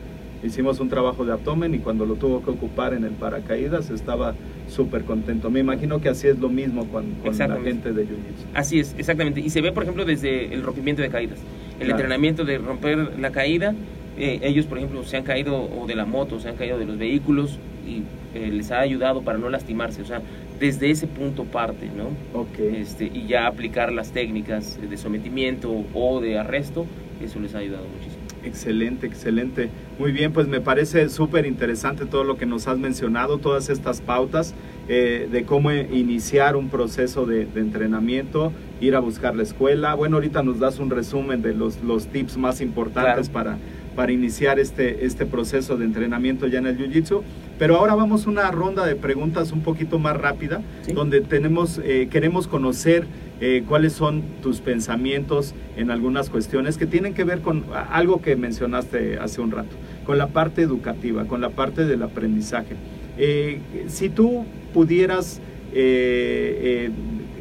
Hicimos 0.42 0.80
un 0.80 0.88
trabajo 0.88 1.24
de 1.24 1.32
abdomen 1.32 1.74
y 1.74 1.78
cuando 1.80 2.06
lo 2.06 2.14
tuvo 2.14 2.42
que 2.42 2.50
ocupar 2.50 2.94
en 2.94 3.04
el 3.04 3.10
paracaídas 3.10 3.90
estaba 3.90 4.34
súper 4.68 5.04
contento. 5.04 5.50
Me 5.50 5.60
imagino 5.60 6.00
que 6.00 6.08
así 6.08 6.28
es 6.28 6.38
lo 6.38 6.48
mismo 6.48 6.86
con, 6.86 7.04
con 7.22 7.36
la 7.36 7.56
gente 7.60 7.92
de 7.92 8.04
Jiu-Jitsu. 8.04 8.46
Así 8.54 8.80
es, 8.80 8.94
exactamente. 8.96 9.40
Y 9.40 9.50
se 9.50 9.60
ve, 9.60 9.72
por 9.72 9.82
ejemplo, 9.82 10.04
desde 10.04 10.52
el 10.54 10.62
rompimiento 10.62 11.02
de 11.02 11.10
caídas. 11.10 11.38
El 11.78 11.86
Claro. 11.86 11.92
entrenamiento 11.92 12.44
de 12.44 12.58
romper 12.58 13.18
la 13.18 13.30
caída. 13.30 13.74
eh, 14.18 14.40
ellos, 14.42 14.66
por 14.66 14.76
ejemplo, 14.78 15.02
se 15.04 15.16
han 15.16 15.22
caído 15.24 15.56
o 15.62 15.86
de 15.86 15.94
la 15.94 16.04
moto, 16.04 16.40
se 16.40 16.48
han 16.48 16.56
caído 16.56 16.78
de 16.78 16.84
los 16.84 16.98
vehículos 16.98 17.58
y 17.86 18.02
eh, 18.36 18.50
les 18.50 18.70
ha 18.70 18.80
ayudado 18.80 19.22
para 19.22 19.38
no 19.38 19.48
lastimarse. 19.48 20.02
O 20.02 20.04
sea, 20.04 20.20
desde 20.58 20.90
ese 20.90 21.06
punto 21.06 21.44
parte, 21.44 21.88
¿no? 21.96 22.08
Ok. 22.38 22.58
Este, 22.76 23.04
y 23.06 23.26
ya 23.26 23.46
aplicar 23.46 23.92
las 23.92 24.10
técnicas 24.12 24.78
de 24.80 24.96
sometimiento 24.98 25.84
o 25.94 26.20
de 26.20 26.38
arresto, 26.38 26.84
eso 27.22 27.40
les 27.40 27.54
ha 27.54 27.58
ayudado 27.58 27.84
muchísimo. 27.96 28.19
Excelente, 28.44 29.06
excelente. 29.06 29.68
Muy 29.98 30.12
bien, 30.12 30.32
pues 30.32 30.48
me 30.48 30.60
parece 30.60 31.08
súper 31.10 31.44
interesante 31.44 32.06
todo 32.06 32.24
lo 32.24 32.36
que 32.38 32.46
nos 32.46 32.66
has 32.68 32.78
mencionado, 32.78 33.38
todas 33.38 33.68
estas 33.68 34.00
pautas 34.00 34.54
eh, 34.88 35.28
de 35.30 35.44
cómo 35.44 35.70
iniciar 35.72 36.56
un 36.56 36.70
proceso 36.70 37.26
de, 37.26 37.44
de 37.44 37.60
entrenamiento, 37.60 38.52
ir 38.80 38.96
a 38.96 39.00
buscar 39.00 39.36
la 39.36 39.42
escuela. 39.42 39.94
Bueno, 39.94 40.16
ahorita 40.16 40.42
nos 40.42 40.58
das 40.58 40.78
un 40.78 40.88
resumen 40.90 41.42
de 41.42 41.52
los, 41.54 41.82
los 41.82 42.06
tips 42.06 42.38
más 42.38 42.60
importantes 42.62 43.28
para, 43.28 43.58
para 43.94 44.10
iniciar 44.10 44.58
este, 44.58 45.04
este 45.04 45.26
proceso 45.26 45.76
de 45.76 45.84
entrenamiento 45.84 46.46
ya 46.46 46.60
en 46.60 46.66
el 46.66 46.78
Jiu-Jitsu. 46.78 47.20
Pero 47.58 47.76
ahora 47.76 47.94
vamos 47.94 48.26
a 48.26 48.30
una 48.30 48.50
ronda 48.50 48.86
de 48.86 48.96
preguntas 48.96 49.52
un 49.52 49.60
poquito 49.60 49.98
más 49.98 50.16
rápida, 50.16 50.62
Sí. 50.82 50.92
donde 50.92 51.20
tenemos, 51.20 51.78
eh, 51.84 52.08
queremos 52.10 52.48
conocer 52.48 53.06
eh, 53.40 53.64
cuáles 53.66 53.92
son 53.94 54.22
tus 54.42 54.60
pensamientos 54.60 55.54
en 55.76 55.90
algunas 55.90 56.30
cuestiones 56.30 56.76
que 56.76 56.86
tienen 56.86 57.14
que 57.14 57.24
ver 57.24 57.40
con 57.40 57.64
algo 57.90 58.20
que 58.20 58.36
mencionaste 58.36 59.18
hace 59.18 59.40
un 59.40 59.50
rato, 59.50 59.76
con 60.04 60.18
la 60.18 60.28
parte 60.28 60.62
educativa, 60.62 61.24
con 61.24 61.40
la 61.40 61.50
parte 61.50 61.84
del 61.86 62.02
aprendizaje. 62.02 62.76
Eh, 63.18 63.60
si 63.88 64.08
tú 64.08 64.44
pudieras 64.72 65.40
eh, 65.72 66.88
eh, 66.88 66.90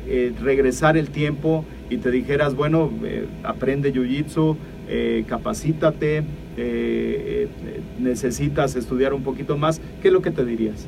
eh, 0.07 0.33
regresar 0.41 0.97
el 0.97 1.09
tiempo 1.09 1.65
y 1.89 1.97
te 1.97 2.11
dijeras, 2.11 2.55
bueno, 2.55 2.91
eh, 3.03 3.25
aprende 3.43 3.93
Jiu-Jitsu, 3.93 4.55
capacítate, 5.27 6.23
necesitas 7.99 8.75
estudiar 8.75 9.13
un 9.13 9.21
poquito 9.21 9.55
más, 9.55 9.79
¿qué 10.01 10.07
es 10.07 10.13
lo 10.13 10.23
que 10.23 10.31
te 10.31 10.43
dirías? 10.43 10.87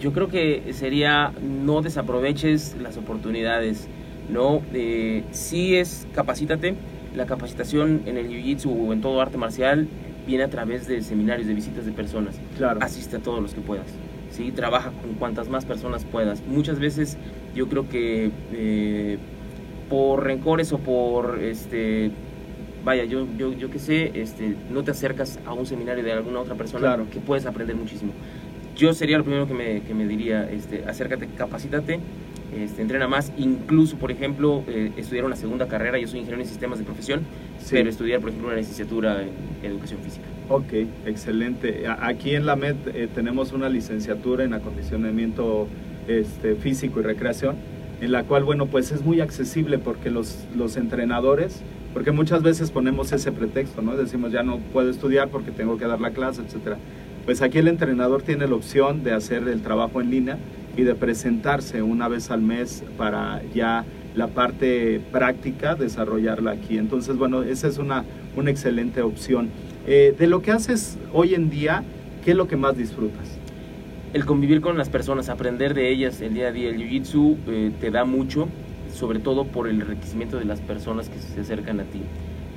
Yo 0.00 0.12
creo 0.12 0.28
que 0.28 0.62
sería 0.72 1.32
no 1.42 1.80
desaproveches 1.80 2.76
las 2.82 2.98
oportunidades, 2.98 3.88
¿no? 4.30 4.62
Eh, 4.74 5.24
sí 5.32 5.76
es 5.76 6.06
capacítate, 6.14 6.74
la 7.14 7.26
capacitación 7.26 8.02
en 8.06 8.16
el 8.16 8.28
jiu-jitsu 8.28 8.66
o 8.88 8.92
en 8.92 9.00
todo 9.00 9.20
arte 9.20 9.38
marcial 9.38 9.88
viene 10.26 10.44
a 10.44 10.50
través 10.50 10.86
de 10.86 11.02
seminarios, 11.02 11.46
de 11.46 11.54
visitas 11.54 11.86
de 11.86 11.92
personas. 11.92 12.40
Claro. 12.56 12.80
Asiste 12.82 13.16
a 13.16 13.20
todos 13.20 13.40
los 13.40 13.54
que 13.54 13.60
puedas, 13.60 13.86
¿sí? 14.30 14.50
Trabaja 14.52 14.90
con 14.90 15.14
cuantas 15.14 15.48
más 15.48 15.64
personas 15.64 16.04
puedas. 16.04 16.42
Muchas 16.46 16.78
veces 16.78 17.16
yo 17.54 17.68
creo 17.68 17.88
que 17.88 18.30
eh, 18.52 19.18
por 19.88 20.24
rencores 20.24 20.72
o 20.72 20.78
por, 20.78 21.38
este, 21.40 22.10
vaya, 22.84 23.04
yo, 23.04 23.26
yo, 23.38 23.52
yo 23.52 23.70
qué 23.70 23.78
sé, 23.78 24.10
este, 24.20 24.56
no 24.70 24.82
te 24.82 24.90
acercas 24.90 25.38
a 25.46 25.52
un 25.52 25.64
seminario 25.64 26.02
de 26.02 26.12
alguna 26.12 26.40
otra 26.40 26.56
persona 26.56 26.80
Claro. 26.80 27.06
que 27.10 27.20
puedes 27.20 27.46
aprender 27.46 27.76
muchísimo. 27.76 28.12
Yo 28.76 28.92
sería 28.92 29.16
lo 29.16 29.24
primero 29.24 29.46
que 29.46 29.54
me, 29.54 29.80
que 29.82 29.94
me 29.94 30.06
diría, 30.06 30.50
este, 30.50 30.84
acércate, 30.86 31.28
capacítate, 31.36 31.98
este, 32.56 32.82
entrena 32.82 33.06
más, 33.08 33.32
incluso, 33.36 33.96
por 33.96 34.10
ejemplo, 34.10 34.62
eh, 34.68 34.92
estudiar 34.96 35.24
una 35.24 35.36
segunda 35.36 35.68
carrera, 35.68 35.98
yo 35.98 36.08
soy 36.08 36.20
ingeniero 36.20 36.42
en 36.42 36.48
sistemas 36.48 36.78
de 36.78 36.84
profesión, 36.84 37.20
Sí. 37.58 37.70
pero 37.72 37.90
estudiar, 37.90 38.20
por 38.20 38.30
ejemplo, 38.30 38.48
una 38.48 38.58
licenciatura 38.58 39.22
en 39.22 39.30
educación 39.70 40.00
física. 40.00 40.24
Ok, 40.48 40.72
excelente. 41.06 41.84
Aquí 42.00 42.34
en 42.34 42.46
la 42.46 42.54
MED 42.56 42.76
eh, 42.94 43.08
tenemos 43.12 43.52
una 43.52 43.68
licenciatura 43.68 44.44
en 44.44 44.54
acondicionamiento 44.54 45.66
este, 46.08 46.54
físico 46.54 47.00
y 47.00 47.02
recreación, 47.02 47.56
en 48.00 48.12
la 48.12 48.22
cual, 48.24 48.44
bueno, 48.44 48.66
pues 48.66 48.92
es 48.92 49.02
muy 49.04 49.20
accesible 49.20 49.78
porque 49.78 50.10
los, 50.10 50.44
los 50.56 50.76
entrenadores, 50.76 51.62
porque 51.94 52.12
muchas 52.12 52.42
veces 52.42 52.70
ponemos 52.70 53.10
ese 53.12 53.32
pretexto, 53.32 53.82
¿no? 53.82 53.96
Decimos, 53.96 54.30
ya 54.30 54.42
no 54.42 54.58
puedo 54.58 54.90
estudiar 54.90 55.28
porque 55.28 55.50
tengo 55.50 55.78
que 55.78 55.86
dar 55.86 56.00
la 56.00 56.10
clase, 56.10 56.42
etcétera. 56.42 56.76
Pues 57.24 57.42
aquí 57.42 57.58
el 57.58 57.66
entrenador 57.68 58.22
tiene 58.22 58.46
la 58.46 58.54
opción 58.54 59.02
de 59.02 59.12
hacer 59.12 59.48
el 59.48 59.62
trabajo 59.62 60.00
en 60.00 60.10
línea 60.10 60.38
y 60.76 60.82
de 60.82 60.94
presentarse 60.94 61.82
una 61.82 62.08
vez 62.08 62.30
al 62.30 62.42
mes 62.42 62.84
para 62.96 63.42
ya 63.54 63.84
la 64.14 64.28
parte 64.28 65.00
práctica 65.12 65.74
desarrollarla 65.74 66.52
aquí. 66.52 66.78
Entonces, 66.78 67.16
bueno, 67.16 67.42
esa 67.42 67.68
es 67.68 67.78
una, 67.78 68.04
una 68.36 68.50
excelente 68.50 69.02
opción. 69.02 69.50
Eh, 69.86 70.14
de 70.18 70.26
lo 70.26 70.42
que 70.42 70.52
haces 70.52 70.98
hoy 71.12 71.34
en 71.34 71.50
día, 71.50 71.84
¿qué 72.24 72.32
es 72.32 72.36
lo 72.36 72.48
que 72.48 72.56
más 72.56 72.76
disfrutas? 72.76 73.38
el 74.16 74.24
convivir 74.24 74.62
con 74.62 74.78
las 74.78 74.88
personas, 74.88 75.28
aprender 75.28 75.74
de 75.74 75.90
ellas 75.90 76.22
el 76.22 76.32
día 76.32 76.48
a 76.48 76.52
día. 76.52 76.70
El 76.70 76.78
jiu-jitsu 76.78 77.36
eh, 77.48 77.70
te 77.78 77.90
da 77.90 78.06
mucho, 78.06 78.48
sobre 78.90 79.18
todo 79.18 79.44
por 79.44 79.68
el 79.68 79.82
enriquecimiento 79.82 80.38
de 80.38 80.46
las 80.46 80.60
personas 80.62 81.10
que 81.10 81.18
se 81.18 81.38
acercan 81.38 81.80
a 81.80 81.84
ti. 81.84 82.00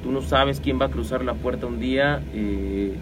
Tú 0.01 0.09
no 0.09 0.21
sabes 0.21 0.61
quién 0.61 0.79
va 0.79 0.85
a 0.85 0.89
cruzar 0.89 1.25
la 1.25 1.33
puerta 1.33 1.65
un 1.65 1.81
día 1.81 2.23
eh, 2.33 2.93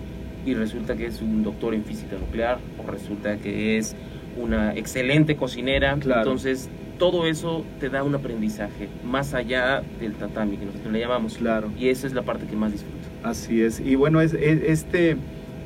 y 0.44 0.54
resulta 0.56 0.96
que 0.96 1.06
es 1.06 1.22
un 1.22 1.44
doctor 1.44 1.76
en 1.76 1.84
física 1.84 2.18
nuclear 2.18 2.58
o 2.84 2.90
resulta 2.90 3.38
que 3.38 3.78
es 3.78 3.96
una 4.38 4.76
excelente 4.76 5.36
cocinera. 5.36 5.96
Claro. 6.00 6.22
Entonces, 6.22 6.70
todo 7.00 7.28
eso 7.28 7.64
te 7.80 7.90
da 7.90 8.04
un 8.04 8.16
aprendizaje 8.16 8.88
más 9.06 9.34
allá 9.34 9.84
del 10.00 10.14
tatami, 10.14 10.58
que 10.58 10.66
nosotros 10.66 10.92
le 10.92 11.00
llamamos. 11.00 11.38
Claro. 11.38 11.72
Y 11.78 11.90
esa 11.90 12.08
es 12.08 12.14
la 12.14 12.24
parte 12.24 12.46
que 12.48 12.56
más 12.56 12.72
disfruto. 12.72 12.98
Así 13.24 13.62
es. 13.62 13.80
Y 13.80 13.96
bueno, 13.96 14.22
es, 14.22 14.34
es- 14.34 14.62
este 14.64 15.12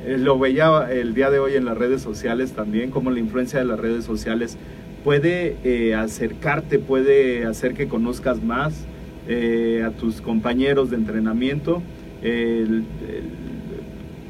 eh, 0.04 0.16
lo 0.18 0.38
veía 0.38 0.88
el 0.90 1.14
día 1.14 1.30
de 1.30 1.38
hoy 1.38 1.54
en 1.54 1.64
las 1.64 1.78
redes 1.78 2.02
sociales 2.02 2.52
también, 2.52 2.90
como 2.90 3.10
la 3.10 3.18
influencia 3.20 3.58
de 3.60 3.64
las 3.64 3.78
redes 3.80 4.04
sociales 4.04 4.58
puede 5.04 5.56
eh, 5.64 5.94
acercarte, 5.94 6.78
puede 6.78 7.44
hacer 7.46 7.74
que 7.74 7.88
conozcas 7.88 8.42
más 8.42 8.84
eh, 9.28 9.82
a 9.86 9.90
tus 9.90 10.20
compañeros 10.20 10.90
de 10.90 10.96
entrenamiento. 10.96 11.82
El- 12.22 12.84
el- 13.08 13.42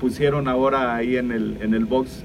pusieron 0.01 0.49
ahora 0.49 0.97
ahí 0.97 1.17
en 1.17 1.31
el, 1.31 1.57
en 1.61 1.75
el 1.75 1.85
box 1.85 2.25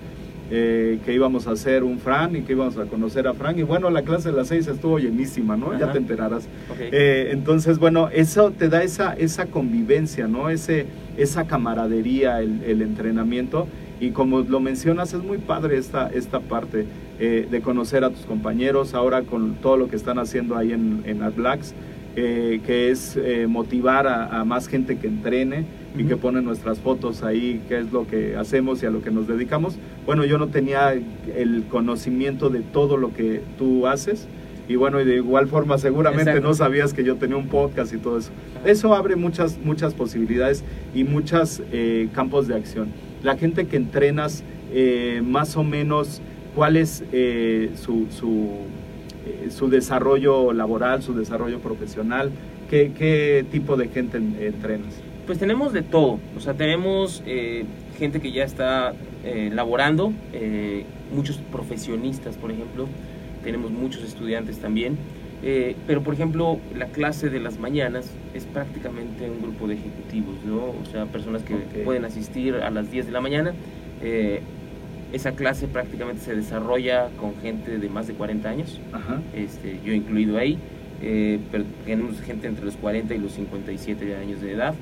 eh, 0.50 1.00
que 1.06 1.14
íbamos 1.14 1.48
a 1.48 1.52
hacer 1.52 1.84
un 1.84 2.00
Fran 2.00 2.36
y 2.36 2.41
que 2.41 2.54
íbamos 2.54 2.78
a 2.78 2.86
conocer 2.86 3.28
a 3.28 3.34
Fran. 3.34 3.58
Y 3.60 3.64
bueno, 3.64 3.89
la 3.89 4.02
clase 4.02 4.32
de 4.32 4.38
las 4.38 4.48
seis 4.48 4.68
estuvo 4.68 5.00
llenísima, 5.00 5.58
¿no? 5.58 5.78
Ya 5.78 5.91
te 5.91 5.98
enterarás. 5.98 6.48
Eh, 6.80 7.30
entonces, 7.32 7.80
bueno, 7.80 8.10
eso 8.14 8.52
te 8.52 8.70
da 8.70 8.84
esa, 8.84 9.14
esa 9.14 9.48
convivencia, 9.48 10.28
¿no? 10.28 10.50
Ese, 10.50 10.86
esa 11.18 11.45
camaradería, 11.45 12.41
el, 12.41 12.64
el 12.64 12.82
entrenamiento. 12.82 13.68
Y 14.00 14.12
como 14.12 14.41
lo 14.41 14.60
mencionas, 14.60 15.14
es 15.14 15.24
muy 15.24 15.39
padre 15.39 15.78
esta, 15.78 16.08
esta 16.14 16.39
parte 16.39 16.86
eh, 17.20 17.48
de 17.50 17.62
conocer 17.62 18.04
a 18.04 18.12
tus 18.12 18.26
compañeros, 18.28 18.93
ahora 18.93 19.24
con 19.24 19.56
todo 19.56 19.76
lo 19.76 19.88
que 19.89 19.95
están 19.95 20.20
haciendo 20.20 20.56
ahí 20.56 20.72
en, 20.72 21.02
en 21.06 21.20
Blacks, 21.36 21.74
eh, 22.16 22.62
que 22.64 22.91
es 22.91 23.18
eh, 23.18 23.48
motivar 23.48 24.06
a, 24.06 24.39
a 24.39 24.45
más 24.45 24.68
gente 24.68 24.98
que 24.98 25.08
entrene 25.08 25.66
y 25.96 26.04
que 26.04 26.14
Ujú. 26.16 26.22
pone 26.22 26.42
nuestras 26.42 26.80
fotos 26.80 27.24
ahí, 27.24 27.62
qué 27.68 27.80
es 27.80 27.92
lo 27.92 28.08
que 28.08 28.36
hacemos 28.36 28.82
y 28.84 28.86
a 28.86 28.90
lo 28.92 29.02
que 29.02 29.12
nos 29.12 29.28
dedicamos. 29.28 29.76
Bueno, 30.06 30.26
yo 30.26 30.38
no 30.38 30.48
tenía 30.48 30.94
el 30.94 31.64
conocimiento 31.70 32.50
de 32.50 32.62
todo 32.62 32.98
lo 32.98 33.14
que 33.14 33.42
tú 33.58 33.88
haces. 33.88 34.28
Y 34.70 34.76
bueno, 34.76 35.00
y 35.00 35.06
de 35.06 35.16
igual 35.16 35.48
forma 35.48 35.78
seguramente 35.78 36.32
Exacto. 36.32 36.48
no 36.50 36.54
sabías 36.54 36.94
que 36.94 37.04
yo 37.06 37.16
tenía 37.16 37.38
un 37.38 37.48
podcast 37.48 37.94
y 37.94 37.98
todo 37.98 38.18
eso. 38.18 38.32
Eso 38.66 38.94
abre 38.94 39.16
muchas, 39.16 39.58
muchas 39.64 39.94
posibilidades 39.94 40.64
y 40.94 41.06
muchos 41.06 41.62
campos 42.14 42.48
de 42.50 42.56
acción. 42.56 42.90
La 43.24 43.38
gente 43.38 43.66
que 43.68 43.78
entrenas, 43.78 44.44
eh, 44.74 45.22
más 45.26 45.56
o 45.56 45.64
menos, 45.64 46.22
¿cuál 46.54 46.76
es 46.76 47.02
eh, 47.14 47.72
su, 47.76 48.08
su, 48.12 48.50
eh, 49.26 49.50
su 49.52 49.70
desarrollo 49.70 50.52
laboral, 50.52 51.02
su 51.02 51.14
desarrollo 51.14 51.60
profesional? 51.60 52.30
¿Qué, 52.70 52.92
qué 52.98 53.46
tipo 53.50 53.78
de 53.78 53.88
gente 53.88 54.18
en- 54.18 54.36
entrenas? 54.42 54.94
Pues 55.28 55.39
tenemos 55.39 55.73
de 55.73 55.82
todo, 55.82 56.19
o 56.38 56.39
sea, 56.39 56.53
tenemos 56.53 57.21
eh, 57.25 57.65
gente 57.99 58.21
que 58.21 58.32
ya 58.32 58.45
está 58.45 58.93
eh, 59.25 59.51
laborando, 59.53 60.13
eh, 60.32 60.86
muchos 61.13 61.38
profesionistas, 61.51 62.38
por 62.38 62.49
ejemplo, 62.49 62.88
tenemos 63.43 63.71
muchos 63.71 64.03
estudiantes 64.03 64.59
también, 64.59 64.97
eh, 65.43 65.75
pero 65.86 66.01
por 66.01 66.13
ejemplo, 66.13 66.59
la 66.75 66.86
clase 66.88 67.30
de 67.30 67.41
las 67.41 67.59
mañanas 67.59 68.09
es 68.34 68.45
prácticamente 68.45 69.30
un 69.30 69.41
grupo 69.41 69.67
de 69.67 69.75
ejecutivos, 69.75 70.36
¿no? 70.45 70.57
O 70.82 70.86
sea, 70.91 71.05
personas 71.05 71.43
que 71.43 71.55
pueden 71.84 72.05
asistir 72.05 72.55
a 72.55 72.69
las 72.69 72.89
10 72.89 73.07
de 73.07 73.11
la 73.11 73.21
mañana. 73.21 73.53
eh, 74.01 74.41
esa 75.13 75.32
clase 75.32 75.67
prácticamente 75.69 76.21
se 76.21 76.36
desarrolla 76.36 77.07
con 77.17 77.34
gente 77.38 77.78
de 77.80 77.89
más 77.89 78.07
de 78.07 78.13
40 78.13 78.49
años, 78.49 78.82
Ajá. 78.91 79.21
este, 79.34 79.80
yo 79.86 79.93
incluido 79.93 80.38
ahí, 80.38 80.57
eh, 81.01 81.39
pero 81.49 81.63
tenemos 81.86 82.19
gente 82.21 82.47
entre 82.47 82.65
los 82.65 82.75
40 82.75 83.15
y 83.15 83.17
los 83.17 83.32
57 83.32 84.17
años 84.17 84.41
de 84.41 84.51
edad, 84.51 84.73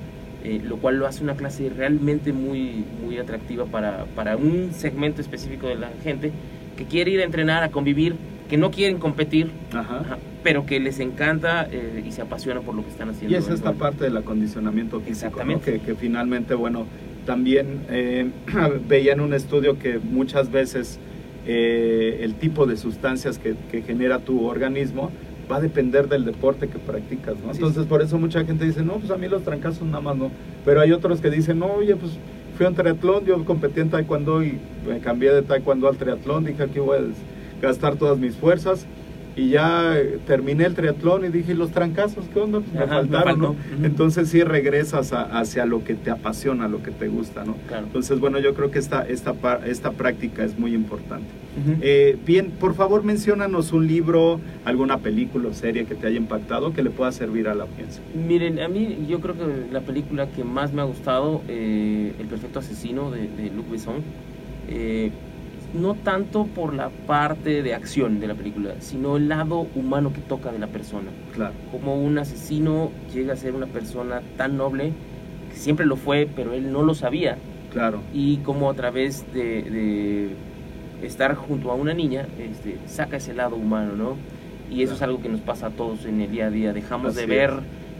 eh, 0.45 0.61
lo 0.63 0.77
cual 0.77 0.97
lo 0.97 1.07
hace 1.07 1.23
una 1.23 1.35
clase 1.35 1.71
realmente 1.75 2.31
muy, 2.31 2.85
muy 3.03 3.17
atractiva 3.17 3.65
para, 3.65 4.05
para 4.15 4.37
un 4.37 4.71
segmento 4.73 5.19
específico 5.19 5.67
de 5.67 5.75
la 5.75 5.89
gente 6.03 6.31
que 6.77 6.85
quiere 6.85 7.09
ir 7.09 7.21
a 7.21 7.23
entrenar, 7.23 7.63
a 7.63 7.69
convivir 7.69 8.15
que 8.47 8.57
no 8.57 8.69
quieren 8.69 8.99
competir, 8.99 9.49
Ajá. 9.73 10.01
ajá, 10.01 10.17
pero 10.43 10.67
que 10.67 10.79
les 10.79 10.99
encanta 10.99 11.67
eh, 11.71 12.03
y 12.05 12.11
se 12.11 12.21
apasionan 12.21 12.61
por 12.63 12.75
lo 12.75 12.83
que 12.83 12.91
están 12.91 13.09
haciendo. 13.09 13.35
Y 13.35 13.39
es 13.39 13.49
esta 13.49 13.73
parte 13.73 14.03
del 14.03 14.17
acondicionamiento 14.17 14.99
físico, 14.99 15.31
¿no? 15.31 15.53
Exactamente. 15.53 15.73
que, 15.73 15.79
que 15.79 15.95
finalmente, 15.95 16.53
bueno, 16.53 16.85
también 17.25 17.79
eh, 17.89 18.29
veía 18.87 19.13
en 19.13 19.21
un 19.21 19.33
estudio 19.33 19.79
que 19.79 19.97
muchas 19.97 20.51
veces 20.51 20.99
eh, 21.47 22.19
el 22.21 22.35
tipo 22.35 22.67
de 22.67 22.77
sustancias 22.77 23.39
que, 23.39 23.55
que 23.71 23.81
genera 23.81 24.19
tu 24.19 24.45
organismo 24.45 25.11
va 25.51 25.57
a 25.57 25.61
depender 25.61 26.07
del 26.07 26.25
deporte 26.25 26.67
que 26.67 26.79
practicas, 26.79 27.35
¿no? 27.43 27.51
Entonces, 27.51 27.83
es. 27.83 27.87
por 27.87 28.01
eso 28.01 28.17
mucha 28.17 28.43
gente 28.45 28.65
dice, 28.65 28.83
no, 28.83 28.93
pues 28.93 29.11
a 29.11 29.17
mí 29.17 29.27
los 29.27 29.43
trancazos 29.43 29.83
nada 29.83 30.01
más 30.01 30.15
no. 30.15 30.31
Pero 30.63 30.81
hay 30.81 30.91
otros 30.91 31.21
que 31.21 31.29
dicen, 31.29 31.59
no, 31.59 31.67
oye, 31.67 31.95
pues 31.95 32.13
fui 32.57 32.65
a 32.65 32.69
un 32.69 32.75
triatlón, 32.75 33.25
yo 33.25 33.43
competí 33.45 33.81
en 33.81 33.89
taekwondo 33.89 34.43
y 34.43 34.59
me 34.87 34.99
cambié 34.99 35.31
de 35.33 35.41
taekwondo 35.41 35.87
al 35.87 35.97
triatlón, 35.97 36.45
dije, 36.45 36.63
aquí 36.63 36.79
voy 36.79 36.97
a 36.97 37.61
gastar 37.61 37.95
todas 37.95 38.17
mis 38.17 38.35
fuerzas. 38.35 38.85
Y 39.37 39.49
ya 39.49 39.97
eh, 39.99 40.19
terminé 40.25 40.63
el 40.65 40.75
triatlón 40.75 41.25
y 41.25 41.27
dije, 41.29 41.51
¿y 41.51 41.55
los 41.55 41.71
trancazos 41.71 42.23
qué 42.33 42.39
onda? 42.39 42.61
Pues 42.61 42.71
me 42.73 42.79
Ajá, 42.83 42.95
faltaron. 42.95 43.39
¿no? 43.41 43.55
Entonces 43.83 44.29
sí 44.29 44.43
regresas 44.43 45.11
a- 45.11 45.23
hacia 45.39 45.65
lo 45.65 45.83
que 45.83 45.93
te 45.93 46.09
apasiona, 46.09 46.69
lo 46.69 46.81
que 46.81 46.91
te 46.91 47.09
gusta, 47.09 47.43
¿no? 47.43 47.55
Claro. 47.67 47.85
Entonces, 47.87 48.19
bueno, 48.21 48.39
yo 48.39 48.53
creo 48.53 48.71
que 48.71 48.79
esta, 48.79 49.05
esta, 49.05 49.35
esta 49.65 49.91
práctica 49.91 50.43
es 50.45 50.57
muy 50.57 50.73
importante. 50.73 51.27
Eh, 51.81 52.17
bien, 52.25 52.51
por 52.51 52.75
favor, 52.75 53.03
menciónanos 53.03 53.71
un 53.73 53.87
libro, 53.87 54.39
alguna 54.65 54.97
película 54.99 55.49
o 55.49 55.53
serie 55.53 55.85
que 55.85 55.95
te 55.95 56.07
haya 56.07 56.17
impactado 56.17 56.73
que 56.73 56.83
le 56.83 56.89
pueda 56.89 57.11
servir 57.13 57.47
a 57.47 57.55
la 57.55 57.63
audiencia. 57.63 58.01
Miren, 58.27 58.59
a 58.59 58.67
mí 58.69 59.05
yo 59.09 59.19
creo 59.21 59.35
que 59.35 59.45
la 59.71 59.81
película 59.81 60.27
que 60.27 60.43
más 60.45 60.71
me 60.73 60.81
ha 60.81 60.85
gustado, 60.85 61.41
eh, 61.47 62.13
El 62.19 62.27
Perfecto 62.27 62.59
Asesino 62.59 63.09
de, 63.11 63.27
de 63.29 63.51
Luc 63.55 63.69
Besson, 63.71 63.95
eh, 64.69 65.11
no 65.75 65.93
tanto 65.95 66.45
por 66.45 66.73
la 66.73 66.89
parte 66.89 67.61
de 67.63 67.73
acción 67.73 68.19
de 68.19 68.27
la 68.27 68.35
película, 68.35 68.75
sino 68.79 69.17
el 69.17 69.27
lado 69.29 69.67
humano 69.75 70.11
que 70.13 70.21
toca 70.21 70.51
de 70.51 70.59
la 70.59 70.67
persona. 70.67 71.11
Claro, 71.33 71.53
Como 71.71 71.95
un 72.01 72.17
asesino 72.17 72.91
llega 73.13 73.33
a 73.33 73.35
ser 73.35 73.53
una 73.53 73.67
persona 73.67 74.21
tan 74.37 74.57
noble, 74.57 74.93
que 75.51 75.55
siempre 75.57 75.85
lo 75.85 75.95
fue, 75.95 76.27
pero 76.35 76.53
él 76.53 76.71
no 76.71 76.81
lo 76.83 76.93
sabía, 76.95 77.37
claro. 77.71 77.99
y 78.13 78.37
como 78.37 78.69
a 78.69 78.73
través 78.73 79.25
de, 79.33 79.61
de 79.63 81.07
estar 81.07 81.35
junto 81.35 81.71
a 81.71 81.75
una 81.75 81.93
niña, 81.93 82.25
este, 82.39 82.77
saca 82.87 83.17
ese 83.17 83.33
lado 83.33 83.55
humano, 83.55 83.93
¿no? 83.95 84.15
Y 84.71 84.81
eso 84.81 84.93
Claro. 84.93 84.95
es 84.95 85.01
algo 85.03 85.21
que 85.21 85.29
nos 85.29 85.41
pasa 85.41 85.67
a 85.67 85.69
todos 85.69 86.05
en 86.05 86.21
el 86.21 86.31
día 86.31 86.47
a 86.47 86.49
día. 86.49 86.73
Dejamos 86.73 87.13
de 87.15 87.25
ver 87.27 87.51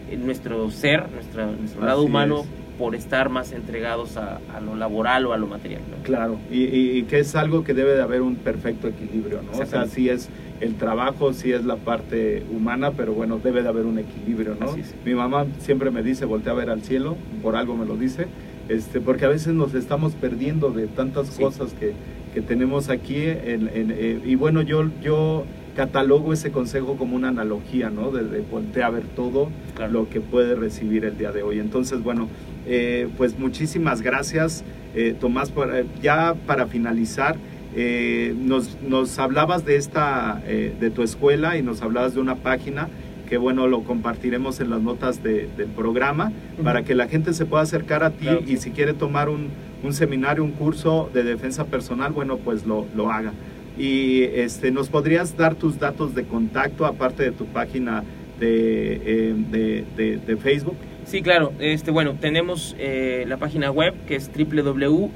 es. 0.10 0.18
nuestro 0.20 0.72
ser, 0.72 1.12
nuestra, 1.12 1.46
nuestro 1.46 1.86
lado 1.86 2.02
humano, 2.04 2.40
es. 2.42 2.48
Por 2.78 2.96
estar 2.96 3.30
más 3.30 3.52
entregados 3.54 4.18
a, 4.18 4.40
a 4.54 4.60
lo 4.62 4.76
laboral 4.76 5.26
o 5.26 5.34
a 5.34 5.38
lo 5.38 5.48
material. 5.48 5.82
¿no? 5.90 6.04
Claro, 6.04 6.38
y, 6.52 7.04
que 7.04 7.20
es 7.20 7.36
algo 7.36 7.64
que 7.64 7.74
debe 7.74 7.94
de 7.96 8.02
haber 8.02 8.22
un 8.22 8.36
perfecto 8.36 8.88
equilibrio, 8.88 9.42
¿no? 9.42 9.58
O 9.60 9.66
sea, 9.66 9.86
sí 9.88 10.10
es 10.10 10.30
el 10.60 10.76
trabajo, 10.76 11.34
sí 11.34 11.52
es 11.52 11.64
la 11.66 11.76
parte 11.78 12.44
humana, 12.52 12.92
pero 12.92 13.14
bueno, 13.14 13.40
debe 13.44 13.62
de 13.64 13.70
haber 13.70 13.86
un 13.86 14.00
equilibrio, 14.00 14.56
¿no? 14.60 14.68
Mi 15.06 15.14
mamá 15.14 15.46
siempre 15.60 15.92
me 15.92 16.04
dice, 16.04 16.26
voltea 16.26 16.52
a 16.54 16.56
ver 16.56 16.70
al 16.70 16.82
cielo, 16.82 17.16
por 17.42 17.56
algo 17.56 17.76
me 17.76 17.86
lo 17.86 17.96
dice, 17.96 18.28
este, 18.70 19.00
porque 19.02 19.26
a 19.26 19.30
veces 19.30 19.54
nos 19.54 19.74
estamos 19.74 20.14
perdiendo 20.14 20.72
de 20.72 20.88
tantas 20.88 21.28
Sí. 21.28 21.42
cosas 21.44 21.74
que, 21.74 21.94
que 22.34 22.42
tenemos 22.42 22.90
aquí, 22.90 23.16
en- 23.18 23.70
en- 23.74 23.92
eh, 23.96 24.20
y 24.26 24.36
bueno, 24.36 24.62
yo, 24.62 24.90
yo 25.02 25.46
catalogo 25.76 26.32
ese 26.32 26.52
consejo 26.52 26.96
como 26.96 27.16
una 27.18 27.28
analogía, 27.30 27.90
¿no? 27.90 28.10
De, 28.12 28.24
de 28.24 28.40
voltea 28.42 28.88
a 28.88 28.90
ver 28.92 29.04
todo 29.16 29.50
Claro. 29.76 29.92
lo 29.92 30.10
que 30.10 30.22
puede 30.22 30.56
recibir 30.56 31.04
el 31.04 31.18
día 31.18 31.32
de 31.34 31.44
hoy. 31.44 31.60
Entonces, 31.60 32.02
bueno, 32.02 32.30
eh, 32.66 33.08
pues 33.18 33.38
muchísimas 33.40 34.02
gracias, 34.02 34.64
eh, 34.96 35.16
Tomás. 35.20 35.52
Para- 35.52 35.84
ya 36.02 36.36
para 36.48 36.68
finalizar, 36.68 37.36
eh, 37.76 38.34
nos, 38.38 38.78
nos 38.82 39.20
hablabas 39.20 39.66
de 39.66 39.76
esta, 39.76 40.42
eh, 40.48 40.74
de 40.80 40.90
tu 40.92 41.04
escuela 41.04 41.58
y 41.58 41.62
nos 41.62 41.82
hablabas 41.82 42.14
de 42.14 42.22
una 42.22 42.36
página 42.36 42.88
que 43.28 43.38
bueno, 43.38 43.68
lo 43.68 43.84
compartiremos 43.84 44.60
en 44.60 44.70
las 44.70 44.82
notas 44.82 45.24
de- 45.24 45.50
del 45.58 45.68
programa 45.70 46.32
para 46.64 46.84
que 46.84 46.94
la 46.94 47.08
gente 47.08 47.34
se 47.34 47.46
pueda 47.46 47.64
acercar 47.64 48.04
a 48.04 48.12
ti 48.12 48.26
Claro 48.26 48.42
y 48.48 48.58
si 48.58 48.70
quiere 48.70 48.94
tomar 48.94 49.30
un, 49.30 49.48
un 49.84 49.94
seminario, 49.94 50.44
un 50.44 50.52
curso 50.52 51.10
de 51.14 51.24
defensa 51.24 51.66
personal, 51.66 52.12
bueno, 52.14 52.38
pues 52.38 52.66
lo, 52.68 52.86
lo 52.96 53.12
haga. 53.12 53.34
Y 53.78 54.22
este, 54.24 54.72
nos 54.72 54.90
podrías 54.90 55.36
dar 55.36 55.56
tus 55.56 55.80
datos 55.80 56.14
de 56.16 56.24
contacto 56.24 56.86
aparte 56.86 57.24
de 57.24 57.32
tu 57.32 57.46
página 57.48 58.04
de, 58.40 59.02
eh, 59.04 59.36
de, 59.52 59.84
de- 59.98 60.18
de 60.18 60.38
Facebook. 60.38 60.76
Sí, 61.06 61.22
claro. 61.22 61.54
Este, 61.60 61.92
bueno, 61.92 62.16
tenemos 62.20 62.76
eh, 62.80 63.26
la 63.28 63.38
página 63.38 63.70
web 63.72 63.94
que 64.08 64.16
es 64.16 64.32
www.emcjj.com. 64.36 65.12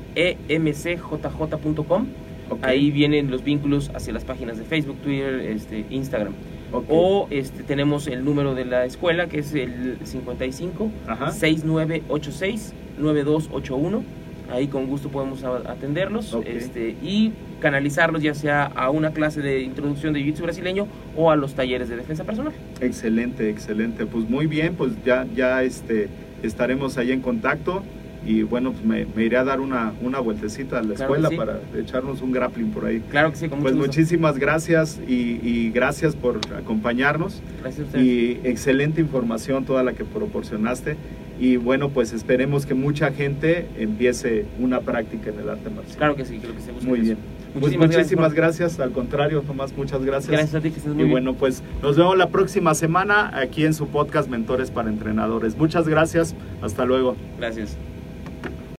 Ahí 2.62 2.92
vienen 2.92 3.30
los 3.32 3.44
vínculos 3.44 3.92
hacia 3.94 4.14
las 4.14 4.24
páginas 4.24 4.58
de 4.58 4.64
Facebook, 4.64 4.98
Twitter, 5.02 5.40
este, 5.42 5.86
Instagram. 5.90 6.34
O 6.72 7.28
este, 7.32 7.64
tenemos 7.64 8.06
el 8.08 8.24
número 8.24 8.54
de 8.54 8.66
la 8.66 8.86
escuela 8.86 9.28
que 9.28 9.40
es 9.40 9.56
el 9.56 9.98
55 10.04 10.92
Ajá. 11.08 11.32
6986 11.32 12.74
9281. 13.00 14.19
Ahí 14.52 14.68
con 14.68 14.88
gusto 14.88 15.10
podemos 15.10 15.44
atenderlos 15.44 16.36
este, 16.46 16.96
y 17.04 17.32
canalizarlos 17.60 18.22
ya 18.24 18.34
sea 18.34 18.66
a 18.66 18.90
una 18.90 19.12
clase 19.12 19.42
de 19.42 19.62
introducción 19.62 20.14
de 20.14 20.22
jiu-jitsu 20.22 20.42
brasileño 20.42 20.88
o 21.16 21.30
a 21.32 21.36
los 21.36 21.54
talleres 21.54 21.90
de 21.90 21.98
defensa 21.98 22.24
personal. 22.24 22.54
Excelente, 22.82 23.50
excelente. 23.50 24.06
Pues 24.06 24.30
muy 24.30 24.48
bien, 24.48 24.76
pues 24.76 24.94
ya, 25.06 25.28
ya 25.36 25.62
este, 25.64 26.08
estaremos 26.42 26.98
ahí 26.98 27.12
en 27.12 27.22
contacto 27.22 27.84
y 28.26 28.44
bueno, 28.44 28.74
pues 28.74 28.84
me, 28.84 29.06
me 29.16 29.24
iré 29.24 29.38
a 29.38 29.44
dar 29.46 29.62
una, 29.62 29.94
una 30.02 30.20
vueltecita 30.20 30.80
a 30.80 30.84
la 30.84 30.96
Claro 30.96 31.04
escuela 31.16 31.30
sí. 31.30 31.36
para 31.38 31.60
echarnos 31.78 32.22
un 32.22 32.32
grappling 32.34 32.72
por 32.72 32.86
ahí. 32.86 33.02
Claro 33.10 33.30
que 33.32 33.38
sí, 33.38 33.48
con 33.48 33.60
Pues 33.62 33.74
mucho 33.74 33.86
gusto. 33.88 34.00
muchísimas 34.02 34.38
gracias 34.38 35.00
y, 35.08 35.40
y 35.42 35.72
gracias 35.74 36.16
por 36.16 36.40
acompañarnos 36.58 37.42
Gracias 37.62 37.82
a 37.86 37.88
ustedes. 37.88 38.06
y 38.06 38.40
excelente 38.44 39.00
información 39.00 39.64
toda 39.66 39.84
la 39.84 39.94
que 39.94 40.04
proporcionaste 40.04 40.98
y 41.40 41.56
bueno, 41.58 41.90
pues 41.90 42.12
esperemos 42.14 42.66
que 42.66 42.74
mucha 42.74 43.12
gente 43.12 43.68
empiece 43.78 44.46
una 44.60 44.82
práctica 44.82 45.30
en 45.30 45.40
el 45.40 45.50
arte 45.50 45.70
marcial. 45.70 45.98
Claro 45.98 46.16
que 46.16 46.26
sí, 46.26 46.38
creo 46.40 46.54
que 46.54 46.62
se 46.62 46.72
busca 46.72 46.88
Muy 46.88 47.00
eso. 47.00 47.06
bien. 47.06 47.18
Pues 47.60 47.76
Muchísimas, 47.78 47.90
gracias. 47.92 48.34
gracias, 48.36 48.80
al 48.80 48.92
contrario, 48.92 49.42
Tomás, 49.42 49.76
muchas 49.76 50.04
gracias. 50.06 50.32
Gracias 50.32 50.54
a 50.56 50.62
ti, 50.62 50.70
que 50.70 50.78
estés 50.78 50.94
muy 50.94 51.02
Y 51.02 51.06
bien. 51.06 51.12
bueno, 51.12 51.34
pues 51.34 51.64
nos 51.82 51.98
vemos 51.98 52.16
la 52.18 52.30
próxima 52.30 52.76
semana 52.76 53.32
aquí 53.40 53.66
en 53.66 53.74
su 53.74 53.88
podcast 53.88 54.30
Mentores 54.30 54.70
para 54.70 54.90
Entrenadores. 54.90 55.58
Muchas 55.58 55.88
gracias, 55.88 56.36
hasta 56.62 56.86
luego. 56.86 57.16
Gracias. 57.40 57.76